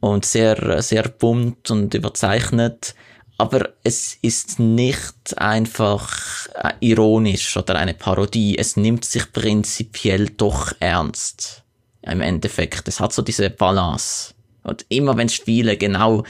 und 0.00 0.24
sehr, 0.24 0.82
sehr 0.82 1.08
bunt 1.08 1.70
und 1.70 1.94
überzeichnet. 1.94 2.94
Aber 3.38 3.70
es 3.84 4.18
ist 4.20 4.58
nicht 4.58 5.38
einfach 5.38 6.46
äh, 6.54 6.72
ironisch 6.80 7.56
oder 7.56 7.76
eine 7.76 7.94
Parodie. 7.94 8.58
Es 8.58 8.76
nimmt 8.76 9.04
sich 9.04 9.32
prinzipiell 9.32 10.26
doch 10.26 10.72
ernst. 10.80 11.64
Im 12.02 12.20
Endeffekt. 12.20 12.86
Es 12.88 13.00
hat 13.00 13.12
so 13.12 13.22
diese 13.22 13.48
Balance. 13.48 14.34
Und 14.62 14.84
immer 14.88 15.16
wenn 15.16 15.28
Spiele 15.28 15.76
genau 15.76 16.24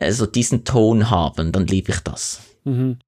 also 0.00 0.26
diesen 0.26 0.64
Ton 0.64 1.10
haben, 1.10 1.52
dann 1.52 1.66
liebe 1.66 1.92
ich 1.92 2.00
das. 2.00 2.42
Mhm. 2.64 2.98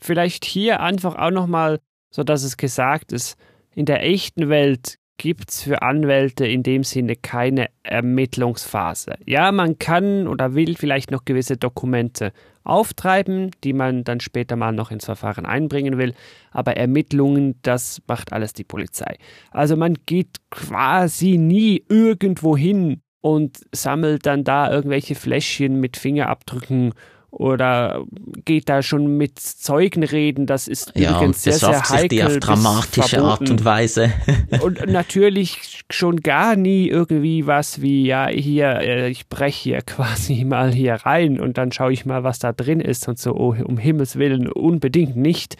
Vielleicht 0.00 0.44
hier 0.44 0.80
einfach 0.80 1.16
auch 1.16 1.30
nochmal, 1.30 1.80
so 2.10 2.22
dass 2.22 2.42
es 2.42 2.56
gesagt 2.56 3.12
ist, 3.12 3.36
in 3.74 3.86
der 3.86 4.02
echten 4.02 4.48
Welt 4.48 4.98
gibt 5.18 5.50
es 5.50 5.62
für 5.62 5.82
Anwälte 5.82 6.46
in 6.46 6.62
dem 6.62 6.84
Sinne 6.84 7.16
keine 7.16 7.68
Ermittlungsphase. 7.82 9.16
Ja, 9.26 9.52
man 9.52 9.78
kann 9.78 10.26
oder 10.26 10.54
will 10.54 10.76
vielleicht 10.76 11.10
noch 11.10 11.24
gewisse 11.24 11.56
Dokumente 11.56 12.32
auftreiben, 12.64 13.50
die 13.64 13.72
man 13.72 14.04
dann 14.04 14.20
später 14.20 14.56
mal 14.56 14.72
noch 14.72 14.90
ins 14.90 15.04
Verfahren 15.04 15.44
einbringen 15.44 15.98
will, 15.98 16.14
aber 16.50 16.76
Ermittlungen, 16.76 17.56
das 17.62 18.00
macht 18.06 18.32
alles 18.32 18.52
die 18.52 18.64
Polizei. 18.64 19.16
Also 19.50 19.76
man 19.76 19.94
geht 20.06 20.36
quasi 20.50 21.36
nie 21.36 21.84
irgendwo 21.88 22.56
hin 22.56 23.02
und 23.20 23.60
sammelt 23.72 24.26
dann 24.26 24.44
da 24.44 24.70
irgendwelche 24.70 25.14
Fläschchen 25.14 25.80
mit 25.80 25.96
Fingerabdrücken 25.96 26.94
oder 27.30 28.04
geht 28.44 28.68
da 28.68 28.82
schon 28.82 29.18
mit 29.18 29.38
Zeugen 29.38 30.02
reden, 30.02 30.46
das 30.46 30.66
ist 30.66 30.92
ja, 30.96 31.10
übrigens 31.10 31.42
sehr, 31.42 31.52
sehr 31.54 31.88
heikel. 31.88 32.08
Die 32.08 32.24
auf 32.24 32.38
dramatische 32.38 33.20
Art 33.22 33.48
und 33.50 33.64
Weise. 33.64 34.12
und 34.62 34.86
natürlich 34.86 35.84
schon 35.90 36.20
gar 36.20 36.56
nie 36.56 36.88
irgendwie 36.88 37.46
was 37.46 37.82
wie, 37.82 38.06
ja, 38.06 38.28
hier, 38.28 38.80
äh, 38.80 39.10
ich 39.10 39.28
breche 39.28 39.62
hier 39.62 39.82
quasi 39.82 40.44
mal 40.46 40.72
hier 40.72 40.94
rein 40.94 41.38
und 41.38 41.58
dann 41.58 41.70
schaue 41.70 41.92
ich 41.92 42.06
mal, 42.06 42.24
was 42.24 42.38
da 42.38 42.52
drin 42.52 42.80
ist 42.80 43.08
und 43.08 43.18
so, 43.18 43.34
oh, 43.34 43.54
um 43.62 43.76
Himmels 43.76 44.16
Willen, 44.16 44.50
unbedingt 44.50 45.16
nicht. 45.16 45.56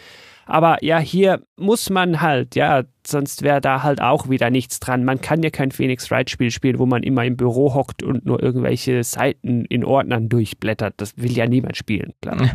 Aber 0.49 0.83
ja, 0.83 0.97
hier 0.97 1.43
muss 1.57 1.91
man 1.91 2.21
halt, 2.21 2.55
ja, 2.55 2.83
sonst 3.05 3.43
wäre 3.43 3.61
da 3.61 3.83
halt 3.83 4.01
auch 4.01 4.29
wieder 4.31 4.49
nichts 4.49 4.79
dran. 4.79 5.05
Man 5.05 5.21
kann 5.21 5.43
ja 5.43 5.51
kein 5.51 5.69
Phoenix 5.69 6.09
Wright 6.09 6.27
Spiel 6.27 6.49
spielen, 6.49 6.79
wo 6.79 6.87
man 6.87 7.03
immer 7.03 7.23
im 7.23 7.37
Büro 7.37 7.75
hockt 7.75 8.01
und 8.01 8.25
nur 8.25 8.41
irgendwelche 8.41 9.03
Seiten 9.03 9.63
in 9.65 9.85
Ordnern 9.85 10.27
durchblättert. 10.27 10.95
Das 10.97 11.15
will 11.17 11.31
ja 11.33 11.45
niemand 11.45 11.77
spielen, 11.77 12.13
klar. 12.23 12.49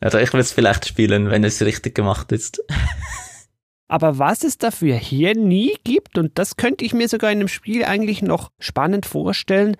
also 0.00 0.16
ich 0.16 0.32
will 0.32 0.40
es 0.40 0.50
vielleicht 0.50 0.86
spielen, 0.86 1.28
wenn 1.30 1.44
es 1.44 1.60
richtig 1.60 1.94
gemacht 1.94 2.32
ist. 2.32 2.64
Aber 3.88 4.18
was 4.18 4.44
es 4.44 4.56
dafür 4.56 4.94
hier 4.94 5.36
nie 5.36 5.76
gibt, 5.84 6.16
und 6.16 6.38
das 6.38 6.56
könnte 6.56 6.86
ich 6.86 6.94
mir 6.94 7.08
sogar 7.08 7.30
in 7.30 7.40
einem 7.40 7.48
Spiel 7.48 7.84
eigentlich 7.84 8.22
noch 8.22 8.50
spannend 8.58 9.04
vorstellen, 9.04 9.76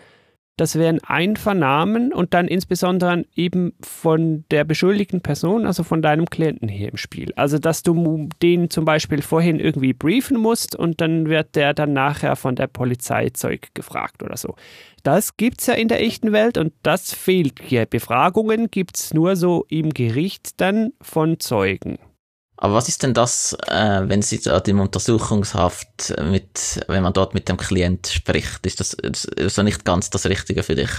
das 0.59 0.75
wären 0.75 0.99
Einvernahmen 1.05 2.13
und 2.13 2.35
dann 2.35 2.49
insbesondere 2.49 3.25
eben 3.37 3.73
von 3.81 4.45
der 4.51 4.65
beschuldigten 4.65 5.21
Person, 5.21 5.65
also 5.65 5.85
von 5.85 6.03
deinem 6.03 6.27
Klienten 6.27 6.69
hier 6.69 6.91
im 6.91 6.97
Spiel. 6.97 7.33
Also, 7.37 7.59
dass 7.59 7.85
du 7.85 8.29
den 8.43 8.69
zum 8.69 8.85
Beispiel 8.85 9.23
vorhin 9.23 9.61
irgendwie 9.61 9.93
briefen 9.93 10.37
musst 10.37 10.75
und 10.75 11.01
dann 11.01 11.29
wird 11.29 11.55
der 11.55 11.75
dann 11.75 11.93
nachher 11.93 12.35
von 12.35 12.57
der 12.57 12.67
Polizei 12.67 13.31
Zeug 13.31 13.69
gefragt 13.75 14.23
oder 14.25 14.37
so. 14.37 14.57
Das 15.05 15.37
gibt 15.37 15.61
es 15.61 15.69
ja 15.69 15.75
in 15.75 15.87
der 15.87 16.03
echten 16.03 16.33
Welt 16.33 16.59
und 16.59 16.73
das 16.83 17.15
fehlt 17.15 17.61
hier. 17.63 17.87
Befragungen 17.87 18.69
gibt 18.69 18.97
es 18.97 19.15
nur 19.15 19.37
so 19.37 19.65
im 19.69 19.91
Gericht 19.95 20.61
dann 20.61 20.93
von 21.01 21.39
Zeugen. 21.39 21.99
Aber 22.61 22.75
was 22.75 22.89
ist 22.89 23.05
denn 23.05 23.15
das, 23.15 23.57
äh, 23.69 24.03
wenn 24.09 24.21
Sie 24.21 24.41
dort 24.41 24.67
im 24.67 24.81
Untersuchungshaft 24.81 26.15
mit, 26.25 26.85
wenn 26.89 27.05
man 27.05 27.13
dort 27.13 27.33
mit 27.33 27.49
dem 27.49 27.57
Klient 27.57 28.09
spricht? 28.09 28.67
Ist 28.67 28.81
das 28.81 28.97
so 29.55 29.63
nicht 29.63 29.85
ganz 29.85 30.11
das 30.11 30.27
Richtige 30.27 30.65
für 30.65 30.75
dich? 30.75 30.91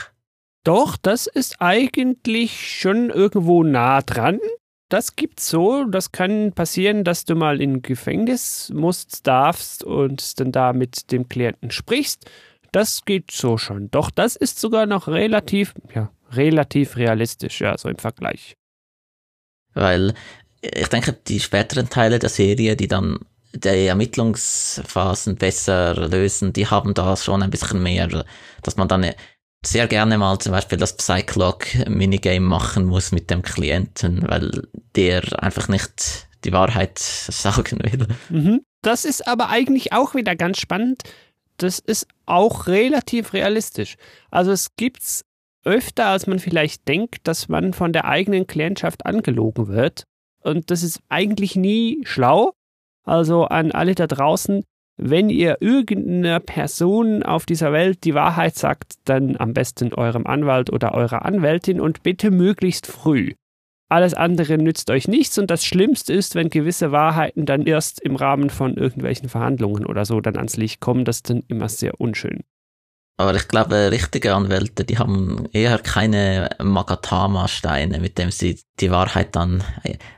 Doch, 0.63 0.95
das 0.95 1.27
ist 1.27 1.57
eigentlich 1.59 2.79
schon 2.79 3.09
irgendwo 3.09 3.63
nah 3.63 4.01
dran. 4.01 4.39
Das 4.87 5.17
gibt's 5.17 5.49
so. 5.49 5.83
Das 5.83 6.13
kann 6.13 6.53
passieren, 6.53 7.03
dass 7.03 7.25
du 7.25 7.35
mal 7.35 7.61
in 7.61 7.81
Gefängnis 7.81 8.71
musst, 8.73 9.27
darfst 9.27 9.83
und 9.83 10.39
dann 10.39 10.53
da 10.53 10.71
mit 10.71 11.11
dem 11.11 11.27
Klienten 11.27 11.71
sprichst. 11.71 12.25
Das 12.71 13.03
geht 13.03 13.31
so 13.31 13.57
schon. 13.57 13.91
Doch 13.91 14.11
das 14.11 14.37
ist 14.37 14.59
sogar 14.59 14.85
noch 14.85 15.09
relativ, 15.09 15.73
ja, 15.93 16.09
relativ 16.31 16.95
realistisch, 16.95 17.59
ja, 17.59 17.77
so 17.77 17.89
im 17.89 17.97
Vergleich. 17.97 18.55
Weil 19.73 20.13
ich 20.61 20.87
denke, 20.87 21.13
die 21.13 21.39
späteren 21.39 21.89
Teile 21.89 22.19
der 22.19 22.29
Serie, 22.29 22.75
die 22.75 22.87
dann 22.87 23.19
die 23.53 23.87
Ermittlungsphasen 23.87 25.35
besser 25.35 25.95
lösen, 25.95 26.53
die 26.53 26.67
haben 26.67 26.93
da 26.93 27.15
schon 27.17 27.41
ein 27.41 27.49
bisschen 27.49 27.81
mehr, 27.81 28.25
dass 28.61 28.75
man 28.75 28.87
dann 28.87 29.11
sehr 29.65 29.87
gerne 29.87 30.17
mal 30.17 30.39
zum 30.39 30.51
Beispiel 30.51 30.77
das 30.77 30.95
Psyclock-Minigame 30.95 32.45
machen 32.45 32.85
muss 32.85 33.11
mit 33.11 33.29
dem 33.29 33.41
Klienten, 33.41 34.27
weil 34.27 34.67
der 34.95 35.43
einfach 35.43 35.67
nicht 35.67 36.27
die 36.45 36.53
Wahrheit 36.53 36.99
sagen 36.99 37.79
will. 37.81 38.07
Mhm. 38.29 38.61
Das 38.81 39.03
ist 39.03 39.27
aber 39.27 39.49
eigentlich 39.49 39.91
auch 39.91 40.15
wieder 40.15 40.35
ganz 40.35 40.59
spannend. 40.59 41.03
Das 41.57 41.79
ist 41.79 42.07
auch 42.25 42.67
relativ 42.67 43.33
realistisch. 43.33 43.97
Also 44.31 44.51
es 44.51 44.75
gibt's 44.77 45.25
öfter, 45.65 46.07
als 46.07 46.25
man 46.25 46.39
vielleicht 46.39 46.87
denkt, 46.87 47.27
dass 47.27 47.49
man 47.49 47.73
von 47.73 47.91
der 47.91 48.05
eigenen 48.05 48.47
Klientschaft 48.47 49.05
angelogen 49.05 49.67
wird. 49.67 50.05
Und 50.43 50.71
das 50.71 50.83
ist 50.83 51.01
eigentlich 51.09 51.55
nie 51.55 52.01
schlau. 52.03 52.53
Also 53.05 53.45
an 53.45 53.71
alle 53.71 53.95
da 53.95 54.07
draußen, 54.07 54.63
wenn 54.97 55.29
ihr 55.29 55.57
irgendeiner 55.61 56.39
Person 56.39 57.23
auf 57.23 57.45
dieser 57.45 57.71
Welt 57.71 58.03
die 58.03 58.13
Wahrheit 58.13 58.55
sagt, 58.55 58.95
dann 59.05 59.37
am 59.37 59.53
besten 59.53 59.93
eurem 59.93 60.27
Anwalt 60.27 60.71
oder 60.71 60.93
eurer 60.93 61.25
Anwältin 61.25 61.79
und 61.79 62.03
bitte 62.03 62.31
möglichst 62.31 62.85
früh. 62.85 63.33
Alles 63.89 64.13
andere 64.13 64.59
nützt 64.59 64.91
euch 64.91 65.07
nichts 65.07 65.39
und 65.39 65.49
das 65.49 65.65
Schlimmste 65.65 66.13
ist, 66.13 66.35
wenn 66.35 66.49
gewisse 66.49 66.91
Wahrheiten 66.91 67.45
dann 67.45 67.65
erst 67.65 68.01
im 68.01 68.15
Rahmen 68.15 68.51
von 68.51 68.75
irgendwelchen 68.75 69.29
Verhandlungen 69.29 69.85
oder 69.85 70.05
so 70.05 70.21
dann 70.21 70.35
ans 70.35 70.57
Licht 70.57 70.79
kommen, 70.79 71.05
das 71.05 71.17
ist 71.17 71.29
dann 71.29 71.43
immer 71.47 71.69
sehr 71.69 71.99
unschön. 71.99 72.43
Aber 73.19 73.35
ich 73.35 73.49
glaube, 73.49 73.91
richtige 73.91 74.33
Anwälte, 74.33 74.85
die 74.85 74.97
haben 74.97 75.49
eher 75.51 75.77
keine 75.79 76.51
Magatama-Steine, 76.63 77.99
mit 77.99 78.17
dem 78.17 78.31
sie 78.31 78.57
die 78.79 78.91
Wahrheit 78.91 79.35
dann 79.35 79.61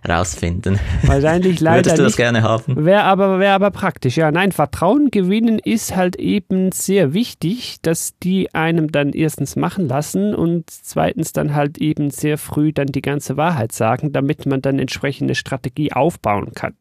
rausfinden. 0.07 0.79
Wahrscheinlich 1.01 1.59
leider 1.61 1.77
Würdest 1.77 1.97
du 1.97 2.03
das 2.03 2.11
nicht. 2.11 2.17
gerne 2.17 2.43
haben? 2.43 2.85
Wäre 2.85 3.01
aber, 3.05 3.39
wär 3.39 3.55
aber 3.55 3.71
praktisch. 3.71 4.17
Ja, 4.17 4.29
nein, 4.31 4.51
Vertrauen 4.51 5.09
gewinnen 5.09 5.57
ist 5.57 5.95
halt 5.95 6.17
eben 6.17 6.71
sehr 6.71 7.15
wichtig, 7.15 7.77
dass 7.81 8.19
die 8.21 8.53
einem 8.53 8.91
dann 8.91 9.13
erstens 9.13 9.55
machen 9.55 9.87
lassen 9.87 10.35
und 10.35 10.69
zweitens 10.69 11.33
dann 11.33 11.55
halt 11.55 11.79
eben 11.79 12.11
sehr 12.11 12.37
früh 12.37 12.71
dann 12.71 12.85
die 12.85 13.01
ganze 13.01 13.35
Wahrheit 13.35 13.71
sagen, 13.71 14.11
damit 14.11 14.45
man 14.45 14.61
dann 14.61 14.77
entsprechende 14.77 15.33
Strategie 15.33 15.91
aufbauen 15.91 16.51
kann. 16.53 16.75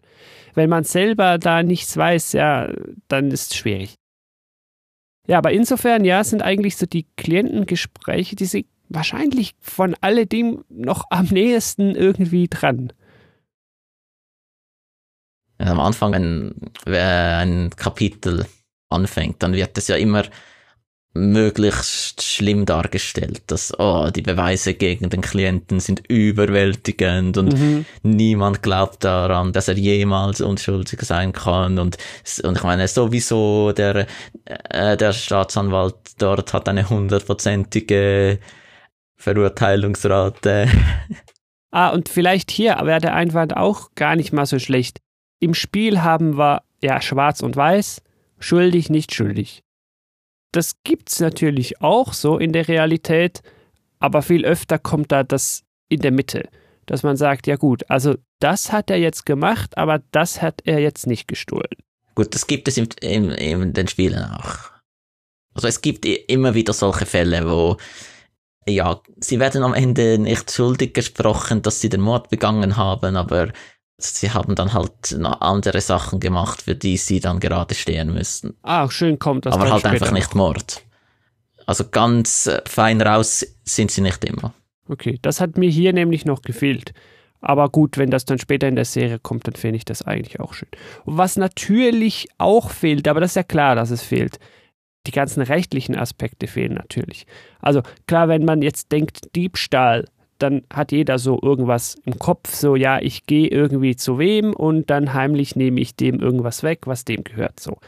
Wenn 0.52 0.68
man 0.68 0.84
selber 0.84 1.38
da 1.38 1.62
nichts 1.62 1.96
weiß, 1.96 2.34
ja, 2.34 2.68
dann 3.08 3.30
ist 3.30 3.52
es 3.52 3.56
schwierig. 3.56 3.99
Ja, 5.30 5.38
aber 5.38 5.52
insofern, 5.52 6.04
ja, 6.04 6.24
sind 6.24 6.42
eigentlich 6.42 6.76
so 6.76 6.86
die 6.86 7.06
Klientengespräche, 7.16 8.34
die 8.34 8.46
sind 8.46 8.66
wahrscheinlich 8.88 9.54
von 9.60 9.94
alledem 10.00 10.64
noch 10.68 11.04
am 11.10 11.26
nächsten 11.26 11.94
irgendwie 11.94 12.48
dran. 12.48 12.92
Am 15.58 15.78
Anfang, 15.78 16.14
wenn 16.14 16.66
ein 16.84 17.70
Kapitel 17.76 18.44
anfängt, 18.88 19.40
dann 19.44 19.52
wird 19.52 19.78
es 19.78 19.86
ja 19.86 19.94
immer 19.94 20.24
möglichst 21.12 22.22
schlimm 22.22 22.66
dargestellt, 22.66 23.42
dass 23.48 23.72
oh, 23.78 24.10
die 24.14 24.22
Beweise 24.22 24.74
gegen 24.74 25.10
den 25.10 25.22
Klienten 25.22 25.80
sind 25.80 26.02
überwältigend 26.08 27.36
und 27.36 27.52
Mhm. 27.58 27.84
niemand 28.02 28.62
glaubt 28.62 29.02
daran, 29.02 29.52
dass 29.52 29.66
er 29.66 29.74
jemals 29.76 30.40
unschuldig 30.40 31.00
sein 31.02 31.32
kann 31.32 31.78
und 31.80 31.96
und 32.44 32.56
ich 32.56 32.62
meine 32.62 32.86
sowieso 32.86 33.72
der 33.72 34.06
äh, 34.44 34.96
der 34.96 35.12
Staatsanwalt 35.12 35.96
dort 36.18 36.52
hat 36.52 36.68
eine 36.68 36.88
hundertprozentige 36.88 38.38
Verurteilungsrate. 39.16 40.68
Ah, 41.72 41.90
und 41.90 42.08
vielleicht 42.08 42.50
hier 42.50 42.76
wäre 42.82 42.98
der 43.00 43.14
Einwand 43.14 43.56
auch 43.56 43.94
gar 43.94 44.16
nicht 44.16 44.32
mal 44.32 44.44
so 44.44 44.58
schlecht. 44.58 44.98
Im 45.38 45.54
Spiel 45.54 46.02
haben 46.02 46.36
wir 46.36 46.62
ja 46.82 47.00
schwarz 47.00 47.42
und 47.44 47.54
weiß, 47.54 48.02
schuldig, 48.40 48.90
nicht 48.90 49.14
schuldig. 49.14 49.62
Das 50.52 50.82
gibt's 50.82 51.20
natürlich 51.20 51.80
auch 51.80 52.12
so 52.12 52.38
in 52.38 52.52
der 52.52 52.68
Realität, 52.68 53.42
aber 53.98 54.22
viel 54.22 54.44
öfter 54.44 54.78
kommt 54.78 55.12
da 55.12 55.22
das 55.22 55.62
in 55.88 56.00
der 56.00 56.10
Mitte, 56.10 56.48
dass 56.86 57.02
man 57.02 57.16
sagt, 57.16 57.46
ja 57.46 57.56
gut, 57.56 57.88
also 57.88 58.16
das 58.40 58.72
hat 58.72 58.90
er 58.90 58.96
jetzt 58.96 59.26
gemacht, 59.26 59.76
aber 59.76 60.02
das 60.12 60.42
hat 60.42 60.62
er 60.64 60.80
jetzt 60.80 61.06
nicht 61.06 61.28
gestohlen. 61.28 61.68
Gut, 62.14 62.34
das 62.34 62.46
gibt 62.46 62.68
es 62.68 62.76
in, 62.76 62.88
in, 63.00 63.30
in 63.30 63.72
den 63.72 63.86
Spielen 63.86 64.24
auch. 64.24 64.70
Also 65.54 65.68
es 65.68 65.80
gibt 65.82 66.06
immer 66.06 66.54
wieder 66.54 66.72
solche 66.72 67.06
Fälle, 67.06 67.48
wo 67.48 67.76
ja, 68.68 69.00
sie 69.18 69.40
werden 69.40 69.62
am 69.62 69.74
Ende 69.74 70.18
nicht 70.18 70.50
schuldig 70.50 70.94
gesprochen, 70.94 71.62
dass 71.62 71.80
sie 71.80 71.88
den 71.88 72.00
Mord 72.00 72.30
begangen 72.30 72.76
haben, 72.76 73.16
aber 73.16 73.52
sie 74.02 74.30
haben 74.30 74.54
dann 74.54 74.72
halt 74.72 75.16
noch 75.16 75.40
andere 75.40 75.80
Sachen 75.80 76.20
gemacht, 76.20 76.62
für 76.62 76.74
die 76.74 76.96
sie 76.96 77.20
dann 77.20 77.40
gerade 77.40 77.74
stehen 77.74 78.12
müssen. 78.12 78.56
Ah, 78.62 78.90
schön 78.90 79.18
kommt 79.18 79.46
das 79.46 79.54
aber 79.54 79.70
halt 79.70 79.80
später 79.80 79.92
einfach 79.92 80.12
nicht. 80.12 80.34
Mord. 80.34 80.82
Also 81.66 81.84
ganz 81.88 82.46
äh, 82.46 82.62
fein 82.66 83.00
raus 83.00 83.46
sind 83.64 83.90
sie 83.90 84.00
nicht 84.00 84.24
immer. 84.24 84.52
Okay, 84.88 85.18
das 85.22 85.40
hat 85.40 85.56
mir 85.56 85.70
hier 85.70 85.92
nämlich 85.92 86.24
noch 86.24 86.42
gefehlt. 86.42 86.92
Aber 87.40 87.68
gut, 87.70 87.96
wenn 87.96 88.10
das 88.10 88.24
dann 88.24 88.38
später 88.38 88.68
in 88.68 88.76
der 88.76 88.84
Serie 88.84 89.18
kommt, 89.18 89.46
dann 89.46 89.54
finde 89.54 89.76
ich 89.76 89.84
das 89.84 90.02
eigentlich 90.02 90.40
auch 90.40 90.52
schön. 90.52 90.68
Und 91.04 91.16
was 91.16 91.36
natürlich 91.36 92.28
auch 92.38 92.70
fehlt, 92.70 93.08
aber 93.08 93.20
das 93.20 93.32
ist 93.32 93.36
ja 93.36 93.42
klar, 93.42 93.74
dass 93.74 93.90
es 93.90 94.02
fehlt. 94.02 94.38
Die 95.06 95.12
ganzen 95.12 95.42
rechtlichen 95.42 95.96
Aspekte 95.96 96.46
fehlen 96.46 96.74
natürlich. 96.74 97.26
Also 97.60 97.82
klar, 98.06 98.28
wenn 98.28 98.44
man 98.44 98.60
jetzt 98.60 98.92
denkt 98.92 99.34
Diebstahl, 99.34 100.06
dann 100.42 100.62
hat 100.72 100.92
jeder 100.92 101.18
so 101.18 101.38
irgendwas 101.42 101.96
im 102.04 102.18
Kopf, 102.18 102.54
so 102.54 102.76
ja, 102.76 103.00
ich 103.00 103.26
gehe 103.26 103.48
irgendwie 103.48 103.96
zu 103.96 104.18
wem 104.18 104.52
und 104.54 104.90
dann 104.90 105.14
heimlich 105.14 105.56
nehme 105.56 105.80
ich 105.80 105.96
dem 105.96 106.20
irgendwas 106.20 106.62
weg, 106.62 106.86
was 106.86 107.04
dem 107.04 107.24
gehört, 107.24 107.60
so. 107.60 107.78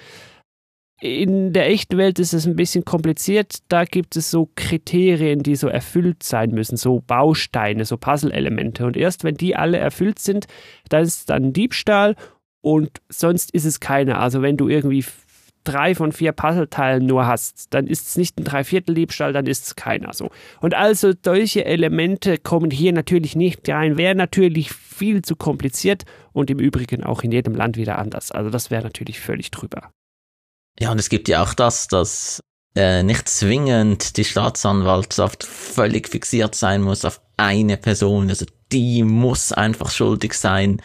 In 1.01 1.53
der 1.53 1.69
echten 1.69 1.99
Welt 1.99 2.21
ist 2.21 2.33
es 2.33 2.47
ein 2.47 2.55
bisschen 2.55 2.85
kompliziert. 2.85 3.59
Da 3.67 3.85
gibt 3.85 4.15
es 4.15 4.31
so 4.31 4.49
Kriterien, 4.55 5.43
die 5.43 5.57
so 5.57 5.67
erfüllt 5.67 6.23
sein 6.23 6.53
müssen, 6.53 6.77
so 6.77 7.03
Bausteine, 7.05 7.85
so 7.85 7.97
Puzzle-Elemente. 7.97 8.87
Und 8.87 8.97
erst 8.97 9.25
wenn 9.25 9.35
die 9.35 9.57
alle 9.57 9.79
erfüllt 9.79 10.21
sind, 10.21 10.47
dann 10.91 11.03
ist 11.03 11.19
es 11.19 11.25
dann 11.25 11.53
Diebstahl 11.53 12.15
und 12.61 13.03
sonst 13.09 13.53
ist 13.53 13.65
es 13.65 13.81
keiner. 13.81 14.21
Also 14.21 14.43
wenn 14.43 14.57
du 14.57 14.69
irgendwie 14.69 15.05
drei 15.65 15.95
von 15.95 16.13
vier 16.13 16.33
Puzzleteilen 16.33 17.07
nur 17.07 17.27
hast, 17.27 17.73
dann 17.75 17.87
ist 17.87 18.09
es 18.09 18.17
nicht 18.17 18.39
ein 18.39 18.45
Dreiviertel-Diebstahl, 18.45 19.33
dann 19.33 19.47
ist 19.47 19.67
es 19.67 19.77
keiner 19.77 20.13
so. 20.13 20.31
Und 20.61 20.75
also 20.75 21.13
solche 21.25 21.65
Elemente 21.65 22.39
kommen 22.39 22.71
hier 22.71 22.93
natürlich 22.93 23.37
nicht 23.37 23.69
rein, 23.69 23.97
wäre 23.97 24.15
natürlich 24.15 24.73
viel 24.73 25.23
zu 25.23 25.37
kompliziert 25.37 26.05
und 26.33 26.51
im 26.51 26.59
Übrigen 26.59 27.05
auch 27.05 27.23
in 27.23 27.33
jedem 27.33 27.55
Land 27.55 27.77
wieder 27.77 27.99
anders. 27.99 28.33
Also 28.33 28.51
das 28.51 28.71
wäre 28.71 28.83
natürlich 28.83 29.21
völlig 29.21 29.51
drüber. 29.51 29.93
Ja, 30.79 30.91
und 30.91 30.99
es 30.99 31.09
gibt 31.09 31.29
ja 31.29 31.43
auch 31.43 31.55
das, 31.55 31.89
dass 31.89 32.43
äh, 32.75 33.03
nicht 33.03 33.29
zwingend 33.29 34.17
die 34.17 34.25
Staatsanwaltschaft 34.25 35.45
völlig 35.45 36.09
fixiert 36.09 36.55
sein 36.55 36.83
muss 36.83 37.05
auf 37.05 37.21
eine 37.37 37.77
Person. 37.77 38.31
Also 38.31 38.47
die 38.73 39.03
muss 39.03 39.53
einfach 39.53 39.91
schuldig 39.91 40.35
sein. 40.35 40.81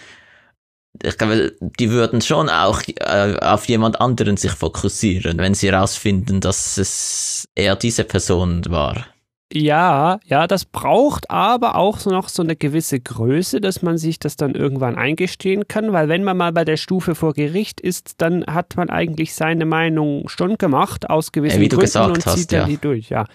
Ich 1.03 1.17
glaube, 1.17 1.53
die 1.59 1.89
würden 1.89 2.21
schon 2.21 2.49
auch 2.49 2.81
äh, 2.87 3.37
auf 3.41 3.67
jemand 3.67 3.99
anderen 4.01 4.37
sich 4.37 4.51
fokussieren, 4.51 5.37
wenn 5.37 5.53
sie 5.53 5.71
herausfinden, 5.71 6.41
dass 6.41 6.77
es 6.77 7.47
eher 7.55 7.75
diese 7.75 8.03
Person 8.03 8.63
war. 8.69 9.05
Ja, 9.53 10.19
ja, 10.25 10.45
das 10.45 10.65
braucht 10.65 11.31
aber 11.31 11.75
auch 11.75 11.99
so 11.99 12.09
noch 12.09 12.27
so 12.27 12.43
eine 12.43 12.57
gewisse 12.57 12.99
Größe, 12.99 13.61
dass 13.61 13.81
man 13.81 13.97
sich 13.97 14.19
das 14.19 14.35
dann 14.35 14.55
irgendwann 14.55 14.97
eingestehen 14.97 15.69
kann, 15.69 15.93
weil 15.93 16.09
wenn 16.09 16.25
man 16.25 16.35
mal 16.35 16.51
bei 16.51 16.65
der 16.65 16.75
Stufe 16.75 17.15
vor 17.15 17.33
Gericht 17.33 17.79
ist, 17.79 18.15
dann 18.21 18.45
hat 18.45 18.75
man 18.75 18.89
eigentlich 18.89 19.33
seine 19.35 19.65
Meinung 19.65 20.27
schon 20.27 20.57
gemacht 20.57 21.09
aus 21.09 21.31
gewissen 21.31 21.57
Ja, 21.57 21.61
wie 21.61 21.69
du 21.69 21.77
Gründen 21.77 21.85
gesagt 21.85 22.17
und 22.17 22.25
hast, 22.25 22.37
zieht 22.37 22.51
dann 22.51 22.61
ja. 22.61 22.65
die 22.67 22.77
durch, 22.77 23.09
ja. 23.09 23.25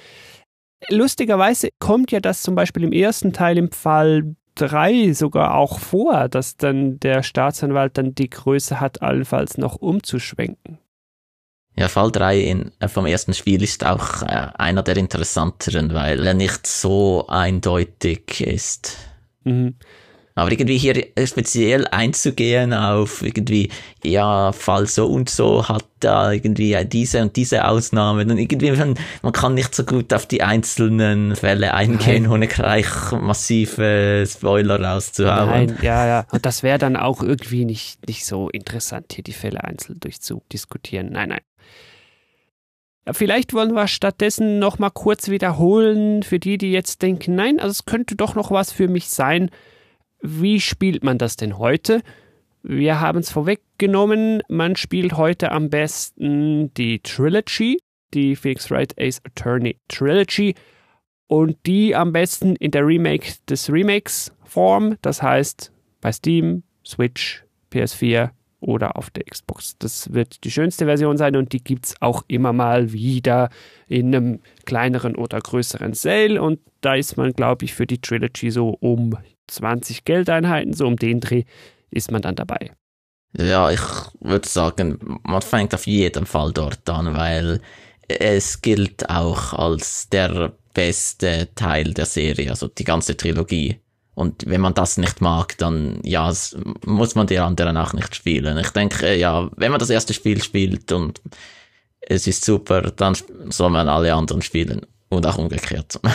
Lustigerweise 0.91 1.71
kommt 1.79 2.11
ja 2.11 2.21
das 2.21 2.43
zum 2.43 2.57
Beispiel 2.57 2.83
im 2.85 2.93
ersten 2.93 3.33
Teil 3.33 3.57
im 3.57 3.71
Fall 3.71 4.35
3 4.55 5.13
sogar 5.13 5.55
auch 5.55 5.79
vor, 5.79 6.29
dass 6.29 6.57
dann 6.57 6.99
der 7.01 7.23
Staatsanwalt 7.23 7.99
dann 7.99 8.15
die 8.15 8.31
Größe 8.31 8.81
hat, 8.81 9.03
allenfalls 9.03 9.59
noch 9.59 9.77
umzuschwenken. 9.77 10.79
Ja, 11.77 11.89
Fall 11.89 12.13
3 12.13 12.39
in, 12.41 12.73
äh, 12.81 12.89
vom 12.89 13.07
ersten 13.07 13.33
Spiel 13.33 13.63
ist 13.63 13.85
auch 13.85 14.23
äh, 14.23 14.49
einer 14.55 14.83
der 14.83 14.97
interessanteren, 14.97 15.95
weil 15.95 16.25
er 16.27 16.35
nicht 16.35 16.67
so 16.67 17.27
eindeutig 17.29 18.43
ist. 18.43 18.99
Mhm. 19.45 19.77
Aber 20.35 20.51
irgendwie 20.51 20.79
hier 20.79 21.09
speziell 21.27 21.87
einzugehen 21.89 22.73
auf 22.73 23.23
irgendwie, 23.23 23.69
ja, 24.03 24.53
Fall 24.53 24.87
so 24.87 25.07
und 25.07 25.29
so 25.29 25.69
hat 25.69 25.85
da 26.01 26.33
irgendwie 26.33 26.77
diese 26.87 27.21
und 27.23 27.37
diese 27.37 27.67
Ausnahme. 27.67 28.23
Und 28.23 28.39
irgendwie, 28.39 28.73
man, 28.73 28.95
man 29.23 29.33
kann 29.33 29.55
nicht 29.55 29.75
so 29.75 29.85
gut 29.85 30.13
auf 30.15 30.27
die 30.27 30.43
einzelnen 30.43 31.37
Fälle 31.37 31.75
eingehen, 31.75 32.25
Nein. 32.25 32.33
ohne 32.33 32.47
gleich 32.49 32.87
massive 33.13 34.25
Spoiler 34.27 34.81
rauszuhauen. 34.81 35.67
Nein, 35.67 35.79
ja, 35.83 36.07
ja. 36.07 36.27
Und 36.33 36.47
das 36.47 36.63
wäre 36.63 36.79
dann 36.79 36.97
auch 36.97 37.23
irgendwie 37.23 37.65
nicht, 37.65 38.07
nicht 38.07 38.25
so 38.25 38.49
interessant, 38.49 39.13
hier 39.13 39.25
die 39.25 39.33
Fälle 39.33 39.63
einzeln 39.63 40.01
durchzudiskutieren. 40.01 41.13
Nein, 41.13 41.29
nein. 41.31 41.41
Vielleicht 43.11 43.53
wollen 43.53 43.75
wir 43.75 43.89
stattdessen 43.89 44.61
noch 44.61 44.79
mal 44.79 44.91
kurz 44.91 45.29
wiederholen, 45.29 46.23
für 46.23 46.39
die, 46.39 46.57
die 46.57 46.71
jetzt 46.71 47.03
denken, 47.03 47.35
nein, 47.35 47.59
also 47.59 47.73
es 47.73 47.85
könnte 47.85 48.15
doch 48.15 48.37
noch 48.37 48.53
was 48.53 48.71
für 48.71 48.87
mich 48.87 49.09
sein. 49.09 49.51
Wie 50.23 50.61
spielt 50.61 51.03
man 51.03 51.19
das 51.19 51.37
denn 51.37 51.59
heute? 51.59 52.01
Wir 52.63 53.01
haben 53.01 53.19
es 53.19 53.31
vorweg 53.31 53.61
genommen, 53.79 54.41
man 54.49 54.77
spielt 54.77 55.17
heute 55.17 55.51
am 55.51 55.69
besten 55.69 56.73
die 56.75 57.01
Trilogy, 57.01 57.81
die 58.15 58.37
Phoenix 58.37 58.71
Wright 58.71 58.95
Ace 59.01 59.21
Attorney 59.25 59.79
Trilogy 59.89 60.55
und 61.27 61.57
die 61.67 61.97
am 61.97 62.13
besten 62.13 62.55
in 62.57 62.71
der 62.71 62.87
Remake 62.87 63.33
des 63.49 63.69
Remakes 63.69 64.33
Form, 64.45 64.97
das 65.03 65.23
heißt 65.23 65.73
bei 66.01 66.13
Steam, 66.13 66.63
Switch, 66.87 67.43
PS4 67.73 68.31
oder 68.63 68.97
auf 68.97 69.11
der 69.11 69.25
Xbox. 69.25 69.77
Das 69.79 70.13
wird 70.13 70.45
die 70.45 70.51
schönste 70.51 70.87
Version 70.87 71.17
sein 71.17 71.37
und 71.37 71.53
die 71.53 71.63
gibt 71.63 71.87
es 71.87 71.95
auch 72.01 72.25
immer 72.29 72.53
mal 72.53 72.93
wieder 72.93 73.51
in 73.89 74.15
einem 74.15 74.41
kleineren 74.65 75.17
oder 75.17 75.41
größeren 75.41 75.95
Sale 75.95 76.41
und 76.41 76.61
da 76.81 76.95
ist 76.95 77.17
man, 77.17 77.33
glaube 77.33 77.65
ich, 77.65 77.75
für 77.75 77.87
die 77.87 78.01
Trilogy 78.01 78.51
so 78.51 78.71
um 78.81 79.17
20 79.49 80.05
Geldeinheiten, 80.05 80.73
so 80.73 80.87
um 80.87 80.97
den 80.97 81.21
Dreh 81.21 81.45
ist 81.91 82.11
man 82.11 82.23
dann 82.23 82.35
dabei. 82.35 82.73
Ja, 83.37 83.71
ich 83.71 83.81
würde 84.21 84.49
sagen, 84.49 85.19
man 85.23 85.43
fängt 85.43 85.75
auf 85.75 85.87
jeden 85.87 86.27
Fall 86.27 86.53
dort 86.53 86.89
an, 86.89 87.15
weil 87.17 87.61
es 88.09 88.61
gilt 88.61 89.09
auch 89.09 89.53
als 89.55 90.09
der 90.11 90.53
beste 90.75 91.49
Teil 91.55 91.95
der 91.95 92.07
Serie, 92.07 92.51
also 92.51 92.69
die 92.69 92.85
ganze 92.85 93.17
Trilogie. 93.17 93.81
Und 94.23 94.45
wenn 94.47 94.61
man 94.61 94.73
das 94.73 94.99
nicht 94.99 95.21
mag, 95.21 95.59
dann 95.59 95.99
ja, 96.05 96.33
muss 96.87 97.17
man 97.17 97.27
die 97.27 97.41
anderen 97.41 97.77
auch 97.77 97.93
nicht 97.93 98.15
spielen. 98.15 98.57
Ich 98.59 98.71
denke, 98.71 99.17
ja, 99.17 99.51
wenn 99.57 99.73
man 99.73 99.81
das 99.81 99.91
erste 99.91 100.15
Spiel 100.15 100.41
spielt 100.41 100.93
und 100.93 101.21
es 102.01 102.29
ist 102.29 102.45
super, 102.45 102.83
dann 102.83 103.17
soll 103.49 103.71
man 103.71 103.89
alle 103.89 104.15
anderen 104.15 104.41
spielen 104.41 104.87
und 105.09 105.27
auch 105.27 105.39
umgekehrt. 105.39 106.01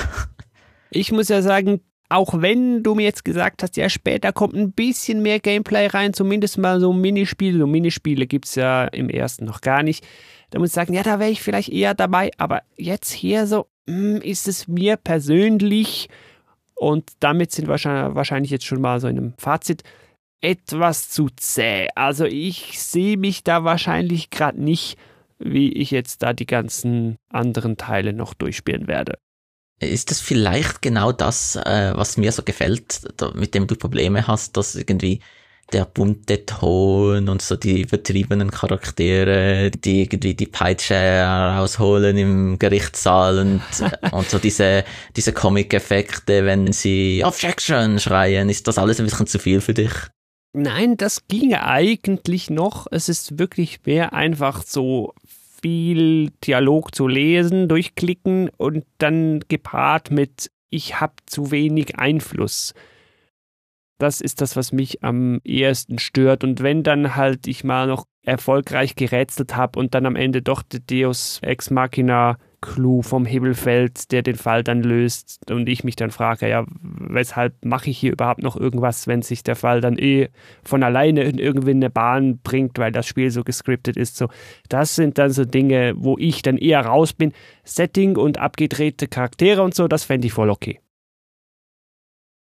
Ich 0.90 1.12
muss 1.12 1.28
ja 1.28 1.42
sagen, 1.42 1.82
auch 2.08 2.42
wenn 2.42 2.82
du 2.82 2.96
mir 2.96 3.04
jetzt 3.04 3.26
gesagt 3.26 3.62
hast, 3.62 3.76
ja, 3.76 3.90
später 3.90 4.32
kommt 4.32 4.56
ein 4.56 4.72
bisschen 4.72 5.22
mehr 5.22 5.42
Gameplay 5.42 5.88
rein, 5.88 6.14
zumindest 6.14 6.58
mal 6.58 6.80
so 6.80 6.94
Minispiele. 6.94 7.60
So 7.60 7.68
Minispiele 7.68 8.26
gibt 8.26 8.46
es 8.46 8.56
ja 8.56 8.86
im 8.86 9.10
ersten 9.10 9.44
noch 9.44 9.60
gar 9.60 9.84
nicht. 9.84 10.08
Da 10.50 10.60
muss 10.60 10.70
ich 10.70 10.76
sagen, 10.76 10.94
ja, 10.94 11.04
da 11.04 11.20
wäre 11.20 11.30
ich 11.30 11.42
vielleicht 11.42 11.68
eher 11.68 11.94
dabei, 11.94 12.32
aber 12.38 12.62
jetzt 12.78 13.12
hier 13.12 13.48
so, 13.48 13.68
hm, 13.86 14.22
ist 14.22 14.48
es 14.48 14.70
mir 14.70 14.96
persönlich, 14.96 16.08
und 16.78 17.12
damit 17.20 17.52
sind 17.52 17.68
wir 17.68 18.16
wahrscheinlich 18.16 18.52
jetzt 18.52 18.66
schon 18.66 18.82
mal 18.82 19.00
so 19.00 19.08
in 19.08 19.18
einem 19.18 19.34
Fazit, 19.38 19.84
etwas 20.42 21.10
zu 21.10 21.30
zäh. 21.36 21.88
Also 21.96 22.26
ich 22.26 22.80
sehe 22.80 23.18
mich 23.18 23.44
da 23.44 23.64
wahrscheinlich 23.64 24.30
gerade 24.30 24.62
nicht, 24.62 24.98
wie 25.40 25.72
ich 25.74 25.92
jetzt 25.92 26.22
da 26.24 26.34
die 26.34 26.46
ganzen 26.46 27.18
anderen 27.30 27.78
Teile 27.78 28.14
noch 28.14 28.34
durchspielen 28.34 28.88
werde. 28.88 29.18
Ist 29.80 30.10
das 30.10 30.22
vielleicht 30.22 30.82
genau 30.82 31.12
das, 31.12 31.56
äh, 31.56 31.94
was 31.96 32.18
mir 32.18 32.32
so 32.32 32.42
gefällt, 32.42 33.02
mit 33.36 33.54
dem 33.54 33.68
du 33.68 33.76
Probleme 33.76 34.28
hast, 34.28 34.58
dass 34.58 34.76
irgendwie 34.76 35.20
der 35.74 35.86
bunte 35.86 36.46
Ton 36.46 37.28
und 37.28 37.42
so 37.42 37.56
die 37.56 37.82
übertriebenen 37.82 38.52
Charaktere, 38.52 39.70
die 39.72 40.04
irgendwie 40.04 40.34
die 40.34 40.46
Peitsche 40.46 41.24
rausholen 41.24 42.18
im 42.18 42.60
Gerichtssaal 42.60 43.40
und, 43.40 43.62
und 44.12 44.30
so 44.30 44.40
diese, 44.40 44.86
diese 45.16 45.34
Comic-Effekte, 45.34 46.46
wenn 46.46 46.72
sie 46.72 47.22
Objection 47.24 48.00
schreien, 48.00 48.50
ist 48.50 48.68
das 48.68 48.78
alles 48.78 49.00
ein 49.00 49.06
bisschen 49.06 49.28
zu 49.28 49.40
viel 49.40 49.62
für 49.62 49.74
dich? 49.74 49.92
Nein, 50.54 50.98
das 50.98 51.28
ginge 51.28 51.66
eigentlich 51.66 52.50
noch. 52.50 52.88
Es 52.90 53.10
ist 53.10 53.38
wirklich 53.38 53.80
mehr 53.86 54.14
einfach 54.14 54.64
so 54.64 55.14
viel 55.62 56.32
Dialog 56.46 56.96
zu 56.96 57.08
lesen, 57.08 57.68
durchklicken 57.68 58.50
und 58.58 58.86
dann 58.98 59.42
gepaart 59.48 60.12
mit 60.12 60.50
ich 60.70 61.00
habe 61.00 61.14
zu 61.26 61.52
wenig 61.52 61.98
Einfluss. 61.98 62.74
Das 63.98 64.22
ist 64.22 64.42
das, 64.42 64.56
was 64.56 64.72
mich 64.72 65.04
am 65.04 65.40
ehesten 65.44 66.00
stört. 66.00 66.44
Und 66.44 66.62
wenn 66.62 66.84
dann 66.84 67.16
halt 67.16 67.48
ich 67.48 67.64
mal 67.64 67.88
noch 67.88 68.06
erfolgreich 68.24 68.96
gerätselt 68.96 69.56
habe 69.56 69.80
und 69.80 69.96
dann 69.96 70.06
am 70.06 70.16
Ende 70.16 70.42
doch 70.42 70.62
der 70.62 70.82
Deus 70.82 71.40
Ex 71.42 71.72
Machina 71.72 72.38
Clou 72.60 73.02
vom 73.02 73.26
Himmel 73.26 73.54
fällt, 73.54 74.12
der 74.12 74.24
den 74.24 74.36
Fall 74.36 74.64
dann 74.64 74.82
löst 74.82 75.50
und 75.52 75.70
ich 75.70 75.84
mich 75.84 75.96
dann 75.96 76.10
frage, 76.10 76.50
ja, 76.50 76.66
weshalb 76.82 77.54
mache 77.64 77.90
ich 77.90 78.00
hier 78.00 78.12
überhaupt 78.12 78.42
noch 78.42 78.56
irgendwas, 78.56 79.08
wenn 79.08 79.22
sich 79.22 79.44
der 79.44 79.56
Fall 79.56 79.80
dann 79.80 79.98
eh 79.98 80.30
von 80.64 80.84
alleine 80.84 81.24
in 81.24 81.38
irgendwie 81.38 81.72
eine 81.72 81.90
Bahn 81.90 82.40
bringt, 82.40 82.80
weil 82.80 82.92
das 82.92 83.06
Spiel 83.06 83.30
so 83.30 83.44
gescriptet 83.44 83.96
ist. 83.96 84.18
So, 84.18 84.28
das 84.70 84.96
sind 84.96 85.18
dann 85.20 85.30
so 85.30 85.46
Dinge, 85.46 85.94
wo 85.98 86.18
ich 86.18 86.42
dann 86.42 86.58
eher 86.58 86.82
raus 86.82 87.14
bin. 87.14 87.32
Setting 87.64 88.18
und 88.18 88.40
abgedrehte 88.40 89.08
Charaktere 89.08 89.62
und 89.62 89.76
so, 89.76 89.88
das 89.88 90.04
fände 90.04 90.28
ich 90.28 90.34
voll 90.34 90.50
okay. 90.50 90.80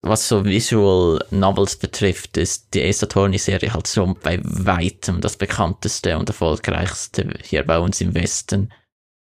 Was 0.06 0.28
so 0.28 0.44
Visual 0.44 1.24
Novels 1.30 1.76
betrifft, 1.76 2.36
ist 2.36 2.74
die 2.74 2.82
Ace 2.82 3.02
Attorney-Serie 3.02 3.72
halt 3.72 3.86
so 3.86 4.14
bei 4.22 4.38
weitem 4.42 5.20
das 5.20 5.36
bekannteste 5.36 6.16
und 6.18 6.28
erfolgreichste 6.28 7.34
hier 7.42 7.64
bei 7.64 7.78
uns 7.78 8.00
im 8.00 8.14
Westen 8.14 8.70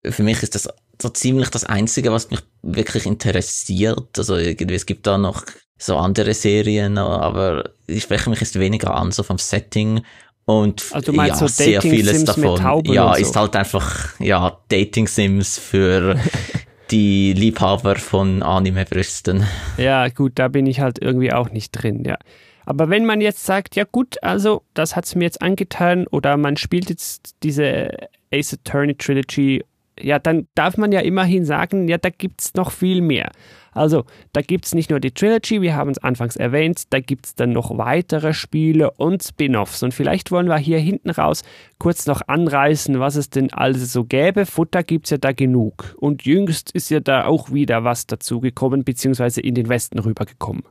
für 0.06 0.24
mich 0.24 0.42
ist 0.44 0.56
das 0.56 0.70
so 1.02 1.10
ziemlich 1.10 1.50
das 1.50 1.64
Einzige, 1.64 2.12
was 2.12 2.30
mich 2.30 2.42
wirklich 2.62 3.06
interessiert. 3.06 4.18
Also 4.18 4.36
irgendwie, 4.36 4.76
es 4.76 4.86
gibt 4.86 5.08
da 5.08 5.18
noch 5.18 5.44
so 5.78 5.98
andere 5.98 6.34
Serien, 6.34 6.98
aber 6.98 7.72
ich 7.88 8.04
spreche 8.04 8.30
mich 8.30 8.42
jetzt 8.42 8.60
weniger 8.60 8.94
an, 8.96 9.12
so 9.12 9.24
vom 9.24 9.38
Setting. 9.38 10.04
Und 10.46 10.84
also 10.92 11.14
ja, 11.14 11.36
so 11.36 11.48
sehr 11.48 11.82
vieles 11.82 12.26
davon. 12.26 12.84
ja, 12.86 13.14
so. 13.14 13.22
ist 13.22 13.36
halt 13.36 13.56
einfach, 13.56 14.20
ja, 14.20 14.58
Dating 14.68 15.08
Sims 15.08 15.60
für 15.60 16.20
die 16.92 17.34
Liebhaber 17.34 17.96
von 17.96 18.44
Anime-Brüsten. 18.44 19.46
Ja, 19.78 20.10
gut, 20.10 20.34
da 20.36 20.48
bin 20.48 20.66
ich 20.66 20.82
halt 20.82 21.00
irgendwie 21.02 21.32
auch 21.32 21.52
nicht 21.52 21.72
drin, 21.72 22.04
ja. 22.06 22.18
Aber 22.66 22.90
wenn 22.90 23.06
man 23.06 23.22
jetzt 23.22 23.46
sagt, 23.46 23.76
ja 23.76 23.86
gut, 23.90 24.22
also 24.22 24.62
das 24.74 24.96
hat 24.96 25.06
es 25.06 25.16
mir 25.16 25.24
jetzt 25.24 25.42
angetan 25.42 26.06
oder 26.08 26.38
man 26.38 26.58
spielt 26.58 26.90
jetzt 26.90 27.36
diese 27.42 27.90
Ace 28.32 28.54
Attorney 28.54 28.96
Trilogy 28.96 29.64
ja, 30.02 30.20
dann 30.20 30.48
darf 30.56 30.78
man 30.78 30.92
ja 30.92 31.02
immerhin 31.02 31.46
sagen, 31.46 31.88
ja, 31.88 31.98
da 31.98 32.10
gibt 32.10 32.42
es 32.42 32.54
noch 32.54 32.72
viel 32.72 33.02
mehr. 33.02 33.32
Also, 33.72 34.06
da 34.34 34.42
gibt 34.42 34.66
es 34.66 34.74
nicht 34.74 34.90
nur 34.90 35.00
die 35.00 35.12
Trilogy, 35.12 35.62
wir 35.62 35.76
haben 35.76 35.92
es 35.92 35.98
anfangs 36.00 36.36
erwähnt, 36.36 36.84
da 36.92 37.00
gibt 37.00 37.26
es 37.28 37.36
dann 37.36 37.52
noch 37.52 37.78
weitere 37.78 38.34
Spiele 38.34 38.92
und 38.92 39.24
Spin-offs. 39.24 39.84
Und 39.84 39.94
vielleicht 39.94 40.32
wollen 40.32 40.48
wir 40.48 40.58
hier 40.58 40.80
hinten 40.80 41.10
raus 41.10 41.44
kurz 41.78 42.06
noch 42.06 42.22
anreißen, 42.28 43.00
was 43.00 43.16
es 43.16 43.30
denn 43.30 43.54
alles 43.54 43.94
so 43.94 44.04
gäbe. 44.04 44.46
Futter 44.46 44.84
gibt 44.84 45.06
es 45.06 45.12
ja 45.12 45.18
da 45.18 45.32
genug. 45.32 45.96
Und 45.98 46.24
jüngst 46.24 46.72
ist 46.72 46.90
ja 46.90 47.00
da 47.00 47.26
auch 47.26 47.52
wieder 47.52 47.84
was 47.84 48.08
dazugekommen, 48.08 48.84
beziehungsweise 48.84 49.42
in 49.42 49.56
den 49.56 49.70
Westen 49.70 50.00
rübergekommen. 50.00 50.64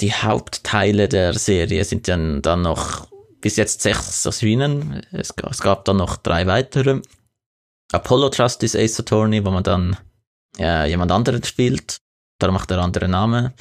Die 0.00 0.12
Hauptteile 0.12 1.08
der 1.08 1.32
Serie 1.34 1.84
sind 1.84 2.06
dann, 2.06 2.40
dann 2.40 2.62
noch 2.62 3.08
bis 3.40 3.56
jetzt 3.56 3.82
sechs 3.82 4.24
erschienen. 4.24 5.04
Es, 5.10 5.34
es 5.50 5.60
gab 5.60 5.84
dann 5.84 5.96
noch 5.96 6.16
drei 6.16 6.46
weitere. 6.46 7.00
Apollo 7.92 8.30
Justice 8.32 8.78
Ace 8.78 9.00
Attorney, 9.00 9.44
wo 9.44 9.50
man 9.50 9.64
dann 9.64 9.96
äh, 10.58 10.88
jemand 10.88 11.12
anderen 11.12 11.42
spielt. 11.44 11.98
Darum 12.38 12.54
macht 12.54 12.70
der 12.70 12.78
andere 12.78 13.08
Name. 13.08 13.52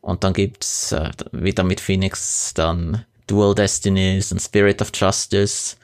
Und 0.00 0.24
dann 0.24 0.32
gibt's 0.32 0.92
äh, 0.92 1.10
wieder 1.32 1.64
mit 1.64 1.80
Phoenix 1.80 2.52
dann 2.54 3.04
Dual 3.26 3.54
Destinies 3.54 4.32
und 4.32 4.40
Spirit 4.40 4.82
of 4.82 4.90
Justice. 4.94 5.76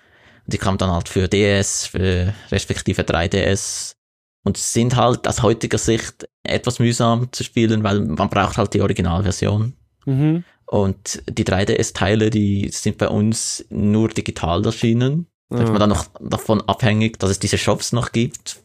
Und 0.47 0.53
die 0.53 0.59
kamen 0.59 0.79
dann 0.79 0.91
halt 0.91 1.09
für 1.09 1.29
DS, 1.29 1.87
für 1.87 2.35
respektive 2.51 3.03
3DS. 3.03 3.95
Und 4.43 4.57
sind 4.57 4.97
halt 4.97 5.29
aus 5.29 5.43
heutiger 5.43 5.79
Sicht 5.79 6.27
etwas 6.43 6.79
mühsam 6.79 7.31
zu 7.33 7.45
spielen, 7.45 7.83
weil 7.85 8.01
man 8.01 8.31
braucht 8.31 8.57
halt 8.57 8.73
die 8.73 8.81
Originalversion. 8.81 9.75
Mhm. 10.07 10.45
Und 10.67 11.23
die 11.29 11.45
3DS-Teile, 11.45 12.31
die 12.31 12.69
sind 12.69 12.97
bei 12.97 13.09
uns 13.09 13.65
nur 13.71 14.09
digital 14.09 14.65
erschienen. 14.65 15.27
Da 15.51 15.63
ist 15.65 15.71
man 15.71 15.81
dann 15.81 15.91
noch 15.91 16.07
davon 16.21 16.61
abhängig, 16.61 17.19
dass 17.19 17.31
es 17.31 17.41
diese 17.41 17.59
Shops 17.59 17.93
noch 17.93 18.13
gibt. 18.13 18.61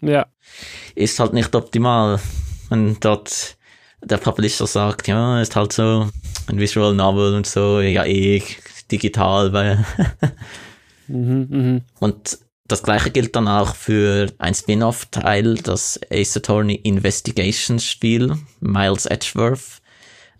Ja. 0.00 0.26
Ist 0.94 1.18
halt 1.20 1.32
nicht 1.32 1.54
optimal, 1.54 2.20
wenn 2.68 2.98
dort 3.00 3.56
der 4.02 4.18
Publisher 4.18 4.66
sagt, 4.66 5.08
ja, 5.08 5.40
ist 5.40 5.56
halt 5.56 5.72
so 5.72 6.08
ein 6.46 6.58
Visual 6.58 6.94
Novel 6.94 7.34
und 7.34 7.46
so, 7.46 7.80
ja, 7.80 8.04
eh 8.04 8.42
digital, 8.90 9.52
weil. 9.52 9.84
mhm, 11.08 11.46
mh. 11.50 11.80
Und 12.00 12.38
das 12.66 12.82
gleiche 12.82 13.10
gilt 13.10 13.34
dann 13.36 13.48
auch 13.48 13.74
für 13.74 14.32
ein 14.38 14.54
Spin-off-Teil, 14.54 15.56
das 15.56 15.98
Ace 16.10 16.36
Attorney 16.36 16.74
Investigations 16.74 17.84
Spiel, 17.84 18.36
Miles 18.60 19.06
Edgeworth. 19.06 19.82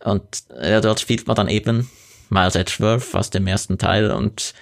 Und 0.05 0.45
ja, 0.63 0.81
dort 0.81 1.01
spielt 1.01 1.27
man 1.27 1.37
dann 1.37 1.49
eben 1.49 1.91
Miles 2.31 2.55
Edgeworth 2.55 3.15
aus 3.15 3.31
dem 3.31 3.47
ersten 3.47 3.79
Teil 3.79 4.11
und 4.11 4.55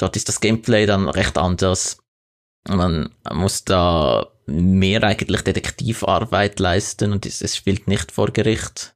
Dort 0.00 0.16
ist 0.16 0.30
das 0.30 0.40
Gameplay 0.40 0.86
dann 0.86 1.10
recht 1.10 1.36
anders. 1.36 1.98
Man 2.68 3.10
muss 3.32 3.64
da 3.64 4.26
mehr 4.46 5.02
eigentlich 5.02 5.42
Detektivarbeit 5.42 6.58
leisten 6.60 7.12
und 7.12 7.26
es, 7.26 7.56
spielt 7.56 7.88
nicht 7.88 8.12
vor 8.12 8.30
Gericht. 8.32 8.94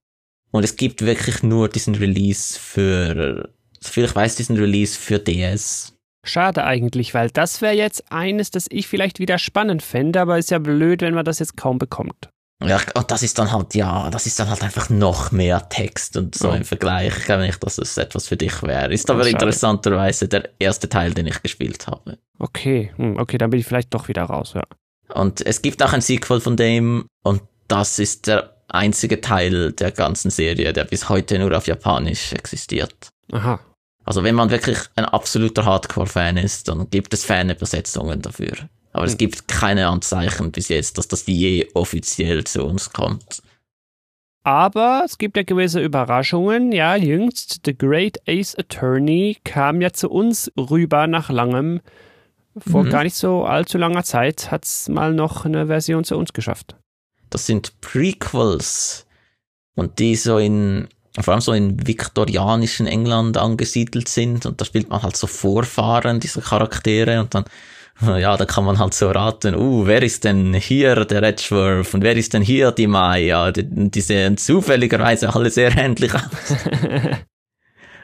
Und 0.50 0.64
es 0.64 0.76
gibt 0.76 1.02
wirklich 1.02 1.42
nur 1.42 1.68
diesen 1.68 1.94
Release 1.94 2.58
für, 2.58 3.50
soviel 3.80 4.04
ich 4.04 4.14
weiß, 4.14 4.36
diesen 4.36 4.56
Release 4.56 4.98
für 4.98 5.18
DS. 5.18 5.94
Schade 6.24 6.64
eigentlich, 6.64 7.12
weil 7.12 7.30
das 7.30 7.60
wäre 7.60 7.74
jetzt 7.74 8.10
eines, 8.10 8.50
das 8.50 8.66
ich 8.70 8.88
vielleicht 8.88 9.18
wieder 9.18 9.38
spannend 9.38 9.82
fände, 9.82 10.20
aber 10.20 10.38
ist 10.38 10.50
ja 10.50 10.58
blöd, 10.58 11.02
wenn 11.02 11.14
man 11.14 11.24
das 11.24 11.38
jetzt 11.38 11.56
kaum 11.56 11.78
bekommt. 11.78 12.30
Ja, 12.68 12.80
und 12.94 13.10
das 13.10 13.22
ist 13.22 13.38
dann 13.38 13.50
halt, 13.52 13.74
ja, 13.74 14.10
das 14.10 14.26
ist 14.26 14.38
dann 14.38 14.48
halt 14.50 14.62
einfach 14.62 14.88
noch 14.90 15.32
mehr 15.32 15.68
Text 15.68 16.16
und 16.16 16.34
so 16.34 16.48
Ja. 16.48 16.56
im 16.56 16.64
Vergleich. 16.64 17.16
Ich 17.18 17.24
glaube 17.24 17.42
nicht, 17.42 17.62
dass 17.62 17.78
es 17.78 17.96
etwas 17.96 18.28
für 18.28 18.36
dich 18.36 18.62
wäre. 18.62 18.92
Ist 18.92 19.10
aber 19.10 19.26
interessanterweise 19.26 20.28
der 20.28 20.50
erste 20.58 20.88
Teil, 20.88 21.14
den 21.14 21.26
ich 21.26 21.42
gespielt 21.42 21.86
habe. 21.86 22.18
Okay, 22.38 22.92
hm, 22.96 23.16
okay, 23.18 23.38
dann 23.38 23.50
bin 23.50 23.60
ich 23.60 23.66
vielleicht 23.66 23.92
doch 23.94 24.08
wieder 24.08 24.24
raus, 24.24 24.52
ja. 24.54 24.62
Und 25.14 25.44
es 25.46 25.62
gibt 25.62 25.82
auch 25.82 25.92
ein 25.92 26.00
Sequel 26.00 26.40
von 26.40 26.56
dem 26.56 27.06
und 27.22 27.42
das 27.68 27.98
ist 27.98 28.26
der 28.26 28.56
einzige 28.68 29.20
Teil 29.20 29.72
der 29.72 29.92
ganzen 29.92 30.30
Serie, 30.30 30.72
der 30.72 30.84
bis 30.84 31.08
heute 31.08 31.38
nur 31.38 31.56
auf 31.56 31.66
Japanisch 31.66 32.32
existiert. 32.32 33.08
Aha. 33.32 33.60
Also 34.04 34.22
wenn 34.24 34.34
man 34.34 34.50
wirklich 34.50 34.78
ein 34.96 35.04
absoluter 35.04 35.64
Hardcore-Fan 35.64 36.36
ist, 36.36 36.68
dann 36.68 36.90
gibt 36.90 37.14
es 37.14 37.24
Fanübersetzungen 37.24 38.20
dafür. 38.20 38.52
Aber 38.94 39.04
es 39.06 39.18
gibt 39.18 39.48
keine 39.48 39.88
Anzeichen 39.88 40.52
bis 40.52 40.68
jetzt, 40.68 40.96
dass 40.96 41.08
das 41.08 41.26
je 41.26 41.68
offiziell 41.74 42.44
zu 42.44 42.64
uns 42.64 42.92
kommt. 42.92 43.42
Aber 44.44 45.02
es 45.04 45.18
gibt 45.18 45.36
ja 45.36 45.42
gewisse 45.42 45.80
Überraschungen. 45.80 46.70
Ja, 46.70 46.96
jüngst 46.96 47.60
The 47.64 47.76
Great 47.76 48.18
Ace 48.28 48.54
Attorney 48.56 49.38
kam 49.42 49.80
ja 49.80 49.92
zu 49.92 50.10
uns 50.10 50.52
rüber 50.56 51.06
nach 51.06 51.30
langem. 51.30 51.80
Vor 52.56 52.84
Mhm. 52.84 52.90
gar 52.90 53.02
nicht 53.02 53.16
so 53.16 53.44
allzu 53.44 53.78
langer 53.78 54.04
Zeit 54.04 54.50
hat 54.52 54.64
es 54.64 54.88
mal 54.88 55.12
noch 55.12 55.44
eine 55.44 55.66
Version 55.66 56.04
zu 56.04 56.16
uns 56.16 56.32
geschafft. 56.32 56.76
Das 57.30 57.46
sind 57.46 57.80
Prequels 57.80 59.06
und 59.74 59.98
die 59.98 60.14
so 60.14 60.38
in, 60.38 60.86
vor 61.18 61.32
allem 61.32 61.40
so 61.40 61.52
in 61.52 61.84
viktorianischen 61.84 62.86
England 62.86 63.36
angesiedelt 63.38 64.08
sind 64.08 64.46
und 64.46 64.60
da 64.60 64.64
spielt 64.64 64.88
man 64.88 65.02
halt 65.02 65.16
so 65.16 65.26
Vorfahren 65.26 66.20
dieser 66.20 66.42
Charaktere 66.42 67.18
und 67.20 67.34
dann, 67.34 67.44
ja, 68.00 68.36
da 68.36 68.44
kann 68.44 68.64
man 68.64 68.78
halt 68.78 68.94
so 68.94 69.10
raten, 69.10 69.54
uh, 69.54 69.86
wer 69.86 70.02
ist 70.02 70.24
denn 70.24 70.54
hier 70.54 71.04
der 71.04 71.22
Edgeworth 71.22 71.94
und 71.94 72.02
wer 72.02 72.16
ist 72.16 72.34
denn 72.34 72.42
hier 72.42 72.72
die 72.72 72.86
Maya? 72.86 73.52
Die, 73.52 73.64
die 73.90 74.00
sehen 74.00 74.36
zufälligerweise 74.36 75.34
alle 75.34 75.50
sehr 75.50 75.76
ähnlich 75.76 76.14
aus. 76.14 76.22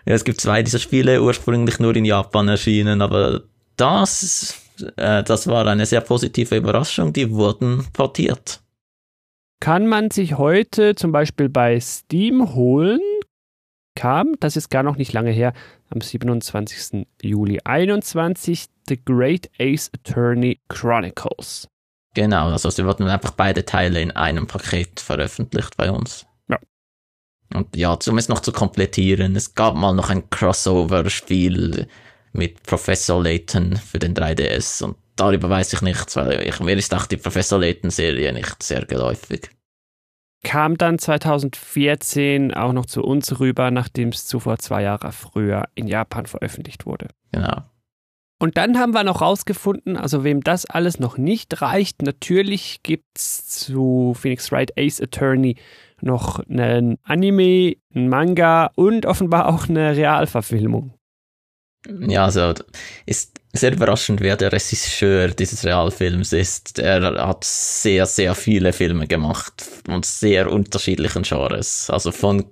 Ja, 0.06 0.14
es 0.14 0.24
gibt 0.24 0.40
zwei 0.40 0.62
dieser 0.62 0.78
Spiele, 0.78 1.22
ursprünglich 1.22 1.78
nur 1.78 1.94
in 1.94 2.04
Japan 2.04 2.48
erschienen, 2.48 3.02
aber 3.02 3.42
das, 3.76 4.58
äh, 4.96 5.22
das 5.22 5.46
war 5.46 5.66
eine 5.66 5.86
sehr 5.86 6.00
positive 6.00 6.56
Überraschung, 6.56 7.12
die 7.12 7.30
wurden 7.30 7.86
portiert. 7.92 8.62
Kann 9.60 9.86
man 9.86 10.10
sich 10.10 10.38
heute 10.38 10.94
zum 10.94 11.12
Beispiel 11.12 11.50
bei 11.50 11.78
Steam 11.80 12.54
holen? 12.54 13.00
Kam, 13.94 14.36
das 14.40 14.56
ist 14.56 14.70
gar 14.70 14.82
noch 14.82 14.96
nicht 14.96 15.12
lange 15.12 15.32
her, 15.32 15.52
am 15.90 16.00
27. 16.00 17.06
Juli 17.22 17.60
21, 17.64 18.66
The 18.88 19.00
Great 19.04 19.50
Ace 19.58 19.90
Attorney 19.94 20.60
Chronicles. 20.68 21.68
Genau, 22.14 22.48
also 22.48 22.70
sie 22.70 22.84
wurden 22.84 23.06
einfach 23.06 23.32
beide 23.32 23.64
Teile 23.64 24.00
in 24.00 24.10
einem 24.10 24.46
Paket 24.46 25.00
veröffentlicht 25.00 25.76
bei 25.76 25.90
uns. 25.90 26.26
Ja. 26.48 26.58
Und 27.54 27.76
ja, 27.76 27.96
um 28.08 28.18
es 28.18 28.28
noch 28.28 28.40
zu 28.40 28.52
komplettieren, 28.52 29.36
es 29.36 29.54
gab 29.54 29.76
mal 29.76 29.94
noch 29.94 30.10
ein 30.10 30.28
Crossover-Spiel 30.30 31.86
mit 32.32 32.62
Professor 32.64 33.22
Layton 33.22 33.76
für 33.76 33.98
den 33.98 34.14
3DS 34.14 34.82
und 34.82 34.96
darüber 35.16 35.50
weiß 35.50 35.72
ich 35.72 35.82
nichts, 35.82 36.16
weil 36.16 36.46
ich, 36.46 36.58
mir 36.60 36.76
ist 36.76 36.94
auch 36.94 37.06
die 37.06 37.16
Professor 37.16 37.58
Layton-Serie 37.58 38.32
nicht 38.32 38.62
sehr 38.62 38.84
geläufig. 38.84 39.50
Kam 40.42 40.78
dann 40.78 40.98
2014 40.98 42.54
auch 42.54 42.72
noch 42.72 42.86
zu 42.86 43.02
uns 43.02 43.40
rüber, 43.40 43.70
nachdem 43.70 44.08
es 44.08 44.26
zuvor 44.26 44.58
zwei 44.58 44.82
Jahre 44.82 45.12
früher 45.12 45.64
in 45.74 45.86
Japan 45.86 46.26
veröffentlicht 46.26 46.86
wurde. 46.86 47.08
Genau. 47.32 47.62
Und 48.42 48.56
dann 48.56 48.78
haben 48.78 48.94
wir 48.94 49.04
noch 49.04 49.20
rausgefunden, 49.20 49.98
also 49.98 50.24
wem 50.24 50.40
das 50.42 50.64
alles 50.64 50.98
noch 50.98 51.18
nicht 51.18 51.60
reicht, 51.60 52.00
natürlich 52.00 52.82
gibt's 52.82 53.46
zu 53.46 54.14
Phoenix 54.18 54.50
Wright 54.50 54.72
Ace 54.78 55.02
Attorney 55.02 55.56
noch 56.00 56.40
einen 56.48 56.96
Anime, 57.02 57.76
einen 57.94 58.08
Manga 58.08 58.70
und 58.76 59.04
offenbar 59.04 59.46
auch 59.46 59.68
eine 59.68 59.94
Realverfilmung. 59.94 60.94
Ja, 61.88 62.24
also 62.26 62.52
ist 63.06 63.40
sehr 63.52 63.72
überraschend, 63.72 64.20
wer 64.20 64.36
der 64.36 64.52
Regisseur 64.52 65.28
dieses 65.28 65.64
Realfilms 65.64 66.32
ist. 66.32 66.78
Er 66.78 67.02
hat 67.26 67.44
sehr, 67.44 68.06
sehr 68.06 68.34
viele 68.34 68.72
Filme 68.72 69.06
gemacht 69.06 69.64
und 69.88 70.04
sehr 70.04 70.52
unterschiedlichen 70.52 71.22
Genres. 71.22 71.88
Also 71.90 72.12
von 72.12 72.44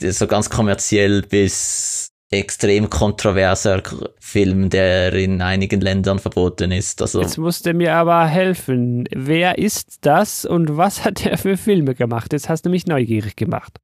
so 0.00 0.26
ganz 0.26 0.50
kommerziell 0.50 1.22
bis 1.22 2.10
extrem 2.30 2.90
kontroverser 2.90 3.82
Film, 4.18 4.68
der 4.70 5.12
in 5.14 5.40
einigen 5.40 5.80
Ländern 5.80 6.18
verboten 6.18 6.72
ist. 6.72 7.00
Also 7.00 7.20
Jetzt 7.20 7.38
musst 7.38 7.66
du 7.66 7.74
mir 7.74 7.94
aber 7.94 8.26
helfen. 8.26 9.04
Wer 9.14 9.58
ist 9.58 9.98
das 10.00 10.44
und 10.44 10.76
was 10.76 11.04
hat 11.04 11.24
er 11.24 11.38
für 11.38 11.56
Filme 11.56 11.94
gemacht? 11.94 12.32
Jetzt 12.32 12.48
hast 12.48 12.66
du 12.66 12.70
mich 12.70 12.86
neugierig 12.86 13.36
gemacht. 13.36 13.78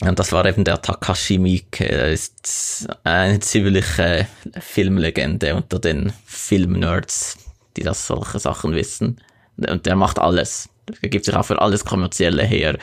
Und 0.00 0.18
das 0.18 0.32
war 0.32 0.44
eben 0.46 0.64
der 0.64 0.80
Takashi 0.82 1.38
Miike. 1.38 1.84
Er 1.88 2.10
ist 2.10 2.88
eine 3.04 3.38
ziemliche 3.40 4.26
Filmlegende 4.58 5.54
unter 5.54 5.78
den 5.78 6.12
Filmnerds, 6.24 7.36
die 7.76 7.82
das 7.82 8.06
solche 8.06 8.38
Sachen 8.38 8.74
wissen. 8.74 9.20
Und 9.56 9.86
der 9.86 9.96
macht 9.96 10.18
alles. 10.18 10.68
Er 11.02 11.08
gibt 11.08 11.24
sich 11.26 11.34
auch 11.34 11.44
für 11.44 11.60
alles 11.60 11.84
Kommerzielle 11.84 12.42
her, 12.42 12.78